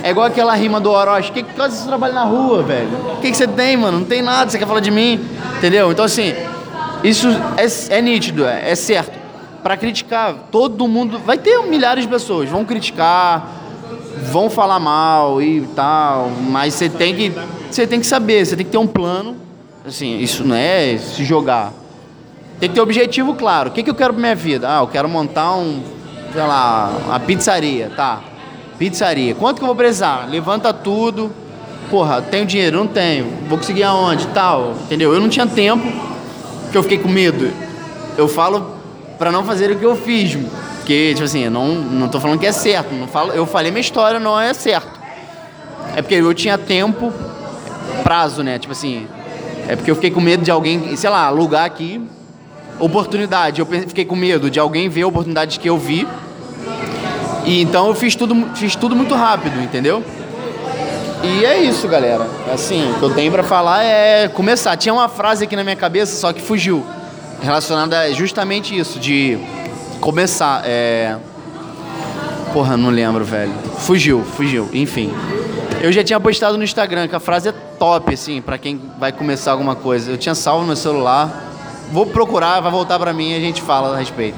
É 0.03 0.09
igual 0.09 0.25
aquela 0.25 0.53
rima 0.55 0.79
do 0.79 0.89
Orochi. 0.89 1.31
Que 1.31 1.43
que 1.43 1.53
você 1.55 1.87
trabalha 1.87 2.13
na 2.13 2.23
rua, 2.23 2.63
velho? 2.63 2.89
O 3.17 3.21
que 3.21 3.29
que 3.29 3.37
você 3.37 3.47
tem, 3.47 3.77
mano? 3.77 3.99
Não 3.99 4.05
tem 4.05 4.21
nada, 4.21 4.49
você 4.49 4.57
quer 4.57 4.67
falar 4.67 4.79
de 4.79 4.89
mim? 4.89 5.23
Entendeu? 5.57 5.91
Então 5.91 6.03
assim, 6.03 6.33
isso 7.03 7.27
é, 7.57 7.97
é 7.97 8.01
nítido, 8.01 8.45
é, 8.45 8.71
é 8.71 8.75
certo. 8.75 9.19
Para 9.63 9.77
criticar, 9.77 10.35
todo 10.51 10.87
mundo. 10.87 11.19
Vai 11.19 11.37
ter 11.37 11.61
milhares 11.63 12.03
de 12.03 12.09
pessoas, 12.09 12.49
vão 12.49 12.65
criticar, 12.65 13.47
vão 14.31 14.49
falar 14.49 14.79
mal 14.79 15.41
e 15.41 15.61
tal, 15.75 16.31
mas 16.49 16.73
você 16.73 16.89
tem 16.89 17.15
que. 17.15 17.31
Você 17.69 17.87
tem 17.87 17.99
que 17.99 18.05
saber, 18.05 18.45
você 18.45 18.55
tem 18.55 18.65
que 18.65 18.71
ter 18.71 18.77
um 18.77 18.87
plano. 18.87 19.35
Assim, 19.85 20.19
isso 20.19 20.43
não 20.43 20.55
é 20.55 20.97
se 20.97 21.23
jogar. 21.23 21.73
Tem 22.59 22.69
que 22.69 22.75
ter 22.75 22.81
objetivo 22.81 23.33
claro. 23.33 23.69
O 23.69 23.73
que, 23.73 23.81
que 23.81 23.89
eu 23.89 23.95
quero 23.95 24.13
pra 24.13 24.21
minha 24.21 24.35
vida? 24.35 24.67
Ah, 24.69 24.81
eu 24.81 24.87
quero 24.87 25.09
montar 25.09 25.55
um, 25.55 25.81
sei 26.31 26.41
lá, 26.43 26.91
uma 27.05 27.19
pizzaria, 27.19 27.91
tá? 27.95 28.21
Pizzaria. 28.77 29.33
Quanto 29.33 29.57
que 29.57 29.63
eu 29.63 29.67
vou 29.67 29.75
precisar? 29.75 30.27
Levanta 30.29 30.71
tudo. 30.71 31.31
Porra, 31.89 32.21
tenho 32.21 32.45
dinheiro? 32.45 32.77
Não 32.77 32.87
tenho. 32.87 33.25
Vou 33.47 33.57
conseguir 33.57 33.83
aonde? 33.83 34.27
Tal. 34.27 34.75
Entendeu? 34.83 35.13
Eu 35.13 35.19
não 35.19 35.29
tinha 35.29 35.47
tempo, 35.47 35.85
porque 36.71 36.77
eu 36.77 36.83
fiquei 36.83 36.99
com 36.99 37.09
medo. 37.09 37.51
Eu 38.17 38.29
falo 38.29 38.77
para 39.19 39.29
não 39.29 39.43
fazer 39.43 39.69
o 39.71 39.77
que 39.77 39.85
eu 39.85 39.93
fiz. 39.93 40.37
Porque, 40.77 41.09
tipo 41.09 41.25
assim, 41.25 41.43
eu 41.43 41.51
não, 41.51 41.75
não 41.75 42.07
tô 42.07 42.17
falando 42.17 42.39
que 42.39 42.45
é 42.45 42.51
certo. 42.53 42.95
Não 42.95 43.09
falo, 43.09 43.33
eu 43.33 43.45
falei 43.45 43.71
minha 43.71 43.81
história, 43.81 44.21
não 44.21 44.39
é 44.39 44.53
certo. 44.53 44.89
É 45.97 46.01
porque 46.01 46.15
eu 46.15 46.33
tinha 46.33 46.57
tempo, 46.57 47.11
prazo, 48.03 48.41
né? 48.41 48.57
Tipo 48.57 48.71
assim, 48.71 49.05
é 49.67 49.75
porque 49.75 49.91
eu 49.91 49.95
fiquei 49.95 50.11
com 50.11 50.21
medo 50.21 50.43
de 50.45 50.49
alguém, 50.49 50.95
sei 50.95 51.09
lá, 51.09 51.25
alugar 51.25 51.65
aqui, 51.65 52.01
oportunidade. 52.79 53.59
Eu 53.59 53.65
fiquei 53.65 54.05
com 54.05 54.15
medo 54.15 54.49
de 54.49 54.57
alguém 54.57 54.87
ver 54.87 55.01
a 55.01 55.07
oportunidade 55.07 55.59
que 55.59 55.69
eu 55.69 55.77
vi. 55.77 56.07
E 57.45 57.61
então 57.61 57.89
eu 57.89 57.95
fiz 57.95 58.15
tudo, 58.15 58.33
fiz 58.55 58.77
tudo 58.77 58.95
muito 58.95 59.13
rápido, 59.13 59.61
entendeu? 59.61 60.01
E 61.23 61.45
é 61.45 61.59
isso, 61.61 61.87
galera. 61.87 62.27
Assim, 62.51 62.91
o 62.91 62.95
que 62.95 63.03
eu 63.03 63.13
tenho 63.13 63.31
para 63.31 63.43
falar 63.43 63.83
é 63.83 64.27
começar. 64.27 64.75
Tinha 64.75 64.93
uma 64.93 65.07
frase 65.07 65.43
aqui 65.43 65.55
na 65.55 65.63
minha 65.63 65.75
cabeça, 65.75 66.15
só 66.15 66.33
que 66.33 66.41
fugiu. 66.41 66.83
Relacionada 67.41 67.99
a 67.99 68.11
justamente 68.11 68.77
isso, 68.77 68.99
de 68.99 69.37
começar. 69.99 70.63
É... 70.65 71.15
Porra, 72.53 72.75
não 72.75 72.89
lembro, 72.89 73.23
velho. 73.23 73.53
Fugiu, 73.77 74.23
fugiu. 74.35 74.67
Enfim. 74.73 75.13
Eu 75.79 75.91
já 75.91 76.03
tinha 76.03 76.19
postado 76.19 76.57
no 76.57 76.63
Instagram 76.63 77.07
que 77.07 77.15
a 77.15 77.19
frase 77.19 77.49
é 77.49 77.51
top, 77.51 78.13
assim, 78.13 78.41
para 78.41 78.57
quem 78.57 78.81
vai 78.99 79.11
começar 79.11 79.51
alguma 79.51 79.75
coisa. 79.75 80.11
Eu 80.11 80.17
tinha 80.17 80.35
salvo 80.35 80.65
no 80.65 80.75
celular. 80.75 81.49
Vou 81.91 82.05
procurar, 82.05 82.59
vai 82.61 82.71
voltar 82.71 82.97
para 82.97 83.13
mim 83.13 83.31
e 83.31 83.35
a 83.35 83.39
gente 83.39 83.61
fala 83.61 83.95
a 83.95 83.99
respeito. 83.99 84.37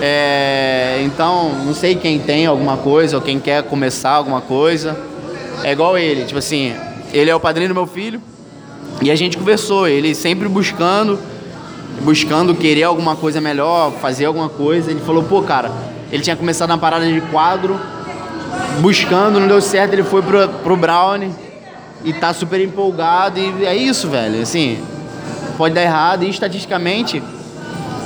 É, 0.00 1.00
então, 1.04 1.50
não 1.64 1.74
sei 1.74 1.94
quem 1.94 2.18
tem 2.18 2.46
alguma 2.46 2.76
coisa 2.76 3.16
ou 3.16 3.22
quem 3.22 3.38
quer 3.38 3.62
começar 3.64 4.10
alguma 4.10 4.40
coisa. 4.40 5.09
É 5.62 5.72
igual 5.72 5.98
ele, 5.98 6.24
tipo 6.24 6.38
assim, 6.38 6.74
ele 7.12 7.30
é 7.30 7.34
o 7.34 7.40
padrinho 7.40 7.68
do 7.68 7.74
meu 7.74 7.86
filho 7.86 8.20
e 9.02 9.10
a 9.10 9.14
gente 9.14 9.36
conversou, 9.36 9.86
ele 9.88 10.14
sempre 10.14 10.48
buscando, 10.48 11.18
buscando 12.02 12.54
querer 12.54 12.84
alguma 12.84 13.16
coisa 13.16 13.40
melhor, 13.40 13.92
fazer 13.92 14.26
alguma 14.26 14.48
coisa. 14.48 14.90
Ele 14.90 15.00
falou, 15.00 15.22
pô, 15.22 15.42
cara, 15.42 15.70
ele 16.10 16.22
tinha 16.22 16.36
começado 16.36 16.68
na 16.68 16.78
parada 16.78 17.10
de 17.10 17.20
quadro, 17.22 17.78
buscando, 18.80 19.38
não 19.38 19.48
deu 19.48 19.60
certo, 19.60 19.92
ele 19.94 20.02
foi 20.02 20.22
pro, 20.22 20.48
pro 20.48 20.76
Brownie 20.76 21.30
e 22.04 22.12
tá 22.12 22.32
super 22.32 22.60
empolgado 22.60 23.38
e 23.38 23.64
é 23.64 23.74
isso, 23.74 24.08
velho. 24.08 24.42
Assim, 24.42 24.82
pode 25.56 25.74
dar 25.74 25.82
errado 25.82 26.24
e 26.24 26.30
estatisticamente 26.30 27.22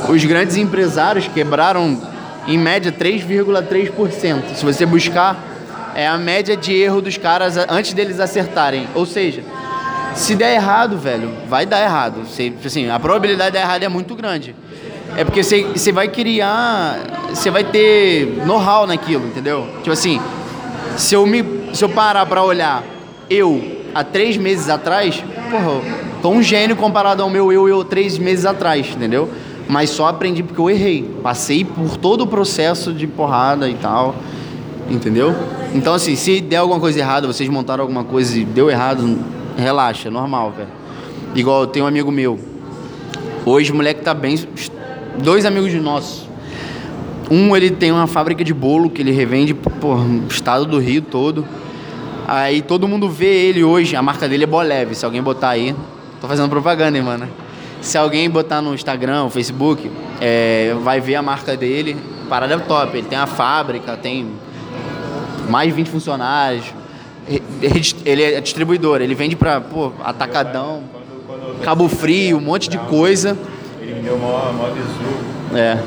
os 0.09 0.25
grandes 0.25 0.57
empresários 0.57 1.29
quebraram 1.29 2.01
em 2.47 2.59
média 2.59 2.93
3,3%. 2.93 4.55
Se 4.55 4.65
você 4.65 4.85
buscar, 4.85 5.54
é 5.95 6.07
a 6.07 6.19
média 6.19 6.57
de 6.57 6.75
erro 6.75 7.01
dos 7.01 7.17
caras 7.17 7.57
antes 7.69 7.93
deles 7.93 8.21
acertarem. 8.21 8.89
Ou 8.95 9.07
seja, 9.07 9.43
se 10.15 10.35
der 10.35 10.55
errado, 10.55 10.97
velho, 10.97 11.31
vai 11.49 11.67
dar 11.67 11.83
errado. 11.83 12.27
Você, 12.27 12.53
assim, 12.65 12.89
a 12.89 12.99
probabilidade 12.99 13.51
de 13.51 13.59
dar 13.59 13.65
errado 13.65 13.83
é 13.83 13.89
muito 13.89 14.15
grande. 14.15 14.55
É 15.17 15.25
porque 15.25 15.43
você, 15.43 15.63
você 15.63 15.93
vai 15.93 16.09
criar, 16.09 16.99
você 17.31 17.51
vai 17.51 17.65
ter 17.65 18.43
know-how 18.45 18.87
naquilo, 18.87 19.27
entendeu? 19.27 19.67
Tipo 19.79 19.93
assim, 19.93 20.21
se 20.97 21.15
eu, 21.15 21.27
me, 21.27 21.45
se 21.73 21.85
eu 21.85 21.89
parar 21.89 22.27
para 22.27 22.43
olhar 22.43 22.83
eu 23.31 23.85
há 23.95 24.03
três 24.03 24.37
meses 24.37 24.69
atrás, 24.69 25.23
porra, 25.51 25.81
tô 26.21 26.31
um 26.31 26.43
gênio 26.43 26.77
comparado 26.77 27.23
ao 27.23 27.31
meu 27.31 27.53
eu, 27.53 27.69
eu 27.69 27.85
três 27.85 28.19
meses 28.19 28.45
atrás, 28.45 28.89
entendeu? 28.89 29.31
Mas 29.69 29.91
só 29.91 30.09
aprendi 30.09 30.43
porque 30.43 30.61
eu 30.61 30.69
errei. 30.69 31.09
Passei 31.23 31.65
por 31.65 31.97
todo 31.97 32.23
o 32.23 32.27
processo 32.27 32.93
de 32.93 33.07
porrada 33.07 33.69
e 33.69 33.75
tal. 33.75 34.15
Entendeu? 34.89 35.35
Então, 35.75 35.95
assim, 35.95 36.15
se 36.15 36.41
der 36.41 36.57
alguma 36.57 36.79
coisa 36.79 36.99
errada, 36.99 37.27
vocês 37.27 37.49
montaram 37.49 37.83
alguma 37.83 38.05
coisa 38.05 38.39
e 38.39 38.45
deu 38.45 38.71
errado, 38.71 39.19
relaxa, 39.57 40.09
é 40.09 40.11
normal, 40.11 40.53
velho. 40.53 40.69
Igual 41.35 41.63
eu 41.63 41.67
tenho 41.67 41.85
um 41.85 41.89
amigo 41.89 42.13
meu. 42.13 42.39
Hoje 43.45 43.73
o 43.73 43.75
moleque 43.75 44.03
tá 44.03 44.15
bem. 44.15 44.39
Dois 45.19 45.45
amigos 45.45 45.73
nossos. 45.75 46.29
Um, 47.31 47.57
ele 47.57 47.71
tem 47.71 47.91
uma 47.91 48.07
fábrica 48.07 48.45
de 48.45 48.53
bolo 48.53 48.91
que 48.91 49.01
ele 49.01 49.11
revende 49.11 49.55
por 49.55 49.99
estado 50.29 50.67
do 50.67 50.79
Rio 50.79 51.03
todo. 51.03 51.45
Aí 52.27 52.63
todo 52.63 52.87
mundo 52.87 53.09
vê 53.09 53.49
ele 53.49 53.65
hoje, 53.65 53.97
a 53.97 54.03
marca 54.03 54.29
dele 54.29 54.45
é 54.45 54.47
Boleve. 54.47 54.95
Se 54.95 55.05
alguém 55.05 55.23
botar 55.23 55.51
aí, 55.51 55.75
tô 56.21 56.29
fazendo 56.29 56.49
propaganda, 56.49 56.97
hein, 56.97 57.05
mano. 57.05 57.29
Se 57.81 57.99
alguém 57.99 58.31
botar 58.31 58.63
no 58.63 58.75
Instagram, 58.75 59.29
Facebook, 59.29 59.91
é, 60.21 60.75
vai 60.83 61.01
ver 61.01 61.17
a 61.17 61.23
marca 61.23 61.57
dele. 61.57 61.97
Parada 62.29 62.55
é 62.55 62.59
top. 62.59 62.97
Ele 62.97 63.07
tem 63.07 63.19
a 63.19 63.27
fábrica, 63.27 63.97
tem 63.97 64.29
mais 65.49 65.69
de 65.69 65.75
20 65.75 65.91
funcionários. 65.91 66.67
Ele 68.05 68.23
é 68.23 68.41
distribuidor, 68.41 69.01
ele 69.01 69.15
vende 69.15 69.35
pra 69.35 69.61
pô, 69.61 69.93
Atacadão, 70.03 70.83
Cabo 71.63 71.89
Frio, 71.89 72.37
um 72.37 72.41
monte 72.41 72.69
de 72.69 72.79
coisa. 72.79 73.37
Ele 73.81 73.95
me 73.95 74.01
deu 74.01 74.19
mó, 74.19 74.53
mó 74.53 74.69
bizu. 74.69 75.35
É. 75.57 75.79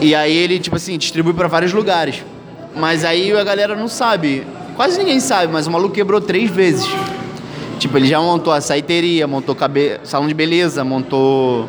E 0.00 0.14
aí 0.14 0.36
ele, 0.36 0.58
tipo 0.58 0.76
assim, 0.76 0.98
distribui 0.98 1.32
pra 1.32 1.48
vários 1.48 1.72
lugares. 1.72 2.24
Mas 2.74 3.04
aí 3.04 3.32
a 3.32 3.44
galera 3.44 3.74
não 3.76 3.88
sabe. 3.88 4.46
Quase 4.76 4.98
ninguém 4.98 5.20
sabe, 5.20 5.52
mas 5.52 5.66
o 5.66 5.70
maluco 5.70 5.94
quebrou 5.94 6.20
três 6.20 6.50
vezes. 6.50 6.88
Tipo, 7.78 7.96
ele 7.96 8.06
já 8.06 8.20
montou 8.20 8.52
a 8.52 8.60
saiteria, 8.60 9.26
montou 9.26 9.54
cabe... 9.54 10.00
salão 10.04 10.28
de 10.28 10.34
beleza, 10.34 10.84
montou. 10.84 11.68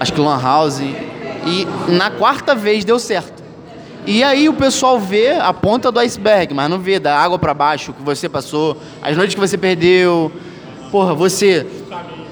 Acho 0.00 0.12
que 0.12 0.20
lan 0.20 0.40
house. 0.40 0.80
E 0.80 1.66
na 1.88 2.10
quarta 2.10 2.54
vez 2.54 2.84
deu 2.84 2.98
certo. 2.98 3.37
E 4.06 4.22
aí 4.22 4.48
o 4.48 4.54
pessoal 4.54 4.98
vê 4.98 5.32
a 5.32 5.52
ponta 5.52 5.92
do 5.92 5.98
iceberg, 6.00 6.54
mas 6.54 6.70
não 6.70 6.78
vê 6.78 6.98
da 6.98 7.16
água 7.16 7.38
pra 7.38 7.52
baixo 7.52 7.92
que 7.92 8.02
você 8.02 8.28
passou, 8.28 8.76
as 9.02 9.16
noites 9.16 9.34
que 9.34 9.40
você 9.40 9.58
perdeu. 9.58 10.32
Porra, 10.90 11.14
você. 11.14 11.66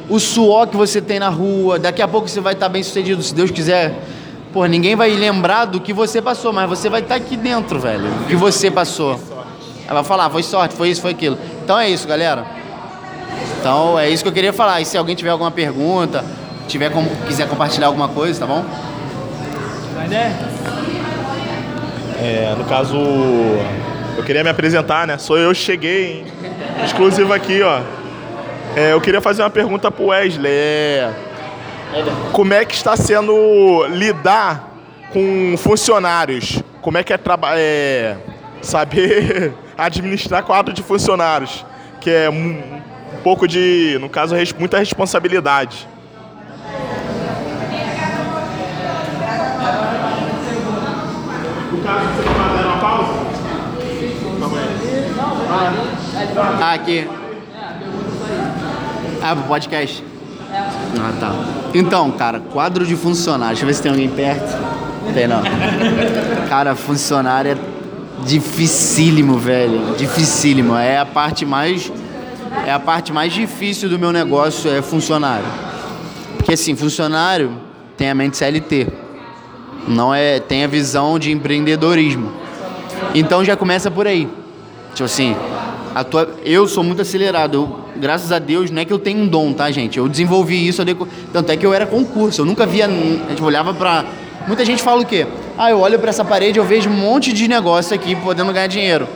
O 0.09 0.21
suor 0.21 0.69
que 0.69 0.77
você 0.77 1.01
tem 1.01 1.19
na 1.19 1.29
rua, 1.29 1.79
daqui 1.79 2.01
a 2.01 2.09
pouco 2.09 2.29
você 2.29 2.41
vai 2.41 2.53
estar 2.55 2.69
bem 2.69 2.83
sucedido, 2.83 3.23
se 3.23 3.35
Deus 3.35 3.51
quiser. 3.51 3.95
Porra, 4.53 4.69
ninguém 4.69 4.97
vai 4.97 5.11
lembrar 5.11 5.67
do 5.67 5.81
que 5.81 5.93
você 5.93 6.23
passou, 6.23 6.53
mas 6.53 6.69
você 6.69 6.89
vai 6.89 7.01
estar 7.01 7.17
aqui 7.17 7.37
dentro, 7.37 7.79
velho. 7.79 8.09
O 8.23 8.25
que 8.27 8.37
você 8.37 8.71
passou. 8.71 9.21
Ela 9.85 10.01
vai 10.01 10.05
falar, 10.05 10.31
foi 10.31 10.43
sorte, 10.43 10.75
foi 10.75 10.89
isso, 10.91 11.03
foi 11.03 11.11
aquilo. 11.11 11.37
Então 11.63 11.79
é 11.79 11.91
isso, 11.91 12.09
galera. 12.09 12.47
Então 13.61 13.99
é 13.99 14.09
isso 14.09 14.23
que 14.23 14.29
eu 14.29 14.33
queria 14.33 14.53
falar. 14.53 14.81
E 14.81 14.85
se 14.85 14.97
alguém 14.97 15.15
tiver 15.15 15.31
alguma 15.31 15.51
pergunta, 15.51 16.25
tiver 16.69 16.91
quiser 17.27 17.49
compartilhar 17.49 17.89
alguma 17.89 18.09
coisa, 18.09 18.41
tá 18.41 18.47
bom? 18.47 18.65
É, 22.21 22.55
no 22.57 22.65
caso, 22.65 22.97
eu 24.17 24.25
queria 24.25 24.43
me 24.43 24.51
apresentar, 24.51 25.07
né? 25.07 25.19
Sou 25.19 25.39
eu, 25.39 25.55
cheguei, 25.55 26.21
hein? 26.21 26.27
Exclusivo 26.85 27.33
aqui, 27.33 27.63
ó. 27.63 27.81
É, 28.77 28.93
eu 28.93 29.01
queria 29.01 29.21
fazer 29.21 29.43
uma 29.43 29.51
pergunta 29.51 29.91
pro 29.91 30.07
Wesley. 30.07 30.53
É, 30.53 31.13
como 32.33 32.53
é 32.53 32.65
que 32.65 32.75
está 32.75 32.97
sendo 32.97 33.87
lidar 33.87 34.69
com 35.13 35.55
funcionários? 35.57 36.63
Como 36.83 36.99
é 36.99 37.03
que 37.03 37.13
é, 37.13 37.19
é 37.57 38.17
saber 38.61 39.55
administrar 39.79 40.43
quadro 40.43 40.75
de 40.75 40.83
funcionários? 40.83 41.65
Que 42.01 42.11
é 42.11 42.31
um, 42.31 42.63
pouco 43.23 43.49
de, 43.49 43.99
no 44.01 44.09
caso, 44.09 44.37
muita 44.59 44.79
responsabilidade. 44.79 45.89
No 51.73 51.83
caso, 51.83 52.07
você 52.07 52.23
vai 52.23 52.35
fazer 52.35 52.65
uma 52.65 52.79
pausa? 52.79 53.27
Calma 54.39 54.59
aí. 54.59 54.87
Ah, 56.39 56.75
aqui. 56.75 57.09
Ah, 59.23 59.35
pro 59.35 59.45
podcast. 59.45 60.05
Ah, 60.53 61.13
tá. 61.19 61.33
Então, 61.75 62.11
cara, 62.13 62.41
quadro 62.41 62.85
de 62.85 62.95
funcionário. 62.95 63.55
Deixa 63.55 63.63
eu 63.63 63.67
ver 63.67 63.75
se 63.75 63.83
tem 63.83 63.91
alguém 63.91 64.09
perto. 64.09 64.57
Tem 65.15 65.27
não. 65.27 65.43
Cara, 66.49 66.75
funcionário 66.75 67.53
é 67.53 67.57
dificílimo, 68.27 69.39
velho. 69.39 69.95
Dificílimo. 69.97 70.75
É 70.77 70.99
a 70.99 71.07
parte 71.07 71.47
mais. 71.47 71.91
É 72.67 72.73
a 72.73 72.79
parte 72.79 73.13
mais 73.13 73.33
difícil 73.33 73.89
do 73.89 73.99
meu 73.99 74.13
negócio, 74.13 74.71
é 74.71 74.83
funcionário. 74.83 75.47
Porque 76.37 76.53
assim, 76.55 76.75
funcionário 76.77 77.53
tem 77.97 78.11
a 78.11 78.15
mente 78.15 78.37
CLT. 78.37 78.89
Não 79.89 80.15
é. 80.15 80.41
Tem 80.41 80.65
a 80.65 80.67
visão 80.67 81.19
de 81.19 81.33
empreendedorismo. 81.33 82.33
Então 83.15 83.45
já 83.45 83.57
começa 83.57 83.91
por 83.91 84.07
aí. 84.07 84.29
Tipo 84.95 85.05
assim, 85.05 85.37
tua, 86.05 86.29
eu 86.45 86.67
sou 86.67 86.83
muito 86.85 87.03
acelerado. 87.03 87.55
Eu, 87.55 88.01
graças 88.01 88.31
a 88.33 88.39
Deus, 88.39 88.71
não 88.71 88.83
é 88.83 88.85
que 88.85 88.93
eu 88.93 88.99
tenho 88.99 89.21
um 89.21 89.27
dom, 89.27 89.53
tá, 89.53 89.71
gente? 89.71 89.99
Eu 89.99 90.09
desenvolvi 90.09 90.67
isso, 90.69 90.85
deco- 90.85 91.09
tanto 91.33 91.51
é 91.53 91.57
que 91.57 91.65
eu 91.65 91.73
era 91.73 91.87
concurso. 91.87 92.43
Eu 92.43 92.45
nunca 92.45 92.67
via. 92.67 92.87
A 92.87 92.89
gente 93.31 93.43
olhava 93.43 93.73
pra. 93.75 94.05
Muita 94.47 94.65
gente 94.65 94.83
fala 94.83 95.03
o 95.03 95.07
quê? 95.07 95.27
Ah, 95.59 95.71
eu 95.71 95.81
olho 95.81 95.99
pra 95.99 96.11
essa 96.11 96.25
parede, 96.25 96.59
eu 96.59 96.65
vejo 96.65 96.89
um 96.89 96.93
monte 96.93 97.33
de 97.33 97.49
negócio 97.49 97.95
aqui 97.95 98.15
podendo 98.15 98.53
ganhar 98.53 98.67
dinheiro. 98.69 99.09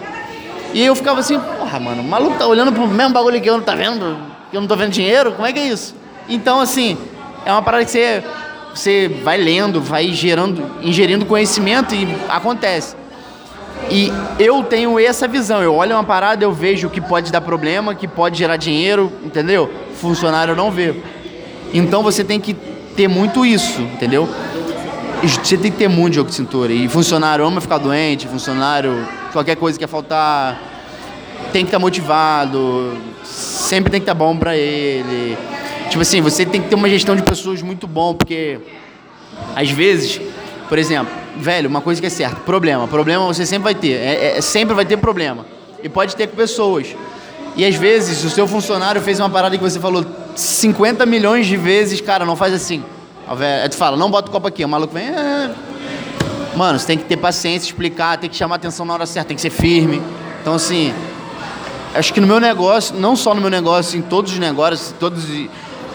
E 0.74 0.84
eu 0.84 0.94
ficava 0.96 1.20
assim, 1.20 1.38
porra, 1.38 1.78
mano, 1.78 2.02
o 2.02 2.04
maluco 2.04 2.36
tá 2.38 2.46
olhando 2.46 2.72
pro 2.72 2.86
mesmo 2.86 3.12
bagulho 3.12 3.40
que 3.40 3.48
eu 3.50 3.56
não 3.56 3.62
tá 3.62 3.74
vendo, 3.74 4.16
que 4.50 4.56
eu 4.56 4.60
não 4.60 4.66
tô 4.68 4.76
vendo 4.76 4.90
dinheiro, 4.90 5.32
como 5.32 5.46
é 5.46 5.52
que 5.52 5.58
é 5.58 5.66
isso? 5.68 5.94
Então, 6.28 6.60
assim, 6.60 6.96
é 7.44 7.52
uma 7.52 7.60
parada 7.62 7.84
que 7.84 7.90
você, 7.90 8.22
você 8.74 9.08
vai 9.22 9.36
lendo, 9.36 9.80
vai 9.80 10.08
gerando, 10.12 10.64
ingerindo 10.80 11.26
conhecimento 11.26 11.94
e 11.94 12.08
acontece. 12.28 12.94
E 13.90 14.12
eu 14.38 14.62
tenho 14.62 14.98
essa 14.98 15.26
visão. 15.26 15.60
Eu 15.62 15.74
olho 15.74 15.96
uma 15.96 16.04
parada, 16.04 16.44
eu 16.44 16.52
vejo 16.52 16.88
que 16.88 17.00
pode 17.00 17.32
dar 17.32 17.40
problema, 17.40 17.94
que 17.94 18.06
pode 18.06 18.38
gerar 18.38 18.56
dinheiro, 18.56 19.12
entendeu? 19.24 19.68
Funcionário 19.94 20.54
não 20.54 20.70
vê. 20.70 20.94
Então 21.74 22.02
você 22.02 22.22
tem 22.22 22.40
que 22.40 22.54
ter 22.96 23.08
muito 23.08 23.44
isso, 23.44 23.80
entendeu? 23.80 24.28
Você 25.22 25.56
tem 25.56 25.70
que 25.70 25.76
ter 25.76 25.88
muito 25.88 26.14
jogo 26.14 26.30
de 26.30 26.36
cintura. 26.36 26.72
E 26.72 26.88
funcionário 26.88 27.44
ama 27.44 27.60
ficar 27.60 27.78
doente, 27.78 28.28
funcionário, 28.28 29.06
qualquer 29.32 29.56
coisa 29.56 29.78
que 29.78 29.86
faltar, 29.86 30.60
tem 31.52 31.64
que 31.64 31.68
estar 31.68 31.78
motivado, 31.78 32.96
sempre 33.24 33.90
tem 33.90 34.00
que 34.00 34.04
estar 34.04 34.14
bom 34.14 34.36
pra 34.36 34.56
ele. 34.56 35.36
Tipo 35.88 36.02
assim, 36.02 36.20
você 36.20 36.46
tem 36.46 36.62
que 36.62 36.68
ter 36.68 36.76
uma 36.76 36.88
gestão 36.88 37.16
de 37.16 37.22
pessoas 37.22 37.60
muito 37.60 37.86
bom, 37.86 38.14
porque 38.14 38.60
às 39.56 39.70
vezes, 39.70 40.20
por 40.68 40.78
exemplo, 40.78 41.12
velho, 41.36 41.68
uma 41.68 41.80
coisa 41.80 42.00
que 42.00 42.06
é 42.06 42.10
certa, 42.10 42.36
problema. 42.36 42.86
Problema 42.88 43.24
você 43.26 43.44
sempre 43.46 43.64
vai 43.64 43.74
ter. 43.74 43.92
É, 43.94 44.38
é- 44.38 44.40
sempre 44.40 44.74
vai 44.74 44.84
ter 44.84 44.96
problema. 44.96 45.44
E 45.82 45.88
pode 45.88 46.14
ter 46.16 46.26
com 46.26 46.36
pessoas. 46.36 46.88
E 47.56 47.64
às 47.64 47.74
vezes 47.74 48.22
o 48.24 48.30
seu 48.30 48.46
funcionário 48.46 49.00
fez 49.00 49.18
uma 49.18 49.28
parada 49.30 49.56
que 49.56 49.62
você 49.62 49.80
falou 49.80 50.04
50 50.36 51.04
milhões 51.06 51.46
de 51.46 51.56
vezes, 51.56 52.00
cara, 52.00 52.24
não 52.24 52.36
faz 52.36 52.54
assim. 52.54 52.82
Aí 53.28 53.68
tu 53.68 53.76
fala, 53.76 53.96
não 53.96 54.10
bota 54.10 54.28
o 54.28 54.32
copo 54.32 54.46
aqui. 54.48 54.64
O 54.64 54.68
maluco 54.68 54.94
vem. 54.94 55.04
"É". 55.08 55.50
Mano, 56.56 56.78
você 56.78 56.86
tem 56.86 56.98
que 56.98 57.04
ter 57.04 57.16
paciência, 57.16 57.66
explicar, 57.66 58.18
tem 58.18 58.28
que 58.28 58.36
chamar 58.36 58.56
atenção 58.56 58.84
na 58.84 58.92
hora 58.94 59.06
certa, 59.06 59.28
tem 59.28 59.36
que 59.36 59.40
ser 59.40 59.50
firme. 59.50 60.02
Então, 60.40 60.54
assim, 60.54 60.92
acho 61.94 62.12
que 62.12 62.20
no 62.20 62.26
meu 62.26 62.40
negócio, 62.40 62.94
não 62.96 63.14
só 63.16 63.34
no 63.34 63.40
meu 63.40 63.50
negócio, 63.50 63.98
em 63.98 64.02
todos 64.02 64.32
os 64.32 64.38
negócios, 64.38 64.94
todos, 64.98 65.24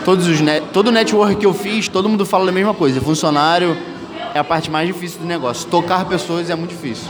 todos 0.03 0.27
os 0.27 0.39
todo 0.71 0.87
o 0.87 0.91
network 0.91 1.35
que 1.35 1.45
eu 1.45 1.53
fiz, 1.53 1.87
todo 1.87 2.07
mundo 2.07 2.25
fala 2.25 2.49
a 2.49 2.53
mesma 2.53 2.73
coisa. 2.73 3.01
Funcionário 3.01 3.77
é 4.35 4.39
a 4.39 4.43
parte 4.43 4.69
mais 4.69 4.85
difícil 4.85 5.21
do 5.21 5.25
negócio. 5.25 5.65
Tocar 5.69 6.03
pessoas 6.03 6.49
é 6.49 6.55
muito 6.55 6.71
difícil. 6.71 7.09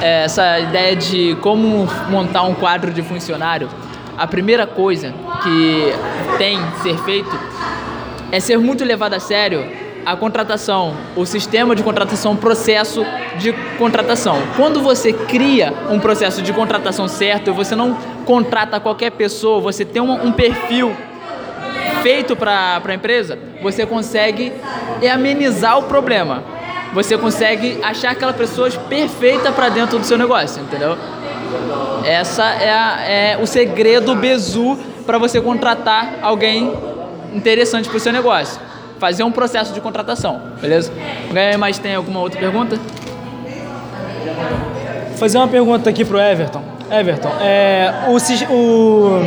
É, 0.00 0.24
essa 0.24 0.58
ideia 0.58 0.96
de 0.96 1.36
como 1.42 1.86
montar 2.08 2.44
um 2.44 2.54
quadro 2.54 2.90
de 2.90 3.02
funcionário, 3.02 3.68
a 4.16 4.26
primeira 4.26 4.66
coisa 4.66 5.12
que 5.42 5.92
tem 6.38 6.58
que 6.72 6.80
ser 6.80 6.98
feito 7.04 7.38
é 8.32 8.40
ser 8.40 8.58
muito 8.58 8.82
levado 8.84 9.12
a 9.12 9.20
sério 9.20 9.84
a 10.06 10.16
contratação, 10.16 10.94
o 11.14 11.26
sistema 11.26 11.74
de 11.76 11.82
contratação, 11.82 12.32
o 12.32 12.36
processo 12.36 13.04
de 13.38 13.52
contratação. 13.78 14.38
Quando 14.56 14.80
você 14.80 15.12
cria 15.12 15.74
um 15.90 15.98
processo 15.98 16.40
de 16.40 16.52
contratação 16.54 17.06
certo, 17.06 17.52
você 17.52 17.74
não 17.74 17.94
contrata 18.24 18.80
qualquer 18.80 19.10
pessoa, 19.10 19.60
você 19.60 19.84
tem 19.84 20.00
um, 20.00 20.26
um 20.26 20.32
perfil 20.32 20.94
feito 22.04 22.36
para 22.36 22.82
a 22.86 22.94
empresa, 22.94 23.38
você 23.62 23.86
consegue 23.86 24.52
amenizar 25.10 25.78
o 25.78 25.84
problema. 25.84 26.42
Você 26.92 27.16
consegue 27.16 27.78
achar 27.82 28.10
aquela 28.10 28.34
pessoa 28.34 28.70
perfeita 28.70 29.50
para 29.50 29.70
dentro 29.70 29.98
do 29.98 30.04
seu 30.04 30.18
negócio, 30.18 30.62
entendeu? 30.62 30.98
Essa 32.04 32.44
é, 32.44 32.70
a- 32.70 33.00
é 33.08 33.38
o 33.40 33.46
segredo 33.46 34.14
Bezu 34.14 34.78
para 35.06 35.16
você 35.16 35.40
contratar 35.40 36.18
alguém 36.20 36.74
interessante 37.34 37.88
para 37.88 37.96
o 37.96 38.00
seu 38.00 38.12
negócio. 38.12 38.60
Fazer 38.98 39.22
um 39.24 39.32
processo 39.32 39.72
de 39.72 39.80
contratação, 39.80 40.40
beleza? 40.60 40.92
Alguém 41.28 41.56
mais 41.56 41.78
tem 41.78 41.94
alguma 41.94 42.20
outra 42.20 42.38
pergunta? 42.38 42.78
Fazer 45.16 45.38
uma 45.38 45.48
pergunta 45.48 45.88
aqui 45.88 46.04
pro 46.04 46.20
Everton. 46.20 46.62
Everton, 46.90 47.30
é, 47.40 47.92
o, 48.08 48.18
o 48.52 49.20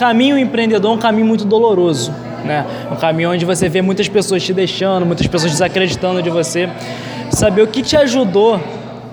caminho 0.00 0.38
empreendedor 0.38 0.92
é 0.92 0.94
um 0.94 0.98
caminho 0.98 1.26
muito 1.26 1.44
doloroso, 1.44 2.10
né? 2.42 2.64
Um 2.90 2.96
caminho 2.96 3.30
onde 3.32 3.44
você 3.44 3.68
vê 3.68 3.82
muitas 3.82 4.08
pessoas 4.08 4.42
te 4.42 4.54
deixando, 4.54 5.04
muitas 5.04 5.26
pessoas 5.26 5.52
desacreditando 5.52 6.22
de 6.22 6.30
você. 6.30 6.70
Saber 7.30 7.60
o 7.60 7.66
que 7.66 7.82
te 7.82 7.98
ajudou 7.98 8.58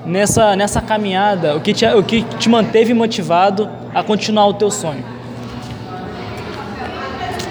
nessa, 0.05 0.55
nessa 0.55 0.79
caminhada, 0.79 1.57
o 1.57 1.59
que, 1.59 1.73
te, 1.73 1.85
o 1.85 2.01
que 2.01 2.21
te 2.39 2.47
manteve 2.47 2.93
motivado 2.93 3.69
a 3.93 4.01
continuar 4.01 4.47
o 4.47 4.53
teu 4.53 4.71
sonho. 4.71 5.03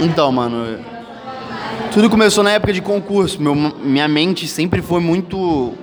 Então, 0.00 0.32
mano, 0.32 0.78
tudo 1.92 2.08
começou 2.08 2.42
na 2.42 2.52
época 2.52 2.72
de 2.72 2.80
concurso. 2.80 3.40
Meu, 3.40 3.54
minha 3.54 4.08
mente 4.08 4.48
sempre 4.48 4.80
foi 4.80 5.00
muito. 5.00 5.74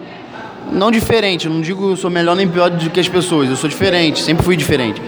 Não 0.71 0.89
diferente, 0.89 1.45
eu 1.45 1.53
não 1.53 1.61
digo 1.61 1.91
eu 1.91 1.97
sou 1.97 2.09
melhor 2.09 2.35
nem 2.35 2.47
pior 2.47 2.71
do 2.71 2.89
que 2.89 2.99
as 2.99 3.07
pessoas, 3.07 3.47
eu 3.47 3.55
sou 3.55 3.69
diferente, 3.69 4.23
sempre 4.23 4.43
fui 4.43 4.57
diferente. 4.57 4.99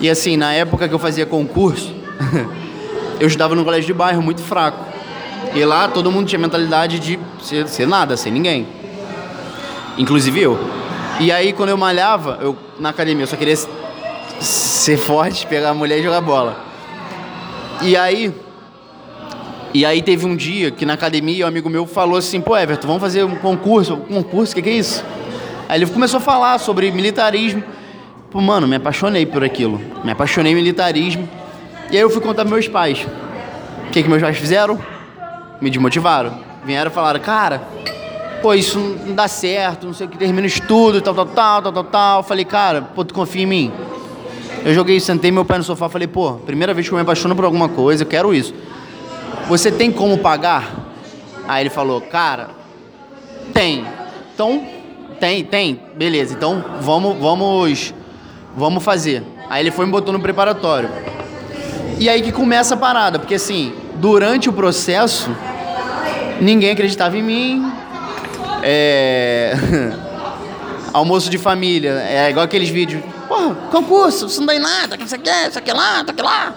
E 0.00 0.08
assim, 0.08 0.36
na 0.36 0.52
época 0.52 0.88
que 0.88 0.94
eu 0.94 0.98
fazia 0.98 1.26
concurso, 1.26 1.94
eu 3.18 3.26
estudava 3.26 3.54
num 3.54 3.64
colégio 3.64 3.86
de 3.86 3.92
bairro 3.92 4.22
muito 4.22 4.42
fraco. 4.42 4.84
E 5.54 5.64
lá 5.64 5.88
todo 5.88 6.10
mundo 6.10 6.26
tinha 6.26 6.38
mentalidade 6.38 6.98
de 6.98 7.18
ser, 7.42 7.66
ser 7.68 7.86
nada, 7.86 8.16
ser 8.16 8.30
ninguém. 8.30 8.66
Inclusive 9.96 10.40
eu. 10.40 10.58
E 11.18 11.32
aí 11.32 11.52
quando 11.52 11.70
eu 11.70 11.76
malhava, 11.76 12.38
eu, 12.40 12.56
na 12.78 12.90
academia, 12.90 13.24
eu 13.24 13.26
só 13.26 13.36
queria 13.36 13.56
ser 14.40 14.96
forte, 14.96 15.46
pegar 15.46 15.70
a 15.70 15.74
mulher 15.74 15.98
e 15.98 16.02
jogar 16.02 16.20
bola. 16.20 16.56
E 17.82 17.96
aí. 17.96 18.32
E 19.74 19.84
aí 19.84 20.00
teve 20.00 20.24
um 20.24 20.34
dia 20.34 20.70
que 20.70 20.86
na 20.86 20.94
academia 20.94 21.44
um 21.44 21.48
amigo 21.48 21.68
meu 21.68 21.86
falou 21.86 22.16
assim, 22.16 22.40
pô 22.40 22.56
Everton, 22.56 22.86
vamos 22.86 23.02
fazer 23.02 23.24
um 23.24 23.36
concurso. 23.36 23.94
Um 23.94 24.22
concurso, 24.22 24.52
o 24.52 24.54
que, 24.54 24.62
que 24.62 24.70
é 24.70 24.74
isso? 24.74 25.04
Aí 25.68 25.78
ele 25.78 25.90
começou 25.90 26.18
a 26.18 26.20
falar 26.20 26.58
sobre 26.58 26.90
militarismo. 26.90 27.62
Pô, 28.30 28.42
mano, 28.42 28.68
me 28.68 28.76
apaixonei 28.76 29.24
por 29.24 29.42
aquilo. 29.42 29.80
Me 30.04 30.12
apaixonei 30.12 30.54
militarismo. 30.54 31.28
E 31.90 31.96
aí 31.96 32.02
eu 32.02 32.10
fui 32.10 32.20
contar 32.20 32.42
pros 32.42 32.52
meus 32.52 32.68
pais. 32.68 33.06
O 33.86 33.90
que, 33.90 34.02
que 34.02 34.08
meus 34.08 34.20
pais 34.20 34.36
fizeram? 34.36 34.78
Me 35.60 35.70
desmotivaram. 35.70 36.38
Vieram 36.62 36.90
e 36.90 36.94
falaram, 36.94 37.20
cara, 37.20 37.62
pô, 38.42 38.52
isso 38.52 38.78
não 39.06 39.14
dá 39.14 39.26
certo, 39.26 39.86
não 39.86 39.94
sei 39.94 40.06
o 40.06 40.10
que, 40.10 40.18
termina 40.18 40.42
o 40.42 40.46
estudo, 40.46 41.00
tal, 41.00 41.14
tal, 41.14 41.26
tal, 41.26 41.62
tal, 41.62 41.72
tal, 41.72 41.84
tal. 41.84 42.22
Falei, 42.22 42.44
cara, 42.44 42.82
pô, 42.82 43.02
tu 43.02 43.14
confia 43.14 43.44
em 43.44 43.46
mim? 43.46 43.72
Eu 44.62 44.74
joguei, 44.74 45.00
sentei 45.00 45.30
meu 45.30 45.44
pai 45.44 45.56
no 45.56 45.64
sofá, 45.64 45.88
falei, 45.88 46.06
pô, 46.06 46.34
primeira 46.34 46.74
vez 46.74 46.86
que 46.86 46.92
eu 46.92 46.96
me 46.96 47.02
apaixono 47.02 47.34
por 47.34 47.46
alguma 47.46 47.70
coisa, 47.70 48.02
eu 48.02 48.06
quero 48.06 48.34
isso. 48.34 48.52
Você 49.48 49.72
tem 49.72 49.90
como 49.90 50.18
pagar? 50.18 50.70
Aí 51.46 51.62
ele 51.62 51.70
falou, 51.70 52.02
cara, 52.02 52.50
tem. 53.54 53.86
Então, 54.34 54.62
tem, 55.18 55.42
tem, 55.44 55.80
beleza. 55.96 56.34
Então, 56.34 56.62
vamos, 56.82 57.16
vamos, 57.18 57.94
vamos 58.58 58.82
fazer. 58.82 59.22
Aí 59.48 59.62
ele 59.62 59.70
foi 59.70 59.84
e 59.84 59.86
me 59.86 59.92
botou 59.92 60.12
no 60.12 60.20
preparatório. 60.20 60.90
E 61.98 62.08
aí 62.08 62.20
que 62.22 62.32
começa 62.32 62.74
a 62.74 62.76
parada, 62.76 63.18
porque 63.18 63.36
assim, 63.36 63.72
durante 63.94 64.48
o 64.48 64.52
processo, 64.52 65.30
ninguém 66.40 66.70
acreditava 66.70 67.16
em 67.16 67.22
mim. 67.22 67.72
É... 68.62 69.54
Almoço 70.92 71.30
de 71.30 71.38
família, 71.38 72.02
é 72.08 72.30
igual 72.30 72.44
aqueles 72.44 72.68
vídeos. 72.68 73.02
Porra, 73.28 73.54
concurso, 73.70 74.26
isso 74.26 74.40
não 74.40 74.46
dá 74.46 74.54
em 74.54 74.58
nada, 74.58 74.96
que 74.96 75.06
você 75.06 75.18
quer, 75.18 75.48
isso 75.48 75.58
aqui 75.58 75.72
lá, 75.72 76.00
isso 76.00 76.10
aqui 76.10 76.22
lá. 76.22 76.54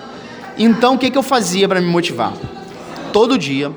Então, 0.58 0.96
o 0.96 0.98
que, 0.98 1.12
que 1.12 1.18
eu 1.18 1.24
fazia 1.24 1.68
para 1.68 1.82
me 1.82 1.88
motivar? 1.88 2.34
Todo 3.12 3.38
dia, 3.38 3.72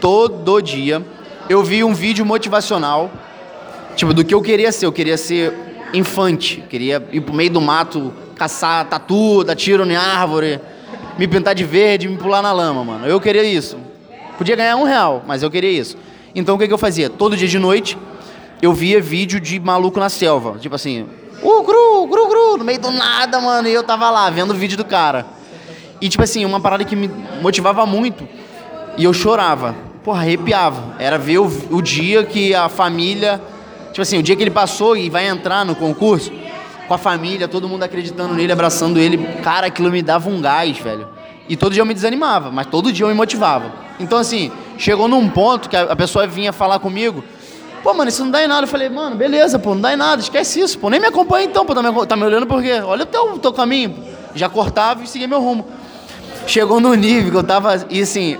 todo 0.00 0.60
dia, 0.60 1.04
eu 1.48 1.62
via 1.64 1.86
um 1.86 1.94
vídeo 1.94 2.26
motivacional, 2.26 3.10
tipo, 3.96 4.12
do 4.12 4.24
que 4.24 4.34
eu 4.34 4.42
queria 4.42 4.70
ser. 4.70 4.86
Eu 4.86 4.92
queria 4.92 5.16
ser 5.16 5.65
infante, 5.92 6.62
queria 6.68 7.06
ir 7.12 7.20
pro 7.20 7.34
meio 7.34 7.50
do 7.50 7.60
mato, 7.60 8.12
caçar 8.34 8.84
tatu, 8.86 9.44
dar 9.44 9.54
tiro 9.54 9.84
em 9.84 9.96
árvore, 9.96 10.60
me 11.18 11.26
pintar 11.26 11.54
de 11.54 11.64
verde, 11.64 12.08
me 12.08 12.16
pular 12.16 12.42
na 12.42 12.52
lama, 12.52 12.84
mano. 12.84 13.06
Eu 13.06 13.20
queria 13.20 13.44
isso. 13.44 13.78
Podia 14.36 14.54
ganhar 14.54 14.76
um 14.76 14.84
real, 14.84 15.24
mas 15.26 15.42
eu 15.42 15.50
queria 15.50 15.70
isso. 15.70 15.96
Então 16.34 16.56
o 16.56 16.58
que, 16.58 16.66
que 16.66 16.72
eu 16.72 16.78
fazia? 16.78 17.08
Todo 17.08 17.36
dia 17.36 17.48
de 17.48 17.58
noite 17.58 17.96
eu 18.60 18.72
via 18.72 19.00
vídeo 19.00 19.40
de 19.40 19.58
maluco 19.58 19.98
na 19.98 20.08
selva. 20.08 20.58
Tipo 20.58 20.74
assim, 20.74 21.06
uh, 21.42 21.62
gru, 21.62 22.06
gru, 22.06 22.28
gru, 22.28 22.56
no 22.58 22.64
meio 22.64 22.80
do 22.80 22.90
nada, 22.90 23.40
mano. 23.40 23.68
E 23.68 23.72
eu 23.72 23.82
tava 23.82 24.10
lá 24.10 24.28
vendo 24.30 24.50
o 24.50 24.54
vídeo 24.54 24.76
do 24.76 24.84
cara. 24.84 25.26
E 26.00 26.08
tipo 26.08 26.22
assim, 26.22 26.44
uma 26.44 26.60
parada 26.60 26.84
que 26.84 26.94
me 26.94 27.10
motivava 27.40 27.86
muito. 27.86 28.28
E 28.98 29.04
eu 29.04 29.12
chorava. 29.12 29.74
Porra, 30.04 30.20
arrepiava. 30.20 30.96
Era 30.98 31.18
ver 31.18 31.38
o, 31.38 31.50
o 31.70 31.80
dia 31.80 32.24
que 32.24 32.54
a 32.54 32.68
família. 32.68 33.40
Tipo 33.96 34.02
assim, 34.02 34.18
o 34.18 34.22
dia 34.22 34.36
que 34.36 34.42
ele 34.42 34.50
passou 34.50 34.94
e 34.94 35.08
vai 35.08 35.26
entrar 35.26 35.64
no 35.64 35.74
concurso 35.74 36.30
com 36.86 36.92
a 36.92 36.98
família, 36.98 37.48
todo 37.48 37.66
mundo 37.66 37.82
acreditando 37.82 38.34
nele, 38.34 38.52
abraçando 38.52 38.98
ele. 38.98 39.16
Cara, 39.42 39.68
aquilo 39.68 39.90
me 39.90 40.02
dava 40.02 40.28
um 40.28 40.38
gás, 40.38 40.76
velho. 40.76 41.08
E 41.48 41.56
todo 41.56 41.72
dia 41.72 41.80
eu 41.80 41.86
me 41.86 41.94
desanimava, 41.94 42.50
mas 42.50 42.66
todo 42.66 42.92
dia 42.92 43.06
eu 43.06 43.08
me 43.08 43.14
motivava. 43.14 43.72
Então, 43.98 44.18
assim, 44.18 44.52
chegou 44.76 45.08
num 45.08 45.30
ponto 45.30 45.70
que 45.70 45.74
a 45.74 45.96
pessoa 45.96 46.26
vinha 46.26 46.52
falar 46.52 46.78
comigo. 46.78 47.24
Pô, 47.82 47.94
mano, 47.94 48.10
isso 48.10 48.22
não 48.22 48.30
dá 48.30 48.44
em 48.44 48.46
nada. 48.46 48.64
Eu 48.64 48.68
falei, 48.68 48.90
mano, 48.90 49.16
beleza, 49.16 49.58
pô, 49.58 49.72
não 49.74 49.80
dá 49.80 49.94
em 49.94 49.96
nada, 49.96 50.20
esquece 50.20 50.60
isso, 50.60 50.78
pô. 50.78 50.90
Nem 50.90 51.00
me 51.00 51.06
acompanha 51.06 51.46
então, 51.46 51.64
pô, 51.64 51.74
tá 51.74 51.82
me, 51.82 52.06
tá 52.06 52.16
me 52.16 52.24
olhando 52.24 52.46
por 52.46 52.62
quê? 52.62 52.72
Olha 52.84 53.04
o 53.04 53.06
teu, 53.06 53.38
teu 53.38 53.52
caminho. 53.54 53.96
Já 54.34 54.46
cortava 54.50 55.04
e 55.04 55.06
seguia 55.06 55.26
meu 55.26 55.40
rumo. 55.40 55.66
Chegou 56.46 56.80
no 56.80 56.92
nível 56.92 57.30
que 57.30 57.36
eu 57.38 57.44
tava. 57.44 57.86
E 57.88 58.02
assim, 58.02 58.36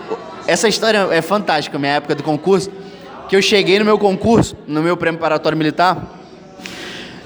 essa 0.46 0.68
história 0.68 1.08
é 1.10 1.22
fantástica, 1.22 1.78
minha 1.78 1.92
época 1.92 2.14
do 2.14 2.22
concurso. 2.22 2.70
Que 3.28 3.36
eu 3.36 3.42
cheguei 3.42 3.78
no 3.78 3.84
meu 3.84 3.98
concurso, 3.98 4.56
no 4.66 4.82
meu 4.82 4.96
preparatório 4.96 5.56
militar. 5.56 6.16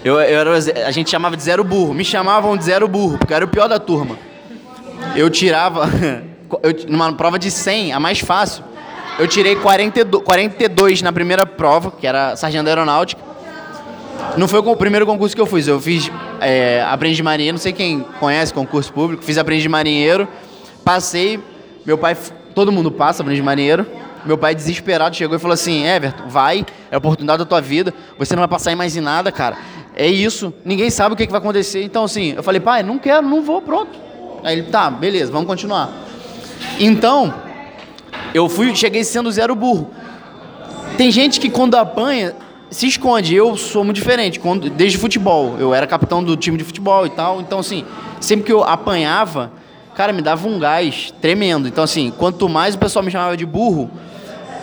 Eu, 0.05 0.15
eu 0.15 0.41
era, 0.41 0.55
a 0.87 0.91
gente 0.91 1.11
chamava 1.11 1.37
de 1.37 1.43
zero 1.43 1.63
burro. 1.63 1.93
Me 1.93 2.05
chamavam 2.05 2.57
de 2.57 2.65
zero 2.65 2.89
burro, 2.89 3.19
porque 3.19 3.33
eu 3.33 3.37
era 3.37 3.45
o 3.45 3.49
pior 3.49 3.69
da 3.69 3.79
turma. 3.79 4.17
Eu 5.15 5.29
tirava. 5.31 5.89
Eu, 6.65 6.75
numa 6.89 7.13
prova 7.13 7.39
de 7.39 7.49
100, 7.49 7.93
a 7.93 8.01
mais 8.01 8.19
fácil, 8.19 8.65
eu 9.21 9.29
tirei 9.29 9.55
42, 9.55 10.25
42 10.25 11.01
na 11.01 11.13
primeira 11.13 11.47
prova, 11.47 11.93
que 11.93 12.05
era 12.05 12.35
sargento 12.35 12.65
da 12.65 12.73
aeronáutica. 12.73 13.23
Não 14.37 14.49
foi 14.49 14.59
o 14.59 14.77
primeiro 14.77 15.07
concurso 15.07 15.35
que 15.35 15.41
eu 15.41 15.47
fiz. 15.47 15.69
Eu 15.69 15.81
fiz 15.81 16.11
é, 16.41 16.85
aprendiz 16.89 17.17
de 17.17 17.23
marinheiro, 17.23 17.55
não 17.55 17.61
sei 17.61 17.73
quem 17.73 18.01
conhece 18.19 18.53
concurso 18.53 18.93
público. 18.93 19.23
Fiz 19.23 19.39
aprendiz 19.39 19.63
de 19.63 19.69
marinheiro, 19.69 20.27
passei. 20.85 21.39
Meu 21.87 21.97
pai, 21.97 22.17
todo 22.55 22.73
mundo 22.73 22.91
passa 22.91 23.23
aprendiz 23.23 23.41
de 23.41 23.47
marinheiro. 23.47 23.87
Meu 24.25 24.37
pai, 24.37 24.55
desesperado, 24.55 25.17
chegou 25.17 25.37
e 25.37 25.39
falou 25.41 25.55
assim: 25.55 25.85
Everton, 25.85 26.29
vai, 26.29 26.65
é 26.91 26.95
a 26.95 26.99
oportunidade 26.99 27.39
da 27.39 27.45
tua 27.45 27.61
vida. 27.61 27.93
Você 28.19 28.35
não 28.35 28.41
vai 28.41 28.49
passar 28.49 28.73
em 28.73 28.77
mais 28.77 28.97
em 28.97 29.01
nada, 29.01 29.33
cara. 29.33 29.57
É 29.95 30.07
isso. 30.07 30.53
Ninguém 30.65 30.91
sabe 30.91 31.15
o 31.15 31.17
que, 31.17 31.27
que 31.27 31.33
vai 31.33 31.41
acontecer. 31.41 31.83
Então, 31.83 32.05
assim, 32.05 32.35
eu 32.37 32.43
falei, 32.43 32.61
pai, 32.61 32.83
não 32.83 32.99
quero, 32.99 33.27
não 33.27 33.43
vou, 33.43 33.61
pronto. 33.61 33.99
Aí 34.43 34.59
ele, 34.59 34.69
tá, 34.71 34.91
beleza, 34.91 35.31
vamos 35.31 35.47
continuar. 35.47 35.91
Então, 36.79 37.35
eu 38.33 38.49
fui, 38.49 38.75
cheguei 38.75 39.05
sendo 39.05 39.31
zero 39.31 39.55
burro. 39.55 39.91
Tem 40.97 41.11
gente 41.11 41.41
que 41.41 41.51
quando 41.51 41.75
apanha 41.75 42.35
se 42.71 42.87
esconde. 42.87 43.35
Eu 43.35 43.57
sou 43.57 43.85
muito 43.85 43.97
diferente. 43.97 44.39
Quando, 44.39 44.71
desde 44.71 44.97
futebol, 44.97 45.57
eu 45.59 45.75
era 45.75 45.87
capitão 45.87 46.23
do 46.23 46.37
time 46.37 46.57
de 46.57 46.65
futebol 46.65 47.07
e 47.07 47.11
tal. 47.11 47.41
Então, 47.41 47.59
assim, 47.59 47.85
sempre 48.21 48.47
que 48.47 48.53
eu 48.53 48.63
apanhava, 48.63 49.53
cara, 49.95 50.13
me 50.13 50.23
dava 50.23 50.49
um 50.49 50.59
gás 50.59 51.13
tremendo. 51.21 51.67
Então, 51.69 51.85
assim, 51.85 52.13
quanto 52.17 52.49
mais 52.49 52.75
o 52.75 52.79
pessoal 52.79 53.05
me 53.05 53.11
chamava 53.11 53.37
de 53.37 53.45
burro, 53.45 53.91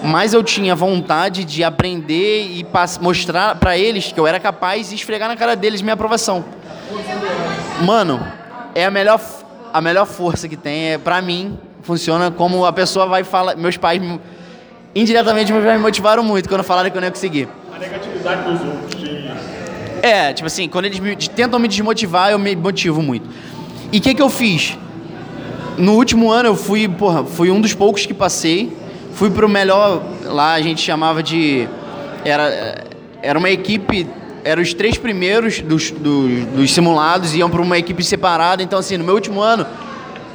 mais 0.03 0.33
eu 0.33 0.43
tinha 0.43 0.75
vontade 0.75 1.43
de 1.43 1.63
aprender 1.63 2.47
e 2.47 2.65
mostrar 3.01 3.55
para 3.55 3.77
eles 3.77 4.11
que 4.11 4.19
eu 4.19 4.27
era 4.27 4.39
capaz 4.39 4.89
de 4.89 4.95
esfregar 4.95 5.27
na 5.27 5.35
cara 5.35 5.55
deles 5.55 5.81
minha 5.81 5.93
aprovação. 5.93 6.45
Mano, 7.83 8.25
é 8.73 8.85
a 8.85 8.91
melhor, 8.91 9.19
a 9.73 9.81
melhor 9.81 10.05
força 10.05 10.47
que 10.47 10.55
tem. 10.55 10.93
É, 10.93 10.97
pra 10.97 11.21
mim, 11.21 11.57
funciona 11.81 12.29
como 12.31 12.65
a 12.65 12.73
pessoa 12.73 13.05
vai 13.05 13.23
falar. 13.23 13.55
Meus 13.55 13.77
pais, 13.77 14.01
indiretamente, 14.95 15.51
meus 15.51 15.63
pais 15.63 15.77
me 15.77 15.83
motivaram 15.83 16.23
muito 16.23 16.47
quando 16.47 16.63
falaram 16.63 16.89
que 16.89 16.97
eu 16.97 17.01
não 17.01 17.07
ia 17.07 17.11
conseguir. 17.11 17.47
A 17.73 17.79
negatividade 17.79 18.43
dos 18.43 18.61
outros. 18.61 18.97
É, 20.01 20.31
tipo 20.31 20.45
assim, 20.45 20.69
quando 20.69 20.85
eles 20.85 20.99
me, 20.99 21.15
tentam 21.15 21.59
me 21.59 21.67
desmotivar, 21.67 22.31
eu 22.31 22.39
me 22.39 22.55
motivo 22.55 23.01
muito. 23.01 23.27
E 23.91 23.97
o 23.97 24.01
que, 24.01 24.13
que 24.13 24.21
eu 24.21 24.29
fiz? 24.29 24.77
No 25.77 25.93
último 25.93 26.31
ano 26.31 26.49
eu 26.49 26.55
fui, 26.55 26.87
porra, 26.87 27.23
fui 27.23 27.49
um 27.49 27.59
dos 27.59 27.73
poucos 27.73 28.05
que 28.05 28.13
passei. 28.13 28.76
Fui 29.17 29.31
pro 29.31 29.49
melhor, 29.49 30.03
lá 30.25 30.53
a 30.53 30.61
gente 30.61 30.79
chamava 30.79 31.23
de. 31.23 31.67
Era, 32.23 32.85
era 33.19 33.39
uma 33.39 33.49
equipe 33.49 34.07
eram 34.43 34.61
os 34.61 34.73
três 34.73 34.95
primeiros 34.97 35.59
dos, 35.59 35.89
dos, 35.89 36.45
dos 36.45 36.73
simulados, 36.73 37.33
iam 37.35 37.49
para 37.49 37.61
uma 37.61 37.79
equipe 37.79 38.03
separada. 38.03 38.61
Então, 38.61 38.77
assim, 38.77 38.95
no 38.95 39.03
meu 39.03 39.15
último 39.15 39.41
ano, 39.41 39.65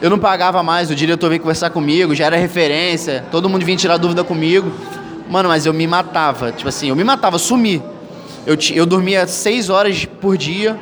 eu 0.02 0.10
não 0.10 0.18
pagava 0.18 0.62
mais, 0.64 0.90
o 0.90 0.96
diretor 0.96 1.28
veio 1.28 1.40
conversar 1.40 1.70
comigo, 1.70 2.12
já 2.12 2.26
era 2.26 2.36
referência, 2.36 3.24
todo 3.30 3.48
mundo 3.48 3.64
vinha 3.64 3.76
tirar 3.76 3.96
dúvida 3.96 4.24
comigo. 4.24 4.70
Mano, 5.30 5.48
mas 5.48 5.64
eu 5.64 5.72
me 5.72 5.86
matava, 5.86 6.50
tipo 6.50 6.68
assim, 6.68 6.88
eu 6.88 6.96
me 6.96 7.04
matava, 7.04 7.38
sumi. 7.38 7.80
Eu, 8.44 8.58
eu 8.74 8.84
dormia 8.84 9.28
seis 9.28 9.70
horas 9.70 10.04
por 10.04 10.36
dia 10.36 10.76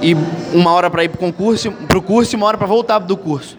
e 0.00 0.16
uma 0.52 0.72
hora 0.72 0.88
para 0.90 1.04
ir 1.04 1.10
pro 1.10 1.18
concurso, 1.18 1.70
pro 1.86 2.00
curso 2.00 2.34
e 2.34 2.36
uma 2.36 2.46
hora 2.46 2.56
para 2.56 2.66
voltar 2.66 2.98
do 3.00 3.16
curso, 3.18 3.58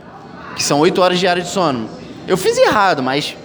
que 0.55 0.63
são 0.63 0.79
oito 0.79 1.01
horas 1.01 1.19
diárias 1.19 1.45
de 1.45 1.53
sono. 1.53 1.87
Eu 2.27 2.35
fiz 2.35 2.57
errado, 2.57 3.01
mas 3.01 3.37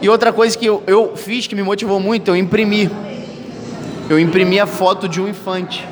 e 0.00 0.08
outra 0.08 0.32
coisa 0.32 0.56
que 0.56 0.66
eu, 0.66 0.82
eu 0.86 1.16
fiz 1.16 1.46
que 1.46 1.54
me 1.54 1.62
motivou 1.62 1.98
muito, 1.98 2.28
eu 2.28 2.36
imprimi 2.36 2.90
eu 4.08 4.18
imprimi 4.20 4.60
a 4.60 4.66
foto 4.66 5.08
de 5.08 5.20
um 5.20 5.28
infante. 5.28 5.84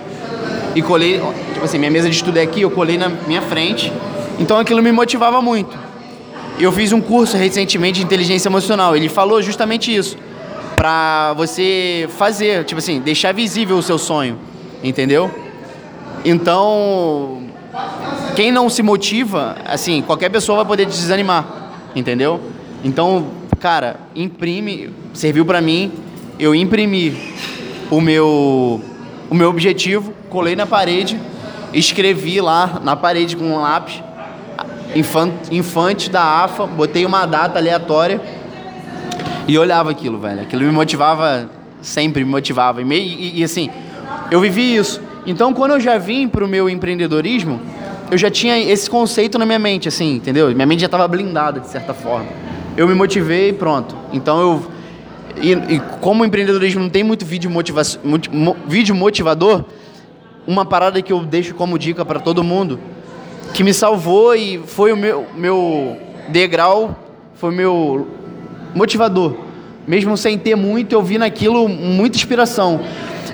E 0.75 0.83
colei, 0.83 1.21
tipo 1.53 1.65
assim, 1.65 1.79
minha 1.79 1.91
mesa 1.91 2.09
de 2.09 2.15
estudo 2.15 2.39
é 2.39 2.43
aqui, 2.43 2.63
eu 2.63 2.71
colei 2.71 2.99
na 2.99 3.09
minha 3.09 3.43
frente 3.43 3.93
Então 4.39 4.59
aquilo 4.59 4.83
me 4.83 4.93
motivava 4.93 5.41
muito. 5.41 5.77
Eu 6.59 6.71
fiz 6.71 6.93
um 6.93 7.01
curso 7.01 7.37
recentemente 7.37 7.99
de 7.99 8.05
inteligência 8.05 8.49
emocional. 8.49 8.97
Ele 8.97 9.09
falou 9.09 9.43
justamente 9.43 9.95
isso. 9.95 10.17
Pra 10.77 11.33
você 11.35 12.09
fazer, 12.17 12.65
tipo 12.65 12.79
assim, 12.79 13.01
deixar 13.01 13.33
visível 13.33 13.77
o 13.77 13.83
seu 13.83 13.99
sonho. 13.99 14.39
Entendeu? 14.83 15.31
Então, 16.25 17.43
quem 18.37 18.53
não 18.53 18.69
se 18.69 18.83
motiva, 18.83 19.57
assim, 19.65 20.03
qualquer 20.03 20.29
pessoa 20.31 20.57
vai 20.59 20.65
poder 20.65 20.87
desanimar. 20.87 21.73
Entendeu? 21.95 22.41
Então, 22.85 23.27
cara, 23.65 23.97
imprime. 24.15 24.91
Serviu 25.15 25.47
pra 25.47 25.59
mim. 25.59 25.91
Eu 26.39 26.55
imprimi 26.55 27.17
o 27.91 27.99
meu, 27.99 28.79
o 29.31 29.35
meu 29.35 29.49
objetivo, 29.49 30.13
colei 30.29 30.55
na 30.55 30.67
parede, 30.67 31.19
escrevi 31.73 32.43
lá 32.43 32.79
na 32.85 32.95
parede 32.95 33.35
com 33.35 33.45
um 33.45 33.59
lápis 33.59 34.03
infante, 35.51 36.11
da 36.11 36.45
AFA, 36.45 36.67
botei 36.67 37.07
uma 37.07 37.25
data 37.25 37.59
aleatória 37.59 38.21
e 39.49 39.57
olhava 39.57 39.93
aquilo, 39.93 40.19
velho. 40.19 40.43
Aquilo 40.43 40.63
me 40.63 40.71
motivava, 40.71 41.49
sempre 41.81 42.23
me 42.23 42.31
motivava. 42.31 42.83
E, 42.83 42.85
e, 42.85 43.41
e 43.41 43.45
assim, 43.45 43.71
eu 44.31 44.43
vivi 44.43 44.77
isso. 44.77 45.01
Então, 45.27 45.55
quando 45.55 45.71
eu 45.71 45.81
já 45.81 45.97
vim 45.97 46.29
pro 46.29 46.47
meu 46.47 46.69
empreendedorismo, 46.69 47.59
eu 48.11 48.19
já 48.19 48.31
tinha 48.31 48.59
esse 48.59 48.91
conceito 48.91 49.39
na 49.39 49.47
minha 49.47 49.59
mente, 49.59 49.89
assim, 49.89 50.17
entendeu? 50.17 50.55
Minha 50.55 50.67
mente 50.67 50.81
já 50.81 50.87
estava 50.87 51.09
blindada, 51.09 51.61
de 51.61 51.69
certa 51.69 51.95
forma. 51.95 52.44
Eu 52.77 52.89
me 52.89 52.95
motivei 52.95 53.51
e 53.51 53.53
pronto. 53.53 53.97
Então, 54.13 54.41
eu... 54.41 54.67
E, 55.37 55.53
e 55.53 55.81
como 56.01 56.23
o 56.23 56.27
empreendedorismo 56.27 56.81
não 56.81 56.89
tem 56.89 57.03
muito 57.03 57.25
vídeo, 57.25 57.51
motiva 57.51 57.83
mo, 58.33 58.57
vídeo 58.67 58.95
motivador, 58.95 59.65
uma 60.47 60.65
parada 60.65 61.03
que 61.03 61.13
eu 61.13 61.21
deixo 61.21 61.55
como 61.55 61.79
dica 61.79 62.05
para 62.05 62.21
todo 62.21 62.45
mundo 62.45 62.79
que 63.55 63.63
me 63.63 63.73
salvou 63.73 64.35
e 64.35 64.59
foi 64.59 64.93
o 64.93 64.97
meu, 64.97 65.27
meu 65.37 65.97
degrau, 66.29 66.97
foi 67.35 67.55
meu 67.55 68.09
motivador. 68.75 69.37
Mesmo 69.87 70.17
sem 70.17 70.37
ter 70.37 70.57
muito, 70.57 70.93
eu 70.93 71.03
vi 71.03 71.19
naquilo 71.19 71.69
muita 71.69 72.17
inspiração. 72.17 72.81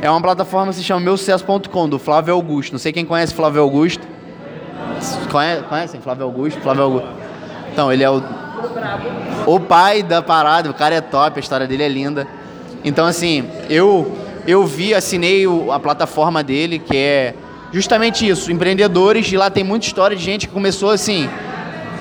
É 0.03 0.11
uma 0.11 0.20
plataforma 0.20 0.72
que 0.72 0.78
se 0.78 0.84
chama 0.84 1.01
meusucesso.com, 1.01 1.88
do 1.88 1.99
Flávio 1.99 2.34
Augusto. 2.34 2.72
Não 2.72 2.78
sei 2.78 2.93
quem 2.93 3.05
conhece 3.05 3.32
Flávio 3.32 3.62
Augusto. 3.62 4.07
Conhe 5.30 5.62
conhecem 5.62 6.01
Flávio 6.01 6.24
Augusto? 6.24 6.61
Flávio 6.61 6.82
Augusto. 6.82 7.09
Então, 7.72 7.91
ele 7.93 8.03
é 8.03 8.11
o, 8.11 8.22
o 9.46 9.61
pai 9.61 10.02
da 10.02 10.22
parada, 10.22 10.70
o 10.70 10.74
cara 10.74 10.94
é 10.94 11.00
top, 11.00 11.38
a 11.38 11.40
história 11.40 11.66
dele 11.66 11.82
é 11.82 11.88
linda. 11.88 12.26
Então, 12.84 13.06
assim, 13.06 13.48
eu, 13.68 14.16
eu 14.46 14.66
vi, 14.66 14.94
assinei 14.94 15.44
a 15.70 15.78
plataforma 15.78 16.42
dele, 16.42 16.78
que 16.78 16.96
é 16.96 17.34
justamente 17.72 18.26
isso, 18.28 18.50
empreendedores, 18.50 19.30
e 19.30 19.36
lá 19.36 19.50
tem 19.50 19.62
muita 19.62 19.86
história 19.86 20.16
de 20.16 20.22
gente 20.22 20.48
que 20.48 20.52
começou 20.52 20.90
assim, 20.90 21.28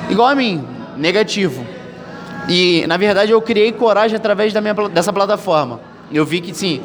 igual 0.10 0.28
a 0.28 0.36
mim, 0.36 0.66
negativo. 0.98 1.66
E, 2.48 2.86
na 2.88 2.98
verdade, 2.98 3.32
eu 3.32 3.42
criei 3.42 3.72
coragem 3.72 4.16
através 4.16 4.52
da 4.54 4.62
minha, 4.62 4.74
dessa 4.74 5.14
plataforma. 5.14 5.80
Eu 6.12 6.26
vi 6.26 6.42
que, 6.42 6.54
sim, 6.54 6.82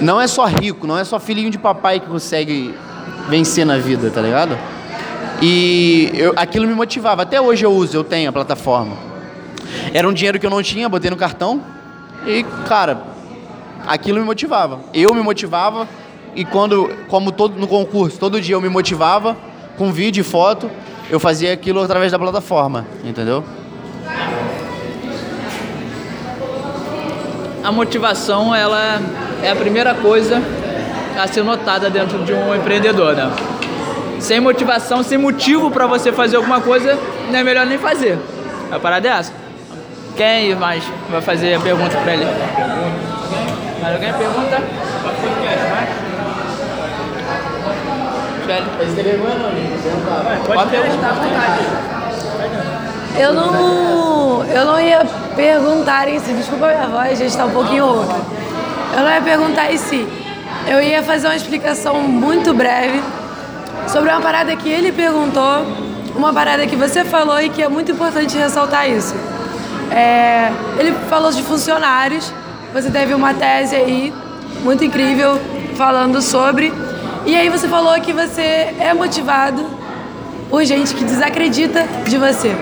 não 0.00 0.20
é 0.20 0.26
só 0.26 0.44
rico, 0.44 0.86
não 0.86 0.98
é 0.98 1.04
só 1.04 1.18
filhinho 1.18 1.50
de 1.50 1.58
papai 1.58 1.98
que 1.98 2.06
consegue 2.06 2.74
vencer 3.28 3.64
na 3.66 3.76
vida, 3.78 4.10
tá 4.10 4.20
ligado? 4.20 4.56
E 5.42 6.10
eu, 6.14 6.32
aquilo 6.36 6.66
me 6.66 6.74
motivava. 6.74 7.22
Até 7.22 7.40
hoje 7.40 7.64
eu 7.64 7.72
uso, 7.72 7.96
eu 7.96 8.04
tenho 8.04 8.28
a 8.30 8.32
plataforma. 8.32 8.96
Era 9.92 10.08
um 10.08 10.12
dinheiro 10.12 10.38
que 10.38 10.46
eu 10.46 10.50
não 10.50 10.62
tinha, 10.62 10.88
botei 10.88 11.10
no 11.10 11.16
cartão. 11.16 11.62
E, 12.26 12.44
cara, 12.66 13.02
aquilo 13.86 14.18
me 14.18 14.24
motivava. 14.24 14.80
Eu 14.92 15.14
me 15.14 15.22
motivava 15.22 15.88
e 16.34 16.44
quando, 16.44 16.90
como 17.08 17.30
todo 17.30 17.58
no 17.58 17.66
concurso, 17.66 18.18
todo 18.18 18.40
dia 18.40 18.54
eu 18.54 18.60
me 18.60 18.68
motivava 18.68 19.36
com 19.76 19.92
vídeo 19.92 20.20
e 20.20 20.24
foto, 20.24 20.70
eu 21.10 21.20
fazia 21.20 21.52
aquilo 21.52 21.82
através 21.82 22.10
da 22.10 22.18
plataforma, 22.18 22.86
entendeu? 23.04 23.44
A 27.62 27.72
motivação, 27.72 28.54
ela 28.54 29.00
é 29.42 29.50
a 29.50 29.56
primeira 29.56 29.94
coisa 29.94 30.42
a 31.18 31.26
ser 31.26 31.42
notada 31.42 31.88
dentro 31.88 32.24
de 32.24 32.32
um 32.32 32.54
empreendedor, 32.54 33.14
né? 33.14 33.30
Sem 34.20 34.40
motivação, 34.40 35.02
sem 35.02 35.18
motivo 35.18 35.70
para 35.70 35.86
você 35.86 36.12
fazer 36.12 36.36
alguma 36.36 36.60
coisa, 36.60 36.98
não 37.30 37.38
é 37.38 37.42
melhor 37.42 37.66
nem 37.66 37.78
fazer. 37.78 38.18
A 38.70 38.78
parada 38.78 39.08
é 39.08 39.10
essa. 39.10 39.32
Quem 40.16 40.54
mais 40.54 40.84
vai 41.10 41.20
fazer 41.20 41.54
a 41.54 41.60
pergunta 41.60 41.96
para 41.96 42.12
ele? 42.14 42.24
Mais 43.82 43.94
alguém 43.94 44.12
pergunta? 44.12 44.62
Pode 50.46 50.70
perguntar 50.70 51.08
à 51.08 51.12
vontade. 51.12 51.94
Eu 53.18 53.32
não, 53.32 54.44
eu 54.44 54.64
não 54.64 54.80
ia 54.80 55.06
perguntar 55.36 56.08
em 56.08 56.18
si, 56.18 56.32
desculpa 56.32 56.66
a 56.66 56.68
minha 56.74 56.86
voz, 56.88 57.18
gente 57.18 57.30
está 57.30 57.46
um 57.46 57.50
pouquinho 57.50 57.86
rouca. 57.86 58.16
Eu 58.96 59.02
não 59.02 59.10
ia 59.10 59.22
perguntar 59.22 59.72
em 59.72 59.78
si. 59.78 60.06
Eu 60.66 60.82
ia 60.82 61.02
fazer 61.02 61.26
uma 61.26 61.36
explicação 61.36 62.00
muito 62.02 62.52
breve 62.54 63.02
sobre 63.88 64.10
uma 64.10 64.20
parada 64.20 64.54
que 64.56 64.68
ele 64.68 64.92
perguntou, 64.92 65.66
uma 66.14 66.32
parada 66.32 66.66
que 66.66 66.76
você 66.76 67.04
falou 67.04 67.40
e 67.40 67.48
que 67.48 67.62
é 67.62 67.68
muito 67.68 67.92
importante 67.92 68.36
ressaltar 68.36 68.88
isso. 68.88 69.14
É, 69.90 70.50
ele 70.78 70.92
falou 71.08 71.30
de 71.30 71.42
funcionários, 71.42 72.32
você 72.72 72.90
teve 72.90 73.14
uma 73.14 73.34
tese 73.34 73.76
aí 73.76 74.12
muito 74.62 74.84
incrível 74.84 75.40
falando 75.76 76.20
sobre 76.22 76.72
e 77.26 77.34
aí 77.34 77.48
você 77.48 77.66
falou 77.68 77.98
que 78.00 78.12
você 78.12 78.74
é 78.78 78.92
motivado 78.92 79.64
por 80.50 80.64
gente 80.64 80.94
que 80.94 81.04
desacredita 81.04 81.86
de 82.06 82.18
você. 82.18 82.54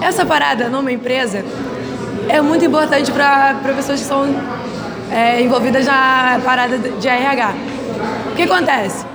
Essa 0.00 0.26
parada 0.26 0.68
numa 0.68 0.90
empresa 0.90 1.44
é 2.28 2.40
muito 2.40 2.64
importante 2.64 3.10
para 3.12 3.54
pessoas 3.76 4.00
que 4.00 4.06
são 4.06 4.26
é, 5.10 5.40
envolvidas 5.40 5.86
na 5.86 6.40
parada 6.44 6.78
de 6.78 7.08
RH. 7.08 7.54
O 8.32 8.34
que 8.34 8.42
acontece? 8.42 9.13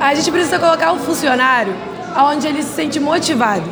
A 0.00 0.14
gente 0.14 0.30
precisa 0.30 0.58
colocar 0.60 0.92
o 0.92 0.98
funcionário 0.98 1.74
onde 2.16 2.46
ele 2.46 2.62
se 2.62 2.72
sente 2.72 3.00
motivado. 3.00 3.64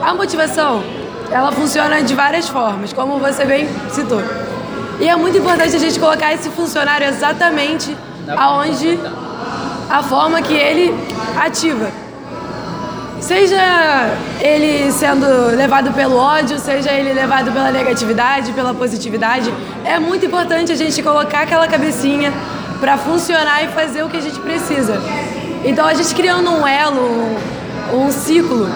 A 0.00 0.14
motivação, 0.14 0.82
ela 1.30 1.50
funciona 1.50 2.00
de 2.00 2.14
várias 2.14 2.48
formas, 2.48 2.92
como 2.92 3.18
você 3.18 3.44
bem 3.44 3.68
citou. 3.90 4.22
E 5.00 5.08
é 5.08 5.16
muito 5.16 5.36
importante 5.36 5.74
a 5.74 5.78
gente 5.78 5.98
colocar 5.98 6.32
esse 6.32 6.48
funcionário 6.50 7.06
exatamente 7.08 7.96
aonde 8.36 8.98
a 9.90 10.02
forma 10.02 10.40
que 10.42 10.54
ele 10.54 10.94
ativa. 11.36 11.90
Seja 13.20 13.58
ele 14.40 14.92
sendo 14.92 15.26
levado 15.56 15.92
pelo 15.92 16.16
ódio, 16.16 16.58
seja 16.58 16.92
ele 16.92 17.12
levado 17.12 17.50
pela 17.50 17.72
negatividade, 17.72 18.52
pela 18.52 18.72
positividade, 18.72 19.52
é 19.84 19.98
muito 19.98 20.24
importante 20.26 20.70
a 20.70 20.76
gente 20.76 21.02
colocar 21.02 21.40
aquela 21.40 21.66
cabecinha 21.66 22.32
para 22.78 22.96
funcionar 22.96 23.64
e 23.64 23.68
fazer 23.68 24.04
o 24.04 24.08
que 24.08 24.18
a 24.18 24.20
gente 24.20 24.38
precisa. 24.38 25.00
Então 25.64 25.86
a 25.86 25.94
gente 25.94 26.14
criando 26.14 26.50
um 26.50 26.66
elo, 26.66 27.00
um, 27.92 28.04
um 28.04 28.12
ciclo 28.12 28.68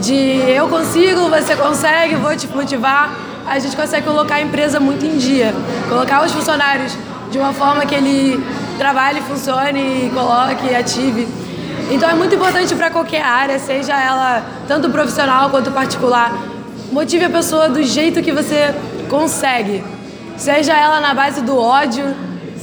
de 0.00 0.14
eu 0.50 0.68
consigo, 0.68 1.30
você 1.30 1.56
consegue, 1.56 2.14
vou 2.16 2.36
te 2.36 2.46
motivar, 2.46 3.10
a 3.46 3.58
gente 3.58 3.74
consegue 3.74 4.06
colocar 4.06 4.34
a 4.34 4.40
empresa 4.42 4.78
muito 4.78 5.06
em 5.06 5.16
dia, 5.16 5.54
colocar 5.88 6.22
os 6.22 6.30
funcionários 6.30 6.94
de 7.30 7.38
uma 7.38 7.54
forma 7.54 7.86
que 7.86 7.94
ele 7.94 8.38
trabalhe, 8.76 9.22
funcione, 9.22 10.10
coloque, 10.12 10.74
ative. 10.74 11.26
Então 11.90 12.08
é 12.10 12.14
muito 12.14 12.34
importante 12.34 12.74
para 12.74 12.90
qualquer 12.90 13.22
área, 13.22 13.58
seja 13.58 13.98
ela 13.98 14.42
tanto 14.68 14.90
profissional 14.90 15.48
quanto 15.48 15.70
particular. 15.70 16.32
Motive 16.92 17.24
a 17.24 17.30
pessoa 17.30 17.68
do 17.68 17.82
jeito 17.82 18.22
que 18.22 18.30
você 18.30 18.74
consegue. 19.08 19.82
Seja 20.36 20.74
ela 20.74 21.00
na 21.00 21.14
base 21.14 21.40
do 21.40 21.56
ódio, 21.56 22.14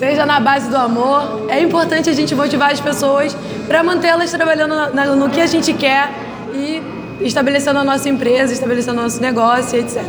seja 0.01 0.25
na 0.25 0.39
base 0.39 0.67
do 0.67 0.75
amor. 0.75 1.45
É 1.47 1.61
importante 1.61 2.09
a 2.09 2.13
gente 2.13 2.33
motivar 2.33 2.71
as 2.71 2.81
pessoas 2.81 3.37
para 3.67 3.83
mantê-las 3.83 4.31
trabalhando 4.31 4.73
no, 4.95 5.15
no 5.15 5.29
que 5.29 5.39
a 5.39 5.45
gente 5.45 5.73
quer 5.73 6.09
e 6.55 6.81
estabelecendo 7.21 7.77
a 7.77 7.83
nossa 7.83 8.09
empresa, 8.09 8.51
estabelecendo 8.51 8.99
o 8.99 9.03
nosso 9.03 9.21
negócio, 9.21 9.77
etc. 9.77 10.01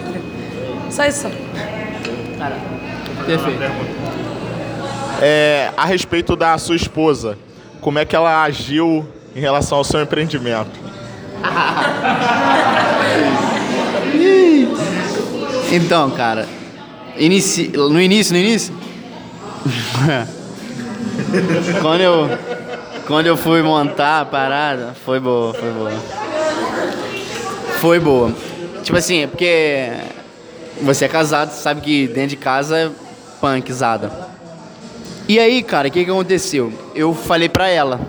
Só 0.89 1.05
isso. 1.05 1.31
Cara, 2.39 2.57
perfeito 3.27 3.61
é, 5.21 5.71
a 5.77 5.85
respeito 5.85 6.35
da 6.35 6.57
sua 6.57 6.75
esposa. 6.75 7.37
Como 7.83 7.99
é 7.99 8.07
que 8.07 8.17
ela 8.17 8.45
agiu 8.45 9.07
em 9.37 9.41
relação 9.41 9.77
ao 9.77 9.85
seu 9.85 10.01
empreendimento? 10.01 10.81
então, 15.71 16.11
cara, 16.13 16.49
inici... 17.19 17.69
no 17.69 18.01
início, 18.01 18.33
no 18.33 18.41
início, 18.41 18.73
quando 21.81 22.01
eu 22.01 22.29
quando 23.07 23.27
eu 23.27 23.37
fui 23.37 23.63
montar 23.63 24.21
a 24.21 24.25
parada, 24.25 24.95
foi 25.05 25.19
boa, 25.19 25.53
foi 25.53 25.71
boa. 25.71 25.93
Foi 27.81 28.01
boa. 28.01 28.33
Tipo 28.83 28.97
assim, 28.97 29.23
é 29.23 29.27
porque 29.27 29.91
você 30.81 31.05
é 31.05 31.09
casado, 31.09 31.51
sabe 31.51 31.81
que 31.81 32.07
dentro 32.07 32.31
de 32.31 32.37
casa 32.37 32.79
é 32.79 32.91
punkzada. 33.41 34.11
E 35.29 35.39
aí, 35.39 35.63
cara, 35.63 35.89
o 35.89 35.91
que, 35.91 36.05
que 36.05 36.11
aconteceu? 36.11 36.73
Eu 36.95 37.13
falei 37.13 37.49
pra 37.49 37.69
ela, 37.69 38.01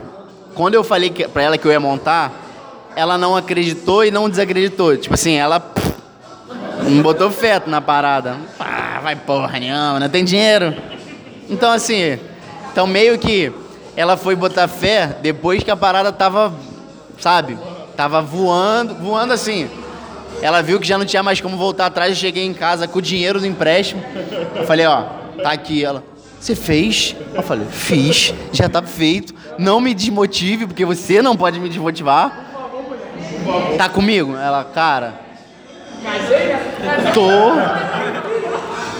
quando 0.53 0.75
eu 0.75 0.83
falei 0.83 1.09
que, 1.09 1.27
pra 1.27 1.41
ela 1.41 1.57
que 1.57 1.65
eu 1.65 1.71
ia 1.71 1.79
montar, 1.79 2.31
ela 2.95 3.17
não 3.17 3.35
acreditou 3.35 4.05
e 4.05 4.11
não 4.11 4.29
desacreditou. 4.29 4.95
Tipo 4.95 5.15
assim, 5.15 5.33
ela 5.33 5.59
pff, 5.59 5.93
não 6.87 7.01
botou 7.01 7.31
feto 7.31 7.69
na 7.69 7.81
parada. 7.81 8.37
Ah, 8.59 8.99
vai 9.01 9.15
porra 9.15 9.59
nenhuma, 9.59 9.99
não 9.99 10.09
tem 10.09 10.23
dinheiro. 10.23 10.73
Então 11.49 11.71
assim, 11.71 12.17
então 12.71 12.87
meio 12.87 13.17
que 13.17 13.51
ela 13.95 14.17
foi 14.17 14.35
botar 14.35 14.67
fé 14.67 15.17
depois 15.21 15.63
que 15.63 15.71
a 15.71 15.75
parada 15.75 16.11
tava, 16.11 16.53
sabe, 17.19 17.57
tava 17.95 18.21
voando, 18.21 18.95
voando 18.95 19.33
assim. 19.33 19.69
Ela 20.41 20.61
viu 20.61 20.79
que 20.79 20.87
já 20.87 20.97
não 20.97 21.05
tinha 21.05 21.23
mais 21.23 21.39
como 21.39 21.55
voltar 21.55 21.85
atrás, 21.85 22.11
eu 22.11 22.15
cheguei 22.15 22.45
em 22.45 22.53
casa 22.53 22.87
com 22.87 22.99
o 22.99 23.01
dinheiro 23.01 23.39
do 23.39 23.47
empréstimo. 23.47 24.03
Eu 24.55 24.65
falei, 24.65 24.85
ó, 24.85 25.03
tá 25.41 25.51
aqui 25.51 25.83
ela. 25.83 26.03
Você 26.39 26.55
fez? 26.55 27.15
Eu 27.33 27.41
falei, 27.41 27.65
fiz, 27.71 28.33
já 28.51 28.67
tá 28.67 28.81
feito. 28.81 29.33
Não 29.57 29.79
me 29.79 29.93
desmotive, 29.93 30.67
porque 30.67 30.83
você 30.83 31.21
não 31.21 31.37
pode 31.37 31.59
me 31.59 31.69
desmotivar. 31.69 32.49
Tá 33.77 33.87
comigo? 33.87 34.35
Ela, 34.35 34.65
cara. 34.65 35.13
Tô. 37.13 38.22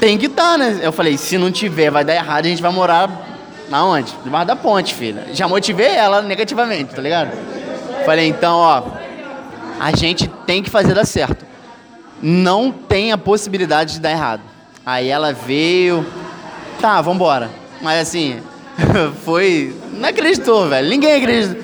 Tem 0.03 0.17
que 0.17 0.25
estar, 0.25 0.51
tá, 0.51 0.57
né? 0.57 0.79
Eu 0.81 0.91
falei, 0.91 1.17
se 1.17 1.37
não 1.37 1.49
tiver, 1.49 1.89
vai 1.89 2.03
dar 2.03 2.13
errado, 2.13 2.43
a 2.43 2.49
gente 2.49 2.61
vai 2.61 2.73
morar 2.73 3.09
na 3.69 3.85
onde? 3.85 4.13
Debaixo 4.21 4.47
da 4.47 4.53
ponte, 4.53 4.93
filha. 4.93 5.27
Já 5.31 5.47
motivei 5.47 5.95
ela 5.95 6.21
negativamente, 6.21 6.93
tá 6.93 7.01
ligado? 7.01 7.31
Falei, 8.05 8.27
então, 8.27 8.57
ó, 8.57 8.83
a 9.79 9.95
gente 9.95 10.27
tem 10.45 10.61
que 10.61 10.69
fazer 10.69 10.93
dar 10.93 11.05
certo. 11.05 11.45
Não 12.21 12.69
tem 12.69 13.13
a 13.13 13.17
possibilidade 13.17 13.93
de 13.93 14.01
dar 14.01 14.11
errado. 14.11 14.41
Aí 14.85 15.07
ela 15.07 15.31
veio, 15.31 16.05
tá, 16.81 16.99
vambora. 16.99 17.49
Mas 17.81 18.01
assim, 18.01 18.41
foi. 19.23 19.73
Não 19.93 20.09
acreditou, 20.09 20.67
velho. 20.67 20.89
Ninguém 20.89 21.13
acreditou. 21.13 21.63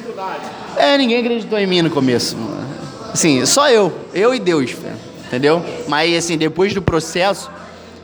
É, 0.77 0.97
ninguém 0.97 1.19
acreditou 1.19 1.59
em 1.59 1.67
mim 1.67 1.81
no 1.81 1.89
começo. 1.89 2.37
Assim, 3.11 3.45
só 3.45 3.69
eu. 3.69 3.93
Eu 4.13 4.33
e 4.33 4.39
Deus, 4.39 4.71
velho. 4.71 4.95
Entendeu? 5.27 5.61
Mas 5.89 6.15
assim, 6.15 6.37
depois 6.37 6.73
do 6.73 6.81
processo, 6.81 7.51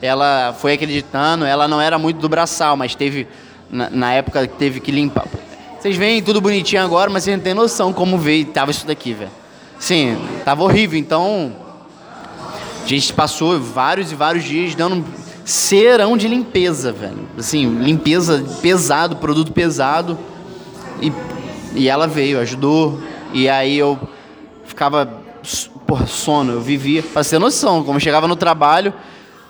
ela 0.01 0.55
foi 0.59 0.73
acreditando. 0.73 1.45
Ela 1.45 1.67
não 1.67 1.79
era 1.79 1.97
muito 1.97 2.19
do 2.19 2.29
braçal, 2.29 2.75
mas 2.75 2.95
teve. 2.95 3.27
Na, 3.69 3.89
na 3.89 4.13
época 4.13 4.47
teve 4.47 4.79
que 4.79 4.91
limpar. 4.91 5.25
Vocês 5.79 5.97
veem 5.97 6.21
tudo 6.21 6.41
bonitinho 6.41 6.81
agora, 6.81 7.09
mas 7.09 7.23
vocês 7.23 7.37
não 7.37 7.43
têm 7.43 7.53
noção 7.53 7.93
como 7.93 8.17
veio 8.17 8.45
tava 8.45 8.71
isso 8.71 8.87
daqui, 8.87 9.13
velho. 9.13 9.31
Sim, 9.79 10.17
tava 10.43 10.63
horrível. 10.63 10.97
Então, 10.97 11.55
a 12.83 12.87
gente 12.87 13.13
passou 13.13 13.59
vários 13.59 14.11
e 14.11 14.15
vários 14.15 14.43
dias 14.43 14.73
dando 14.73 15.05
serão 15.43 16.17
de 16.17 16.27
limpeza, 16.27 16.91
velho. 16.91 17.27
Assim, 17.37 17.67
limpeza 17.79 18.43
pesado, 18.61 19.17
produto 19.17 19.51
pesado. 19.51 20.17
E, 21.01 21.11
e 21.75 21.87
ela 21.87 22.07
veio, 22.07 22.39
ajudou. 22.39 22.99
E 23.31 23.47
aí 23.47 23.77
eu 23.77 23.99
ficava, 24.65 25.05
porra, 25.85 26.07
sono, 26.07 26.53
eu 26.53 26.61
vivia. 26.61 27.03
Pra 27.03 27.23
ter 27.23 27.37
noção, 27.37 27.83
como 27.83 27.97
eu 27.97 28.01
chegava 28.01 28.27
no 28.27 28.35
trabalho, 28.35 28.91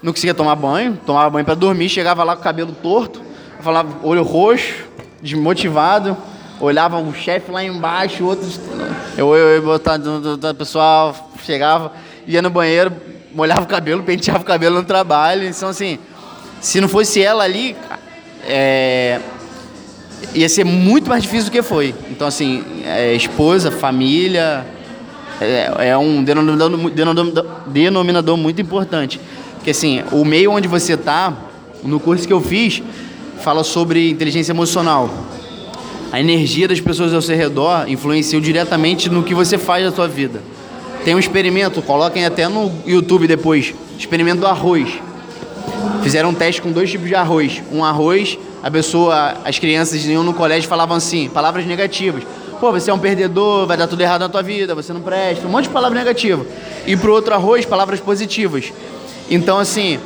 não 0.01 0.13
conseguia 0.13 0.33
tomar 0.33 0.55
banho, 0.55 0.97
tomava 1.05 1.29
banho 1.29 1.45
para 1.45 1.55
dormir, 1.55 1.89
chegava 1.89 2.23
lá 2.23 2.35
com 2.35 2.41
o 2.41 2.43
cabelo 2.43 2.71
torto, 2.73 3.21
falava 3.61 3.89
olho 4.03 4.23
roxo, 4.23 4.85
desmotivado, 5.21 6.15
olhava 6.59 6.97
um 6.97 7.13
chefe 7.13 7.51
lá 7.51 7.63
embaixo, 7.63 8.23
outros. 8.23 8.59
Eu, 9.17 9.35
eu, 9.35 9.47
eu 9.55 9.61
botava, 9.61 10.03
o 10.07 10.55
pessoal 10.55 11.15
chegava, 11.43 11.91
ia 12.27 12.41
no 12.41 12.49
banheiro, 12.49 12.91
molhava 13.33 13.61
o 13.61 13.67
cabelo, 13.67 14.03
penteava 14.03 14.41
o 14.41 14.45
cabelo 14.45 14.75
no 14.75 14.83
trabalho. 14.83 15.47
Então, 15.47 15.69
assim, 15.69 15.99
se 16.61 16.79
não 16.79 16.87
fosse 16.87 17.21
ela 17.21 17.43
ali, 17.43 17.75
é, 18.47 19.19
ia 20.33 20.49
ser 20.49 20.63
muito 20.63 21.09
mais 21.09 21.23
difícil 21.23 21.45
do 21.45 21.51
que 21.51 21.61
foi. 21.61 21.93
Então, 22.09 22.27
assim, 22.27 22.63
é, 22.85 23.13
esposa, 23.13 23.71
família, 23.71 24.65
é, 25.41 25.89
é 25.89 25.97
um 25.97 26.23
denominador, 26.23 26.91
denominador, 26.91 27.45
denominador, 27.67 28.37
muito 28.37 28.61
importante. 28.61 29.19
Porque, 29.65 29.71
assim, 29.71 30.03
o 30.11 30.23
meio 30.23 30.51
onde 30.51 30.67
você 30.67 30.93
está, 30.93 31.33
no 31.83 31.99
curso 31.99 32.27
que 32.27 32.31
eu 32.31 32.39
fiz, 32.39 32.83
fala 33.41 33.63
sobre 33.63 34.11
inteligência 34.11 34.51
emocional. 34.51 35.09
A 36.11 36.19
energia 36.19 36.67
das 36.67 36.79
pessoas 36.79 37.11
ao 37.15 37.19
seu 37.19 37.35
redor 37.35 37.89
influencia 37.89 38.39
diretamente 38.39 39.09
no 39.09 39.23
que 39.23 39.33
você 39.33 39.57
faz 39.57 39.83
da 39.83 39.91
sua 39.91 40.07
vida. 40.07 40.39
Tem 41.03 41.15
um 41.15 41.19
experimento, 41.19 41.81
coloquem 41.81 42.25
até 42.25 42.47
no 42.47 42.71
YouTube 42.85 43.25
depois. 43.25 43.73
Experimento 43.97 44.41
do 44.41 44.45
arroz. 44.45 44.87
Fizeram 46.03 46.29
um 46.29 46.33
teste 46.35 46.61
com 46.61 46.71
dois 46.71 46.91
tipos 46.91 47.07
de 47.07 47.15
arroz. 47.15 47.63
Um 47.71 47.83
arroz, 47.83 48.37
a 48.61 48.69
pessoa, 48.69 49.33
as 49.43 49.57
crianças 49.57 50.05
iam 50.05 50.23
no 50.23 50.35
colégio 50.35 50.69
falavam 50.69 50.95
assim, 50.95 51.27
palavras 51.27 51.65
negativas. 51.65 52.21
Pô, 52.59 52.71
você 52.71 52.91
é 52.91 52.93
um 52.93 52.99
perdedor, 52.99 53.65
vai 53.65 53.77
dar 53.77 53.87
tudo 53.87 54.01
errado 54.01 54.21
na 54.21 54.29
tua 54.29 54.43
vida, 54.43 54.75
você 54.75 54.93
não 54.93 55.01
presta, 55.01 55.47
um 55.47 55.49
monte 55.49 55.63
de 55.63 55.71
palavras 55.71 55.97
negativas. 55.97 56.45
E 56.85 56.95
pro 56.95 57.11
outro 57.11 57.33
arroz, 57.33 57.65
palavras 57.65 57.99
positivas. 57.99 58.71
Então, 59.29 59.57
assim, 59.57 59.99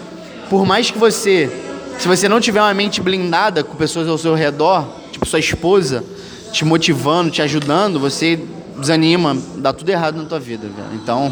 por 0.50 0.66
mais 0.66 0.90
que 0.90 0.98
você, 0.98 1.50
se 1.98 2.08
você 2.08 2.30
não 2.30 2.40
tiver 2.40 2.62
uma 2.62 2.74
mente 2.74 3.02
blindada 3.02 3.64
com 3.64 3.76
pessoas 3.76 4.08
ao 4.08 4.18
seu 4.18 4.34
redor, 4.34 4.88
tipo 5.12 5.26
sua 5.26 5.40
esposa, 5.40 6.04
te 6.52 6.66
motivando, 6.66 7.30
te 7.30 7.42
ajudando, 7.42 8.00
você 8.00 8.40
desanima, 8.78 9.38
dá 9.58 9.74
tudo 9.74 9.90
errado 9.90 10.18
na 10.18 10.26
tua 10.26 10.40
vida, 10.40 10.68
velho. 10.68 10.90
Então. 10.94 11.32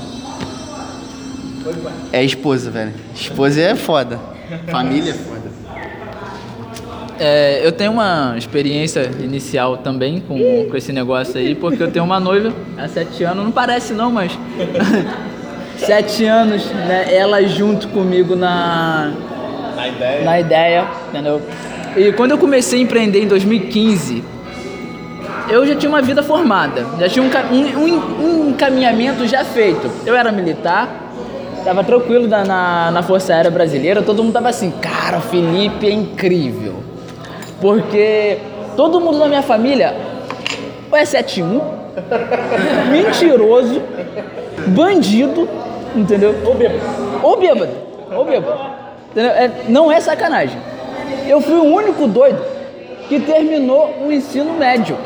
É 2.11 2.23
esposa, 2.23 2.69
velho. 2.69 2.93
Esposa 3.15 3.61
é 3.61 3.75
foda. 3.75 4.19
Família 4.69 5.11
é 5.11 5.13
foda. 5.13 5.47
É, 7.19 7.65
eu 7.65 7.71
tenho 7.71 7.91
uma 7.91 8.35
experiência 8.37 9.11
inicial 9.19 9.77
também 9.77 10.21
com, 10.21 10.67
com 10.69 10.77
esse 10.77 10.93
negócio 10.93 11.37
aí, 11.37 11.55
porque 11.55 11.81
eu 11.81 11.91
tenho 11.91 12.05
uma 12.05 12.19
noiva 12.19 12.53
há 12.77 12.87
sete 12.87 13.23
anos, 13.23 13.43
não 13.43 13.51
parece 13.51 13.93
não, 13.93 14.11
mas. 14.11 14.31
sete 15.77 16.25
anos, 16.25 16.65
né? 16.71 17.13
Ela 17.13 17.43
junto 17.43 17.87
comigo 17.89 18.35
na. 18.35 19.13
Na 19.75 19.87
ideia. 19.87 20.23
Na 20.23 20.39
ideia, 20.39 20.87
entendeu? 21.09 21.41
E 21.95 22.11
quando 22.13 22.31
eu 22.31 22.37
comecei 22.37 22.79
a 22.79 22.83
empreender 22.83 23.23
em 23.23 23.27
2015, 23.27 24.23
eu 25.49 25.65
já 25.65 25.75
tinha 25.75 25.89
uma 25.89 26.01
vida 26.01 26.21
formada, 26.21 26.85
já 26.99 27.09
tinha 27.09 27.23
um, 27.23 27.79
um, 27.79 28.21
um 28.21 28.49
encaminhamento 28.49 29.25
já 29.27 29.43
feito. 29.43 29.89
Eu 30.05 30.15
era 30.15 30.31
militar, 30.31 30.89
tava 31.63 31.83
tranquilo 31.83 32.27
na, 32.27 32.43
na, 32.43 32.91
na, 32.91 33.03
Força 33.03 33.33
Aérea 33.33 33.49
Brasileira, 33.49 34.01
todo 34.01 34.23
mundo 34.23 34.33
tava 34.33 34.49
assim, 34.49 34.71
cara, 34.71 35.17
o 35.17 35.21
Felipe 35.21 35.87
é 35.87 35.91
incrível. 35.91 36.83
Porque 37.61 38.37
todo 38.75 38.99
mundo 38.99 39.19
da 39.19 39.27
minha 39.27 39.41
família 39.41 39.95
ou 40.91 40.97
é 40.97 41.03
71, 41.03 41.61
mentiroso, 42.91 43.81
bandido, 44.67 45.47
entendeu? 45.99 46.35
Ou 46.43 46.53
bêbado. 46.55 46.81
Ou 47.23 47.37
bêbado. 47.37 47.71
Ou 48.15 48.25
bêbado. 48.25 48.59
Entendeu? 49.11 49.31
É, 49.31 49.51
não 49.67 49.91
é 49.91 49.99
sacanagem. 49.99 50.59
Eu 51.27 51.41
fui 51.41 51.55
o 51.55 51.63
único 51.63 52.07
doido 52.07 52.41
que 53.07 53.19
terminou 53.19 53.93
o 54.05 54.11
ensino 54.11 54.53
médio. 54.53 54.97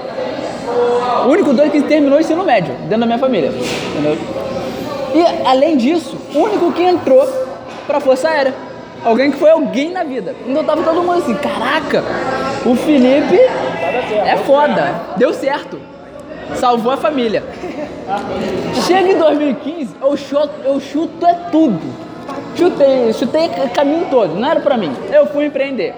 O 1.25 1.29
único 1.29 1.53
doido 1.53 1.71
que 1.71 1.81
terminou 1.83 2.17
o 2.17 2.21
ensino 2.21 2.43
médio 2.43 2.73
dentro 2.81 2.99
da 2.99 3.05
minha 3.05 3.19
família. 3.19 3.49
Entendeu? 3.49 4.17
E 5.13 5.47
além 5.47 5.77
disso, 5.77 6.17
o 6.33 6.39
único 6.39 6.71
que 6.71 6.83
entrou 6.83 7.27
para 7.85 7.97
a 7.97 8.01
Força 8.01 8.29
Aérea. 8.29 8.53
Alguém 9.03 9.31
que 9.31 9.37
foi 9.37 9.49
alguém 9.49 9.91
na 9.91 10.03
vida. 10.03 10.35
Então 10.47 10.63
tava 10.63 10.83
todo 10.83 11.01
mundo 11.01 11.17
assim, 11.17 11.33
caraca, 11.35 12.03
o 12.65 12.75
Felipe 12.75 13.35
é 13.35 14.37
foda, 14.45 14.93
deu 15.17 15.33
certo. 15.33 15.79
Salvou 16.55 16.91
a 16.91 16.97
família. 16.97 17.43
Chega 18.85 19.09
em 19.09 19.17
2015, 19.17 19.95
eu 20.01 20.17
chuto, 20.17 20.51
eu 20.63 20.79
chuto 20.79 21.25
é 21.25 21.33
tudo. 21.51 21.79
Chutei, 22.55 23.13
chutei 23.13 23.49
caminho 23.73 24.07
todo, 24.09 24.35
não 24.35 24.49
era 24.49 24.59
pra 24.59 24.77
mim. 24.77 24.91
Eu 25.11 25.27
fui 25.27 25.45
empreender. 25.45 25.95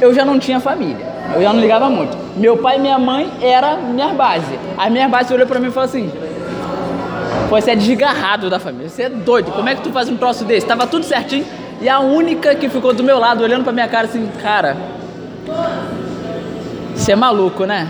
Eu 0.00 0.12
já 0.12 0.24
não 0.24 0.38
tinha 0.38 0.60
família. 0.60 1.12
Eu 1.34 1.42
já 1.42 1.52
não 1.52 1.60
ligava 1.60 1.88
muito. 1.88 2.16
Meu 2.36 2.56
pai 2.56 2.76
e 2.76 2.80
minha 2.80 2.98
mãe 2.98 3.30
era 3.40 3.76
minha 3.76 4.08
base. 4.08 4.58
A 4.76 4.90
minha 4.90 5.08
base 5.08 5.32
olhou 5.32 5.46
pra 5.46 5.58
mim 5.58 5.68
e 5.68 5.70
falou 5.70 5.88
assim: 5.88 6.10
você 7.48 7.72
é 7.72 7.76
desgarrado 7.76 8.50
da 8.50 8.58
família. 8.58 8.88
Você 8.88 9.02
é 9.04 9.08
doido. 9.08 9.52
Como 9.52 9.68
é 9.68 9.74
que 9.74 9.82
tu 9.82 9.90
faz 9.92 10.08
um 10.08 10.16
troço 10.16 10.44
desse? 10.44 10.66
Tava 10.66 10.86
tudo 10.86 11.04
certinho. 11.04 11.46
E 11.80 11.88
a 11.88 12.00
única 12.00 12.54
que 12.54 12.68
ficou 12.68 12.92
do 12.92 13.02
meu 13.02 13.18
lado, 13.18 13.42
olhando 13.42 13.64
pra 13.64 13.72
minha 13.72 13.88
cara 13.88 14.06
assim, 14.06 14.28
cara. 14.42 14.76
Você 16.94 17.12
é 17.12 17.16
maluco, 17.16 17.64
né? 17.64 17.88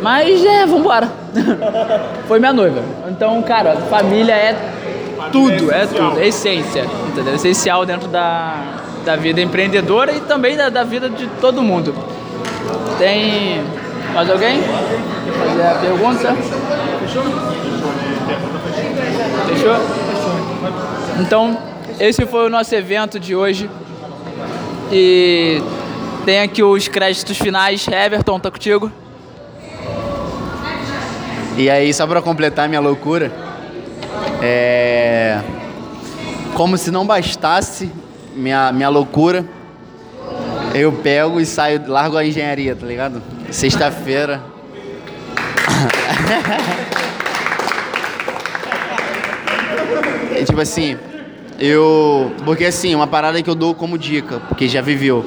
Mas 0.00 0.44
é, 0.44 0.66
vambora. 0.66 1.08
Foi 2.26 2.38
minha 2.38 2.52
noiva. 2.52 2.82
Então, 3.08 3.42
cara, 3.42 3.76
família 3.88 4.32
é 4.32 4.56
tudo, 5.32 5.72
é, 5.72 5.86
tudo, 5.86 6.18
é 6.18 6.28
essência, 6.28 6.86
entendeu? 7.08 7.32
É 7.32 7.36
essencial 7.36 7.84
dentro 7.84 8.08
da, 8.08 8.54
da 9.04 9.16
vida 9.16 9.40
empreendedora 9.40 10.12
e 10.12 10.20
também 10.20 10.56
da, 10.56 10.68
da 10.68 10.84
vida 10.84 11.08
de 11.08 11.26
todo 11.40 11.62
mundo. 11.62 11.94
Tem 12.98 13.62
mais 14.14 14.30
alguém? 14.30 14.60
Quer 14.60 15.48
fazer 15.48 15.62
a 15.62 15.74
pergunta? 15.74 16.34
Fechou? 17.00 17.22
Fechou? 19.48 19.76
Então, 21.20 21.58
esse 21.98 22.24
foi 22.26 22.46
o 22.46 22.50
nosso 22.50 22.74
evento 22.74 23.18
de 23.18 23.34
hoje. 23.34 23.68
E 24.90 25.62
tem 26.24 26.40
aqui 26.40 26.62
os 26.62 26.88
créditos 26.88 27.36
finais. 27.36 27.86
Everton, 27.88 28.38
tá 28.38 28.50
contigo? 28.50 28.90
E 31.58 31.68
aí, 31.68 31.92
só 31.92 32.06
pra 32.06 32.22
completar 32.22 32.68
minha 32.68 32.80
loucura, 32.80 33.32
é. 34.40 35.40
Como 36.54 36.78
se 36.78 36.92
não 36.92 37.04
bastasse 37.04 37.90
minha, 38.32 38.70
minha 38.70 38.88
loucura, 38.88 39.44
eu 40.72 40.92
pego 40.92 41.40
e 41.40 41.44
saio, 41.44 41.82
largo 41.88 42.16
a 42.16 42.24
engenharia, 42.24 42.76
tá 42.76 42.86
ligado? 42.86 43.20
Sexta-feira. 43.50 44.40
É 50.36 50.44
tipo 50.46 50.60
assim, 50.60 50.96
eu. 51.58 52.30
Porque 52.44 52.66
assim, 52.66 52.94
uma 52.94 53.08
parada 53.08 53.42
que 53.42 53.50
eu 53.50 53.56
dou 53.56 53.74
como 53.74 53.98
dica, 53.98 54.38
porque 54.48 54.68
já 54.68 54.80
viveu. 54.80 55.24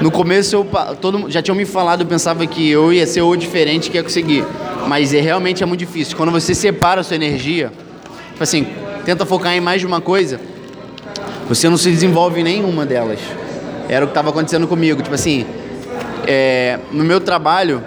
No 0.00 0.12
começo 0.12 0.54
eu 0.54 0.68
todo, 1.00 1.28
já 1.28 1.42
tinham 1.42 1.56
me 1.56 1.64
falado, 1.64 2.02
eu 2.02 2.06
pensava 2.06 2.46
que 2.46 2.70
eu 2.70 2.92
ia 2.92 3.08
ser 3.08 3.22
o 3.22 3.34
diferente 3.34 3.90
que 3.90 3.96
ia 3.96 4.02
conseguir. 4.04 4.44
Mas 4.86 5.12
é, 5.14 5.20
realmente 5.20 5.62
é 5.62 5.66
muito 5.66 5.80
difícil. 5.80 6.16
Quando 6.16 6.30
você 6.30 6.54
separa 6.54 7.00
a 7.00 7.04
sua 7.04 7.16
energia, 7.16 7.72
tipo 8.32 8.42
assim, 8.42 8.66
tenta 9.04 9.24
focar 9.24 9.54
em 9.54 9.60
mais 9.60 9.80
de 9.80 9.86
uma 9.86 10.00
coisa, 10.00 10.40
você 11.48 11.68
não 11.68 11.76
se 11.76 11.90
desenvolve 11.90 12.40
em 12.40 12.44
nenhuma 12.44 12.86
delas. 12.86 13.20
Era 13.88 14.04
o 14.04 14.08
que 14.08 14.12
estava 14.12 14.30
acontecendo 14.30 14.66
comigo. 14.66 15.02
Tipo 15.02 15.14
assim, 15.14 15.46
é, 16.26 16.78
no 16.90 17.04
meu 17.04 17.20
trabalho, 17.20 17.82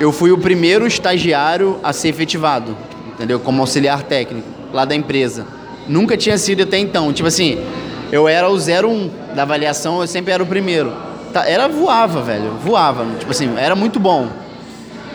eu 0.00 0.10
fui 0.10 0.32
o 0.32 0.38
primeiro 0.38 0.86
estagiário 0.86 1.78
a 1.82 1.92
ser 1.92 2.08
efetivado, 2.08 2.76
entendeu? 3.12 3.38
Como 3.38 3.60
auxiliar 3.60 4.02
técnico, 4.02 4.46
lá 4.72 4.84
da 4.84 4.94
empresa. 4.94 5.46
Nunca 5.86 6.16
tinha 6.16 6.36
sido 6.38 6.62
até 6.62 6.78
então. 6.78 7.12
Tipo 7.12 7.28
assim, 7.28 7.64
eu 8.10 8.26
era 8.26 8.48
o 8.48 8.54
01 8.56 9.10
da 9.34 9.42
avaliação, 9.42 10.00
eu 10.00 10.06
sempre 10.06 10.32
era 10.32 10.42
o 10.42 10.46
primeiro. 10.46 10.92
Tá, 11.32 11.48
Era 11.48 11.66
voava, 11.66 12.22
velho, 12.22 12.52
voava. 12.64 13.04
Tipo 13.18 13.32
assim, 13.32 13.52
era 13.56 13.74
muito 13.74 13.98
bom. 13.98 14.28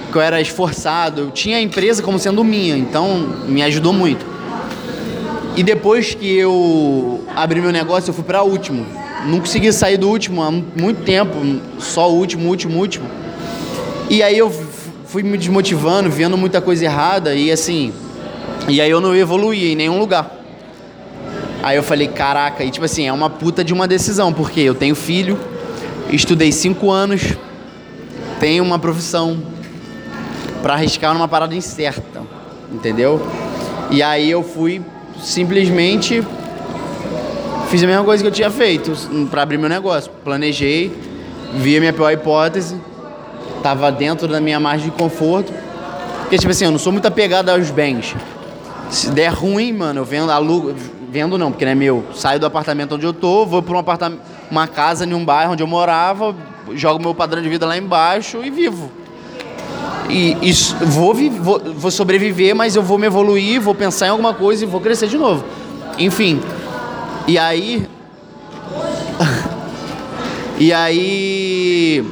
Porque 0.10 0.18
eu 0.18 0.24
era 0.24 0.41
esforçado, 0.41 1.22
eu 1.22 1.30
tinha 1.30 1.57
a 1.57 1.62
empresa 1.62 2.01
como 2.01 2.18
sendo 2.18 2.43
minha, 2.43 2.76
então 2.76 3.30
me 3.47 3.62
ajudou 3.62 3.93
muito. 3.93 4.26
E 5.55 5.62
depois 5.62 6.16
que 6.16 6.36
eu 6.36 7.24
abri 7.36 7.62
meu 7.62 7.72
negócio, 7.72 8.10
eu 8.10 8.14
fui 8.16 8.24
para 8.24 8.41
último. 8.41 8.88
Não 9.28 9.39
consegui 9.39 9.72
sair 9.72 9.97
do 9.97 10.10
último 10.10 10.41
há 10.41 10.49
muito 10.49 11.03
tempo, 11.03 11.36
só 11.78 12.10
o 12.10 12.16
último, 12.16 12.49
último, 12.49 12.80
último. 12.80 13.07
E 14.10 14.24
aí 14.24 14.36
eu 14.36 14.51
fui 15.05 15.22
me 15.22 15.38
desmotivando, 15.38 16.10
vendo 16.10 16.36
muita 16.36 16.60
coisa 16.60 16.86
errada 16.86 17.36
e 17.36 17.51
assim. 17.51 17.93
E 18.68 18.82
aí 18.82 18.89
eu 18.89 18.99
não 18.99 19.16
evoluía 19.16 19.72
em 19.72 19.76
nenhum 19.76 19.99
lugar. 19.99 20.28
Aí 21.62 21.78
eu 21.78 21.84
falei, 21.84 22.07
caraca, 22.07 22.64
e 22.64 22.72
tipo 22.72 22.86
assim, 22.86 23.05
é 23.05 23.14
uma 23.14 23.30
puta 23.30 23.64
de 23.64 23.76
uma 23.76 23.88
decisão, 23.88 24.34
porque 24.34 24.62
eu 24.62 24.74
tenho 24.74 24.95
filho, 24.95 25.38
estudei 26.12 26.51
cinco 26.51 26.89
anos, 26.89 27.38
tenho 28.39 28.64
uma 28.64 28.80
profissão 28.80 29.59
pra 30.62 30.74
arriscar 30.74 31.14
numa 31.14 31.28
parada 31.28 31.55
incerta, 31.55 32.22
entendeu? 32.72 33.22
E 33.89 34.03
aí 34.03 34.30
eu 34.30 34.43
fui 34.43 34.82
simplesmente 35.22 36.24
fiz 37.70 37.84
a 37.84 37.88
mesma 37.88 38.03
coisa 38.03 38.24
que 38.24 38.28
eu 38.28 38.32
tinha 38.32 38.49
feito 38.49 38.91
pra 39.30 39.43
abrir 39.43 39.57
meu 39.57 39.70
negócio. 39.70 40.12
Planejei, 40.24 40.91
vi 41.53 41.78
a 41.78 41.80
minha 41.80 41.93
pior 41.93 42.12
hipótese, 42.12 42.76
tava 43.62 43.91
dentro 43.91 44.28
da 44.28 44.41
minha 44.41 44.60
margem 44.60 44.89
de 44.89 44.95
conforto. 44.95 45.53
Porque, 46.22 46.38
tipo 46.38 46.51
assim, 46.51 46.66
eu 46.66 46.72
não 46.72 46.80
sou 46.80 46.91
muito 46.91 47.07
apegado 47.07 47.49
aos 47.49 47.70
bens. 47.72 48.16
Se 48.89 49.12
der 49.12 49.32
ruim, 49.32 49.72
mano, 49.74 50.01
eu 50.01 50.05
vendo, 50.05 50.32
alugo, 50.32 50.74
vendo 51.12 51.38
não, 51.38 51.51
porque 51.51 51.64
não 51.64 51.72
é 51.72 51.76
meu. 51.76 52.05
Saio 52.14 52.39
do 52.39 52.45
apartamento 52.45 52.95
onde 52.95 53.05
eu 53.05 53.14
tô, 53.14 53.45
vou 53.45 53.62
pra 53.62 53.76
um 53.76 53.80
apartamento, 53.80 54.22
uma 54.49 54.68
casa 54.68 55.05
em 55.05 55.14
um 55.14 55.24
bairro 55.24 55.53
onde 55.53 55.62
eu 55.62 55.68
morava, 55.68 56.36
jogo 56.74 57.01
meu 57.01 57.14
padrão 57.14 57.41
de 57.41 57.49
vida 57.49 57.66
lá 57.68 57.78
embaixo 57.78 58.43
e 58.43 58.49
vivo. 58.49 58.91
E, 60.10 60.36
e 60.41 60.51
vou, 60.86 61.14
vou, 61.14 61.60
vou 61.76 61.91
sobreviver, 61.91 62.55
mas 62.55 62.76
eu 62.76 62.82
vou 62.82 62.97
me 62.97 63.05
evoluir, 63.05 63.62
vou 63.62 63.76
pensar 63.76 64.07
em 64.07 64.10
alguma 64.10 64.34
coisa 64.34 64.64
e 64.64 64.68
vou 64.68 64.82
crescer 64.82 65.07
de 65.07 65.18
novo. 65.18 65.45
Enfim. 65.97 66.41
E 67.28 67.38
aí. 67.38 67.88
e 70.60 70.74
aí. 70.74 72.03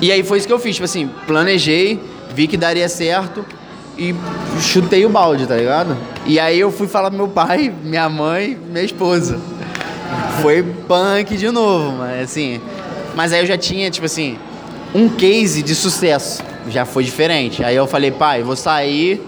E 0.00 0.12
aí 0.12 0.22
foi 0.22 0.38
isso 0.38 0.46
que 0.46 0.52
eu 0.52 0.58
fiz, 0.58 0.74
tipo 0.74 0.84
assim, 0.84 1.08
planejei, 1.26 2.00
vi 2.34 2.46
que 2.46 2.56
daria 2.56 2.88
certo 2.88 3.44
e 3.96 4.14
chutei 4.60 5.06
o 5.06 5.08
balde, 5.08 5.46
tá 5.46 5.56
ligado? 5.56 5.96
E 6.26 6.40
aí 6.40 6.58
eu 6.58 6.72
fui 6.72 6.88
falar 6.88 7.08
pro 7.08 7.16
meu 7.16 7.28
pai, 7.28 7.72
minha 7.84 8.08
mãe, 8.08 8.58
minha 8.68 8.84
esposa. 8.84 9.38
Foi 10.40 10.62
punk 10.62 11.36
de 11.36 11.50
novo, 11.50 11.98
mas 11.98 12.24
assim. 12.24 12.60
Mas 13.14 13.32
aí 13.32 13.40
eu 13.40 13.46
já 13.46 13.56
tinha, 13.56 13.90
tipo 13.90 14.06
assim, 14.06 14.38
um 14.94 15.08
case 15.08 15.62
de 15.62 15.74
sucesso. 15.74 16.42
Já 16.68 16.84
foi 16.84 17.04
diferente. 17.04 17.64
Aí 17.64 17.74
eu 17.74 17.86
falei, 17.86 18.10
pai, 18.10 18.42
vou 18.42 18.56
sair. 18.56 19.20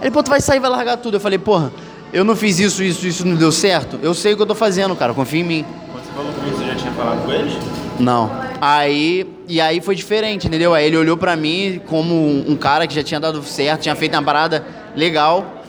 Ele, 0.00 0.10
pô, 0.10 0.22
tu 0.22 0.30
vai 0.30 0.40
sair, 0.40 0.58
vai 0.58 0.70
largar 0.70 0.96
tudo. 0.96 1.16
Eu 1.16 1.20
falei, 1.20 1.38
porra, 1.38 1.72
eu 2.12 2.24
não 2.24 2.36
fiz 2.36 2.58
isso, 2.58 2.82
isso, 2.82 3.06
isso 3.06 3.26
não 3.26 3.36
deu 3.36 3.50
certo. 3.50 3.98
Eu 4.02 4.14
sei 4.14 4.34
o 4.34 4.36
que 4.36 4.42
eu 4.42 4.46
tô 4.46 4.54
fazendo, 4.54 4.94
cara, 4.94 5.14
confia 5.14 5.40
em 5.40 5.44
mim. 5.44 5.64
Quando 5.90 6.04
você 6.04 6.12
falou 6.12 6.32
comigo, 6.32 6.56
você 6.56 6.64
já 6.66 6.74
tinha 6.74 6.92
falado 6.92 7.24
com 7.24 7.32
eles? 7.32 7.52
Não. 7.98 8.30
Aí, 8.60 9.26
e 9.48 9.60
aí 9.60 9.80
foi 9.80 9.94
diferente, 9.94 10.46
entendeu? 10.46 10.74
Aí 10.74 10.86
ele 10.86 10.96
olhou 10.96 11.16
pra 11.16 11.36
mim 11.36 11.80
como 11.86 12.14
um 12.14 12.44
um 12.48 12.56
cara 12.56 12.86
que 12.86 12.94
já 12.94 13.02
tinha 13.02 13.20
dado 13.20 13.42
certo, 13.42 13.82
tinha 13.82 13.94
feito 13.94 14.14
uma 14.14 14.22
parada 14.22 14.64
legal. 14.94 15.62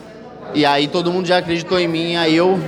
E 0.52 0.64
aí 0.66 0.86
todo 0.86 1.10
mundo 1.10 1.26
já 1.26 1.38
acreditou 1.38 1.78
em 1.78 1.88
mim, 1.88 2.16
aí 2.16 2.36
eu 2.36 2.58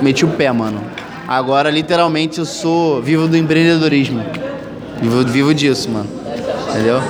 meti 0.00 0.24
o 0.24 0.28
pé, 0.28 0.52
mano. 0.52 0.80
Agora, 1.26 1.70
literalmente, 1.70 2.38
eu 2.38 2.44
sou 2.44 3.02
vivo 3.02 3.26
do 3.26 3.36
empreendedorismo. 3.36 4.24
Vivo, 5.00 5.24
vivo 5.26 5.54
disso, 5.54 5.90
mano. 5.90 6.08
Entendeu? 6.70 7.00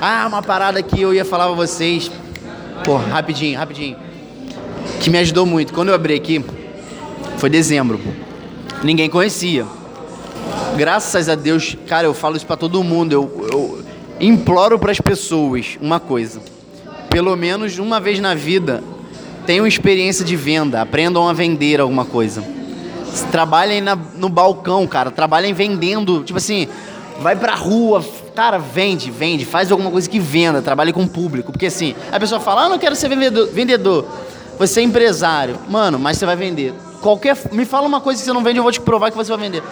Ah, 0.00 0.24
uma 0.28 0.42
parada 0.42 0.82
que 0.82 1.00
eu 1.00 1.12
ia 1.14 1.24
falar 1.24 1.46
pra 1.46 1.54
vocês. 1.54 2.10
Pô, 2.84 2.96
rapidinho, 2.96 3.58
rapidinho. 3.58 3.96
Que 5.00 5.10
me 5.10 5.18
ajudou 5.18 5.46
muito. 5.46 5.72
Quando 5.72 5.88
eu 5.90 5.94
abri 5.94 6.14
aqui, 6.14 6.44
foi 7.38 7.48
dezembro. 7.50 8.00
Ninguém 8.82 9.08
conhecia 9.08 9.64
graças 10.76 11.28
a 11.28 11.34
Deus, 11.34 11.76
cara, 11.86 12.06
eu 12.06 12.14
falo 12.14 12.36
isso 12.36 12.46
pra 12.46 12.56
todo 12.56 12.82
mundo. 12.82 13.12
Eu, 13.12 13.48
eu 13.52 13.82
imploro 14.20 14.78
pras 14.78 15.00
pessoas 15.00 15.76
uma 15.80 16.00
coisa: 16.00 16.40
pelo 17.10 17.36
menos 17.36 17.78
uma 17.78 18.00
vez 18.00 18.18
na 18.18 18.34
vida, 18.34 18.82
tenham 19.46 19.66
experiência 19.66 20.24
de 20.24 20.34
venda, 20.34 20.80
aprendam 20.80 21.28
a 21.28 21.32
vender 21.32 21.80
alguma 21.80 22.04
coisa. 22.04 22.42
Trabalhem 23.30 23.80
na- 23.82 23.94
no 24.16 24.28
balcão, 24.28 24.86
cara. 24.86 25.10
Trabalhem 25.10 25.52
vendendo. 25.52 26.22
Tipo 26.24 26.38
assim, 26.38 26.66
vai 27.22 27.36
pra 27.36 27.54
rua, 27.54 28.04
cara, 28.34 28.58
vende, 28.58 29.10
vende, 29.10 29.44
faz 29.44 29.70
alguma 29.70 29.90
coisa 29.90 30.10
que 30.10 30.18
venda, 30.18 30.60
trabalhe 30.60 30.92
com 30.92 31.04
o 31.04 31.08
público. 31.08 31.52
Porque 31.52 31.66
assim, 31.66 31.94
a 32.10 32.18
pessoa 32.18 32.40
fala, 32.40 32.64
ah, 32.64 32.68
não 32.68 32.78
quero 32.78 32.96
ser 32.96 33.08
vendedor. 33.08 33.48
vendedor. 33.48 34.06
Você 34.58 34.80
é 34.80 34.82
empresário. 34.82 35.58
Mano, 35.68 35.98
mas 35.98 36.18
você 36.18 36.26
vai 36.26 36.36
vender. 36.36 36.74
Qualquer. 37.00 37.36
Me 37.52 37.64
fala 37.64 37.86
uma 37.86 38.00
coisa 38.00 38.20
que 38.20 38.26
você 38.26 38.32
não 38.32 38.42
vende, 38.42 38.58
eu 38.58 38.62
vou 38.62 38.72
te 38.72 38.80
provar 38.80 39.10
que 39.10 39.16
você 39.16 39.30
vai 39.30 39.40
vender. 39.40 39.62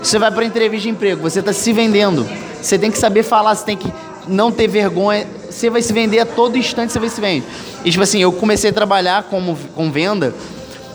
Você 0.00 0.18
vai 0.18 0.30
pra 0.30 0.44
entrevista 0.44 0.84
de 0.84 0.90
emprego, 0.90 1.20
você 1.20 1.42
tá 1.42 1.52
se 1.52 1.72
vendendo. 1.72 2.28
Você 2.62 2.78
tem 2.78 2.90
que 2.90 2.98
saber 2.98 3.24
falar, 3.24 3.54
você 3.54 3.64
tem 3.64 3.76
que 3.76 3.92
não 4.28 4.52
ter 4.52 4.68
vergonha. 4.68 5.26
Você 5.50 5.68
vai 5.70 5.82
se 5.82 5.92
vender 5.92 6.20
a 6.20 6.26
todo 6.26 6.56
instante, 6.56 6.92
você 6.92 7.00
vai 7.00 7.08
se 7.08 7.20
vender. 7.20 7.44
E 7.84 7.90
tipo 7.90 8.02
assim, 8.04 8.20
eu 8.20 8.30
comecei 8.30 8.70
a 8.70 8.72
trabalhar 8.72 9.24
como, 9.24 9.58
com 9.74 9.90
venda 9.90 10.32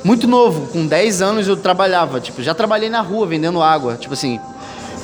muito 0.03 0.27
novo, 0.27 0.67
com 0.67 0.85
10 0.85 1.21
anos 1.21 1.47
eu 1.47 1.55
trabalhava, 1.55 2.19
tipo, 2.19 2.43
já 2.43 2.53
trabalhei 2.53 2.89
na 2.89 2.99
rua 2.99 3.25
vendendo 3.25 3.61
água, 3.61 3.95
tipo 3.95 4.13
assim, 4.13 4.37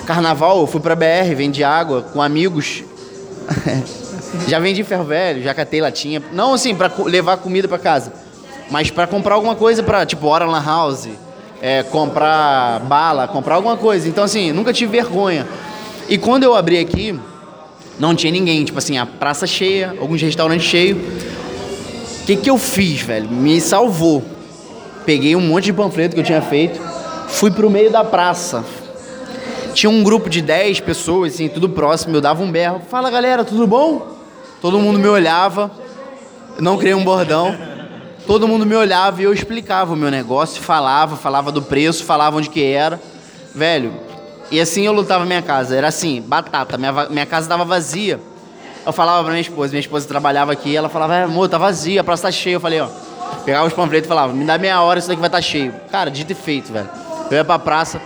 carnaval, 0.05 0.61
eu 0.61 0.67
fui 0.67 0.79
pra 0.79 0.95
BR, 0.95 1.35
vendi 1.35 1.63
água 1.63 2.01
com 2.01 2.21
amigos. 2.21 2.83
já 4.47 4.59
vendi 4.59 4.83
ferro 4.83 5.03
velho, 5.03 5.41
já 5.41 5.53
catei 5.53 5.81
latinha, 5.81 6.21
não 6.31 6.53
assim 6.53 6.75
pra 6.75 6.91
levar 7.05 7.37
comida 7.37 7.67
pra 7.67 7.79
casa, 7.79 8.13
mas 8.69 8.91
pra 8.91 9.07
comprar 9.07 9.35
alguma 9.35 9.55
coisa 9.55 9.81
pra, 9.81 10.05
tipo, 10.05 10.27
hora 10.27 10.45
lan 10.45 10.63
house, 10.63 11.09
é, 11.61 11.83
comprar 11.83 12.79
bala, 12.81 13.27
comprar 13.27 13.55
alguma 13.55 13.75
coisa. 13.75 14.07
Então 14.07 14.23
assim, 14.23 14.51
nunca 14.51 14.71
tive 14.71 14.91
vergonha. 14.91 15.47
E 16.07 16.17
quando 16.17 16.43
eu 16.43 16.55
abri 16.55 16.79
aqui, 16.79 17.19
não 17.99 18.15
tinha 18.15 18.31
ninguém, 18.31 18.63
tipo 18.63 18.77
assim, 18.77 18.97
a 18.97 19.05
praça 19.05 19.45
cheia, 19.47 19.95
alguns 19.99 20.21
restaurantes 20.21 20.65
cheios. 20.65 20.97
O 22.21 22.25
que 22.25 22.35
que 22.35 22.49
eu 22.49 22.57
fiz, 22.57 23.01
velho? 23.01 23.29
Me 23.29 23.59
salvou 23.59 24.23
peguei 25.09 25.35
um 25.35 25.41
monte 25.41 25.65
de 25.65 25.73
panfleto 25.73 26.13
que 26.13 26.21
eu 26.21 26.23
tinha 26.23 26.39
feito, 26.39 26.79
fui 27.29 27.49
pro 27.49 27.67
meio 27.67 27.89
da 27.89 28.03
praça. 28.03 28.63
Tinha 29.73 29.89
um 29.89 30.03
grupo 30.03 30.29
de 30.29 30.41
10 30.41 30.79
pessoas, 30.81 31.33
assim, 31.33 31.47
tudo 31.47 31.69
próximo, 31.69 32.15
eu 32.15 32.21
dava 32.21 32.43
um 32.43 32.51
berro. 32.51 32.81
Fala 32.89 33.09
galera, 33.09 33.43
tudo 33.43 33.65
bom? 33.67 34.15
Todo 34.61 34.79
mundo 34.79 34.99
me 34.99 35.07
olhava, 35.07 35.71
não 36.59 36.77
criei 36.77 36.93
um 36.93 37.03
bordão. 37.03 37.55
Todo 38.27 38.47
mundo 38.47 38.65
me 38.65 38.75
olhava 38.75 39.21
e 39.21 39.23
eu 39.23 39.33
explicava 39.33 39.93
o 39.93 39.95
meu 39.95 40.11
negócio, 40.11 40.61
falava, 40.61 41.15
falava 41.15 41.51
do 41.51 41.61
preço, 41.61 42.03
falava 42.03 42.37
onde 42.37 42.49
que 42.49 42.63
era. 42.63 43.01
Velho, 43.55 43.93
e 44.51 44.59
assim 44.59 44.85
eu 44.85 44.93
lutava 44.93 45.25
minha 45.25 45.41
casa. 45.41 45.75
Era 45.75 45.87
assim, 45.87 46.21
batata, 46.21 46.77
minha, 46.77 46.91
minha 47.09 47.25
casa 47.25 47.47
tava 47.47 47.65
vazia. 47.65 48.19
Eu 48.85 48.93
falava 48.93 49.23
pra 49.23 49.31
minha 49.31 49.41
esposa, 49.41 49.71
minha 49.71 49.79
esposa 49.79 50.07
trabalhava 50.07 50.51
aqui, 50.51 50.75
ela 50.75 50.89
falava, 50.89 51.15
é, 51.15 51.23
amor, 51.23 51.49
tá 51.49 51.57
vazia, 51.57 52.01
a 52.01 52.03
praça 52.03 52.23
tá 52.23 52.31
cheia. 52.31 52.55
Eu 52.55 52.59
falei, 52.59 52.79
ó, 52.79 52.87
pegava 53.45 53.67
os 53.67 53.73
panfletos 53.73 54.05
e 54.05 54.09
falava, 54.09 54.33
me 54.33 54.45
dá 54.45 54.57
meia 54.57 54.81
hora, 54.81 54.99
isso 54.99 55.07
daqui 55.07 55.19
vai 55.19 55.27
estar 55.27 55.41
cheio. 55.41 55.73
Cara, 55.91 56.09
dito 56.09 56.31
e 56.31 56.35
feito, 56.35 56.71
velho. 56.71 56.89
Eu 57.29 57.37
ia 57.37 57.45
pra 57.45 57.59
praça, 57.59 58.01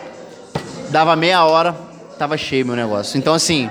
dava 0.94 1.16
meia 1.16 1.44
hora, 1.44 1.76
tava 2.20 2.38
cheio 2.38 2.64
meu 2.68 2.76
negócio. 2.76 3.18
Então, 3.18 3.34
assim, 3.34 3.68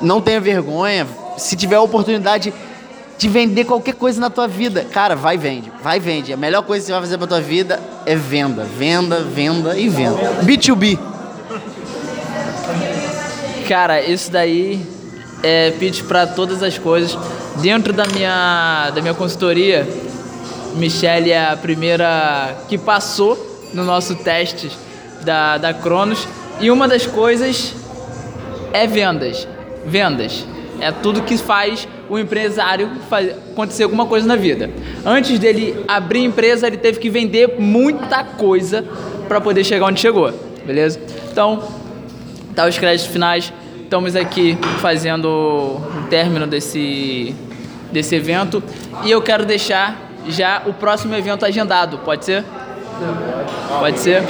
não 0.00 0.22
tenha 0.22 0.40
vergonha, 0.40 1.06
se 1.36 1.54
tiver 1.54 1.76
a 1.76 1.82
oportunidade 1.82 2.52
de 3.18 3.28
vender 3.28 3.66
qualquer 3.66 3.92
coisa 3.92 4.18
na 4.18 4.30
tua 4.30 4.48
vida, 4.48 4.86
cara, 4.90 5.14
vai 5.14 5.36
vende. 5.36 5.70
Vai 5.82 6.00
vende. 6.00 6.32
A 6.32 6.38
melhor 6.38 6.62
coisa 6.62 6.82
que 6.82 6.86
você 6.86 6.92
vai 6.92 7.02
fazer 7.02 7.18
pra 7.18 7.26
tua 7.26 7.42
vida 7.42 7.78
é 8.06 8.16
venda. 8.16 8.64
Venda, 8.64 9.20
venda 9.20 9.78
e 9.78 9.86
venda. 9.90 10.18
B2B. 10.42 10.98
Cara, 13.68 14.00
isso 14.00 14.32
daí 14.32 14.82
é 15.42 15.72
pitch 15.72 16.04
para 16.04 16.26
todas 16.26 16.62
as 16.62 16.78
coisas. 16.78 17.18
Dentro 17.56 17.92
da 17.92 18.06
minha, 18.06 18.90
da 18.94 19.02
minha 19.02 19.12
consultoria, 19.12 19.86
Michelle 20.76 21.30
é 21.30 21.50
a 21.50 21.56
primeira 21.58 22.56
que 22.66 22.78
passou 22.78 23.68
no 23.74 23.84
nosso 23.84 24.14
teste 24.14 24.70
da, 25.24 25.58
da 25.58 25.74
Cronos. 25.74 26.26
E 26.60 26.70
uma 26.70 26.86
das 26.86 27.06
coisas 27.06 27.74
é 28.72 28.86
vendas. 28.86 29.46
Vendas. 29.86 30.46
É 30.80 30.90
tudo 30.90 31.22
que 31.22 31.36
faz 31.36 31.86
o 32.08 32.18
empresário 32.18 32.90
faz, 33.08 33.30
acontecer 33.52 33.84
alguma 33.84 34.04
coisa 34.04 34.26
na 34.26 34.34
vida. 34.34 34.68
Antes 35.06 35.38
dele 35.38 35.84
abrir 35.86 36.24
empresa, 36.24 36.66
ele 36.66 36.76
teve 36.76 36.98
que 36.98 37.08
vender 37.08 37.56
muita 37.58 38.24
coisa 38.24 38.84
para 39.28 39.40
poder 39.40 39.62
chegar 39.62 39.86
onde 39.86 40.00
chegou. 40.00 40.32
Beleza? 40.66 41.00
Então, 41.30 41.62
tá 42.54 42.66
os 42.66 42.76
créditos 42.76 43.12
finais. 43.12 43.52
Estamos 43.82 44.16
aqui 44.16 44.58
fazendo 44.80 45.26
o 45.26 46.06
término 46.10 46.46
desse, 46.46 47.34
desse 47.92 48.16
evento. 48.16 48.62
E 49.04 49.10
eu 49.10 49.22
quero 49.22 49.46
deixar 49.46 50.10
já 50.28 50.62
o 50.66 50.72
próximo 50.72 51.14
evento 51.14 51.44
agendado. 51.44 51.98
Pode 51.98 52.24
ser? 52.24 52.44
Pode 53.78 53.98
ser? 53.98 54.22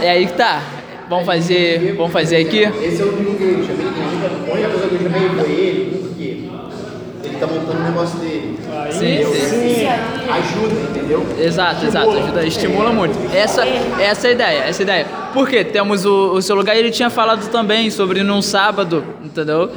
É 0.00 0.10
aí 0.10 0.26
que 0.26 0.32
tá. 0.32 0.62
Vamos 1.08 1.26
fazer, 1.26 1.94
vamos 1.96 2.12
fazer 2.12 2.36
aqui? 2.36 2.60
Esse 2.60 3.02
é 3.02 3.04
o 3.04 3.12
Bill 3.12 3.32
Gates. 3.32 3.68
A 3.70 4.52
única 4.52 4.68
coisa 4.68 4.88
que 4.88 4.94
eu 4.94 5.02
chamei 5.02 5.28
foi 5.28 5.50
ele, 5.50 5.98
porque 6.00 7.28
ele 7.28 7.36
tá 7.38 7.46
montando 7.46 7.80
o 7.80 7.84
negócio 7.84 8.18
dele. 8.18 8.58
Sim, 8.90 9.24
sim. 9.34 9.86
Ajuda, 9.86 10.74
entendeu? 10.90 11.26
Exato, 11.38 11.84
exato. 11.86 12.10
Ajuda, 12.10 12.46
estimula 12.46 12.92
muito. 12.92 13.14
Essa, 13.34 13.66
essa 13.66 14.28
é 14.28 14.30
a 14.30 14.32
ideia, 14.32 14.58
essa 14.64 14.80
é 14.80 14.82
a 14.82 14.84
ideia. 14.84 15.06
Porque 15.32 15.64
temos 15.64 16.04
o, 16.04 16.32
o 16.32 16.42
seu 16.42 16.56
lugar 16.56 16.76
e 16.76 16.78
ele 16.78 16.90
tinha 16.90 17.10
falado 17.10 17.48
também 17.50 17.90
sobre 17.90 18.22
num 18.22 18.42
sábado, 18.42 19.04
entendeu? 19.22 19.70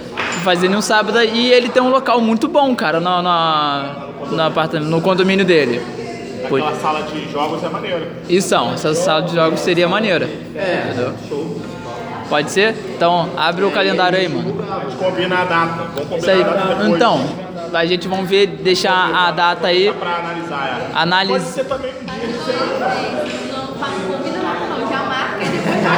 Fazer 0.44 0.70
num 0.70 0.82
sábado 0.82 1.22
e 1.22 1.52
ele 1.52 1.70
tem 1.70 1.82
um 1.82 1.90
local 1.90 2.22
muito 2.22 2.48
bom, 2.48 2.76
cara, 2.76 3.00
no, 3.00 3.22
no, 3.22 4.36
no, 4.36 4.42
apartamento, 4.42 4.90
no 4.90 5.02
condomínio 5.02 5.46
dele. 5.46 5.82
Pô, 6.50 6.56
Aquela 6.58 6.76
sala 6.76 7.02
de 7.04 7.32
jogos 7.32 7.64
é 7.64 7.70
maneira. 7.70 8.08
Isso, 8.30 8.56
essa 8.74 8.94
sala 8.94 9.22
de 9.24 9.34
jogos 9.36 9.60
seria 9.60 9.88
maneira. 9.88 10.26
entendeu? 10.28 11.14
Pode 12.30 12.50
ser? 12.52 12.76
Então, 12.96 13.30
abre 13.38 13.64
o 13.66 13.72
calendário 13.72 14.18
aí, 14.18 14.28
mano. 14.28 14.56
A 14.72 14.80
gente 14.90 14.96
combina 14.96 15.42
a 15.42 15.46
data. 15.46 15.84
Vamos 15.96 16.18
Isso 16.18 16.26
combinar 16.26 16.34
aí. 16.34 16.42
a 16.42 16.44
data 16.56 16.68
depois. 16.76 16.96
Então, 16.96 17.26
a 17.74 17.86
gente 17.86 18.08
vamos 18.08 18.28
ver, 18.30 18.48
deixar 18.48 19.14
a 19.16 19.32
data 19.32 19.68
aí. 19.68 19.94
Pra 19.94 20.16
analisar 20.16 20.68
ela. 20.70 20.86
Pode 20.90 20.98
Análise. 20.98 21.46
ser 21.52 21.66
também 21.66 21.92
um 21.92 22.06
dia 22.06 22.28
de 22.28 22.44
semana. 22.44 23.26
Não 23.52 23.68
tá 23.74 23.88
combina 24.08 24.38
nada 24.42 24.66
não, 24.66 24.90
já 24.90 25.04
marca 25.04 25.44
e 25.44 25.50
depois 25.50 25.84
já 25.84 25.92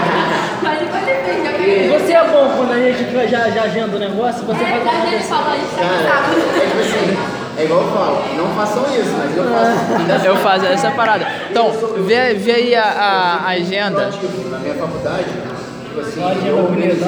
Mas 0.64 0.80
depois 0.80 1.08
ele 1.08 1.44
já 1.46 1.52
pega. 1.54 2.00
Você 2.00 2.12
é 2.12 2.24
bom 2.28 2.54
quando 2.58 2.72
a 2.72 2.92
gente 2.92 3.30
já, 3.32 3.50
já 3.50 3.64
agenda 3.64 3.96
o 3.96 4.00
negócio, 4.00 4.46
você 4.46 4.66
faz 4.66 4.86
É, 4.86 4.90
a 4.90 5.06
gente 5.10 5.24
falou 5.28 5.56
isso 5.56 5.76
no 5.76 6.10
sábado. 6.10 7.37
É 7.58 7.62
é 7.62 7.66
igual 7.66 7.82
eu 7.82 7.88
falo, 7.92 8.22
não 8.38 8.48
façam 8.56 8.84
isso, 8.96 9.12
mas 9.18 9.36
eu 9.36 9.44
faço. 9.46 10.24
Eu 10.28 10.36
faço 10.38 10.66
essa 10.66 10.92
parada. 10.92 11.26
Então, 11.50 11.72
vê, 12.06 12.34
vê 12.36 12.52
aí 12.52 12.76
a, 12.76 12.84
a- 12.84 13.36
a 13.46 13.50
agenda. 13.50 14.10
Na 14.52 14.58
minha 14.60 14.76
faculdade, 14.76 15.26
tipo 15.88 16.00
assim, 16.00 16.22
bonita. 16.70 17.06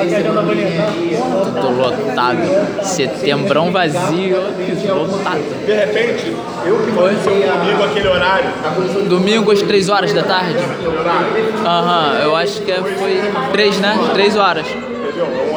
Tô 1.62 1.70
lotado. 1.70 2.38
Setembrão 2.84 3.72
vazio. 3.72 4.38
Lotado. 4.96 5.66
De 5.66 5.74
repente, 5.74 6.36
eu 6.66 6.78
que 6.80 6.92
vou 6.92 7.10
ser 7.10 7.30
um 7.48 7.52
amigo 7.62 7.84
aquele 7.84 8.08
horário. 8.08 8.50
Domingo 9.08 9.52
às 9.52 9.62
3 9.62 9.90
horas 9.90 10.14
da 10.14 10.24
tarde? 10.24 10.56
Aham, 11.66 12.20
eu 12.24 12.36
acho 12.36 12.62
que 12.62 12.72
foi 12.74 13.22
3, 13.52 13.80
né? 13.80 13.98
3 14.14 14.36
horas. 14.38 14.66
Entendeu? 14.68 15.49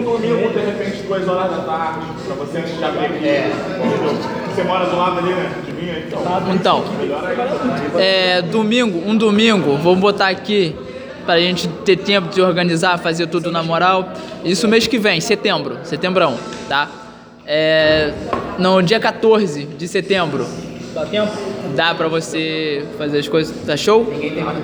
Um 0.00 0.12
domingo, 0.12 0.48
de 0.50 0.60
repente, 0.60 1.02
duas 1.02 1.28
horas 1.28 1.50
da 1.50 1.58
tarde, 1.58 2.06
pra 2.26 2.34
você 2.36 2.58
antes 2.58 2.76
de 2.78 2.84
abrir 2.84 3.04
aqui. 3.06 3.16
Entendeu? 3.18 4.18
Você 4.54 4.62
mora 4.64 4.86
do 4.86 4.96
lado 4.96 5.18
ali, 5.18 5.28
né? 5.34 5.52
De 5.66 5.72
mim, 5.72 5.90
então. 6.06 6.22
Então, 6.54 6.84
é, 7.98 8.40
domingo, 8.42 9.02
um 9.06 9.14
domingo, 9.16 9.76
vamos 9.76 10.00
botar 10.00 10.28
aqui 10.28 10.74
pra 11.26 11.38
gente 11.38 11.68
ter 11.84 11.96
tempo 11.96 12.28
de 12.28 12.40
organizar, 12.40 12.98
fazer 12.98 13.26
tudo 13.26 13.50
na 13.50 13.62
moral. 13.62 14.08
Isso 14.44 14.66
mês 14.66 14.86
que 14.86 14.98
vem, 14.98 15.20
setembro, 15.20 15.78
setembrão, 15.84 16.36
tá? 16.68 16.88
É, 17.46 18.12
no 18.58 18.80
dia 18.82 18.98
14 18.98 19.64
de 19.64 19.86
setembro, 19.88 20.46
Dá 20.94 21.04
tempo? 21.04 21.32
dá 21.74 21.94
pra 21.94 22.08
você 22.08 22.84
fazer 22.96 23.18
as 23.18 23.28
coisas, 23.28 23.54
tá 23.66 23.76
show? 23.76 24.04
Ninguém 24.10 24.30
tem 24.30 24.44
mais 24.44 24.58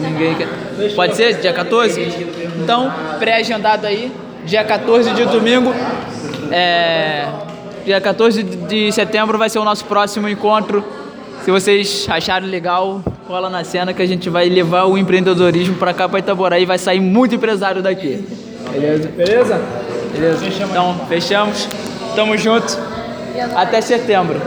Ninguém 0.00 0.34
quer. 0.34 0.48
Pode 0.94 1.16
ser, 1.16 1.40
dia 1.40 1.52
14? 1.52 2.00
Então, 2.62 2.92
pré-agendado 3.18 3.86
aí, 3.86 4.12
dia 4.44 4.64
14 4.64 5.10
de 5.12 5.24
domingo. 5.24 5.72
É, 6.50 7.26
dia 7.84 8.00
14 8.00 8.42
de 8.42 8.92
setembro 8.92 9.38
vai 9.38 9.48
ser 9.48 9.58
o 9.58 9.64
nosso 9.64 9.84
próximo 9.84 10.28
encontro. 10.28 10.84
Se 11.44 11.50
vocês 11.50 12.06
acharem 12.10 12.48
legal, 12.48 13.00
cola 13.26 13.48
na 13.48 13.64
cena 13.64 13.94
que 13.94 14.02
a 14.02 14.06
gente 14.06 14.28
vai 14.28 14.48
levar 14.48 14.84
o 14.84 14.98
empreendedorismo 14.98 15.76
pra 15.76 15.94
cá, 15.94 16.08
pra 16.08 16.18
Itaboraí, 16.18 16.62
e 16.62 16.66
vai 16.66 16.78
sair 16.78 17.00
muito 17.00 17.34
empresário 17.34 17.82
daqui. 17.82 18.26
Beleza? 18.72 19.08
Beleza? 19.08 19.60
Beleza? 20.12 20.46
Então, 20.64 21.00
fechamos. 21.08 21.68
Tamo 22.14 22.36
junto. 22.36 22.78
Até 23.54 23.80
setembro. 23.80 24.40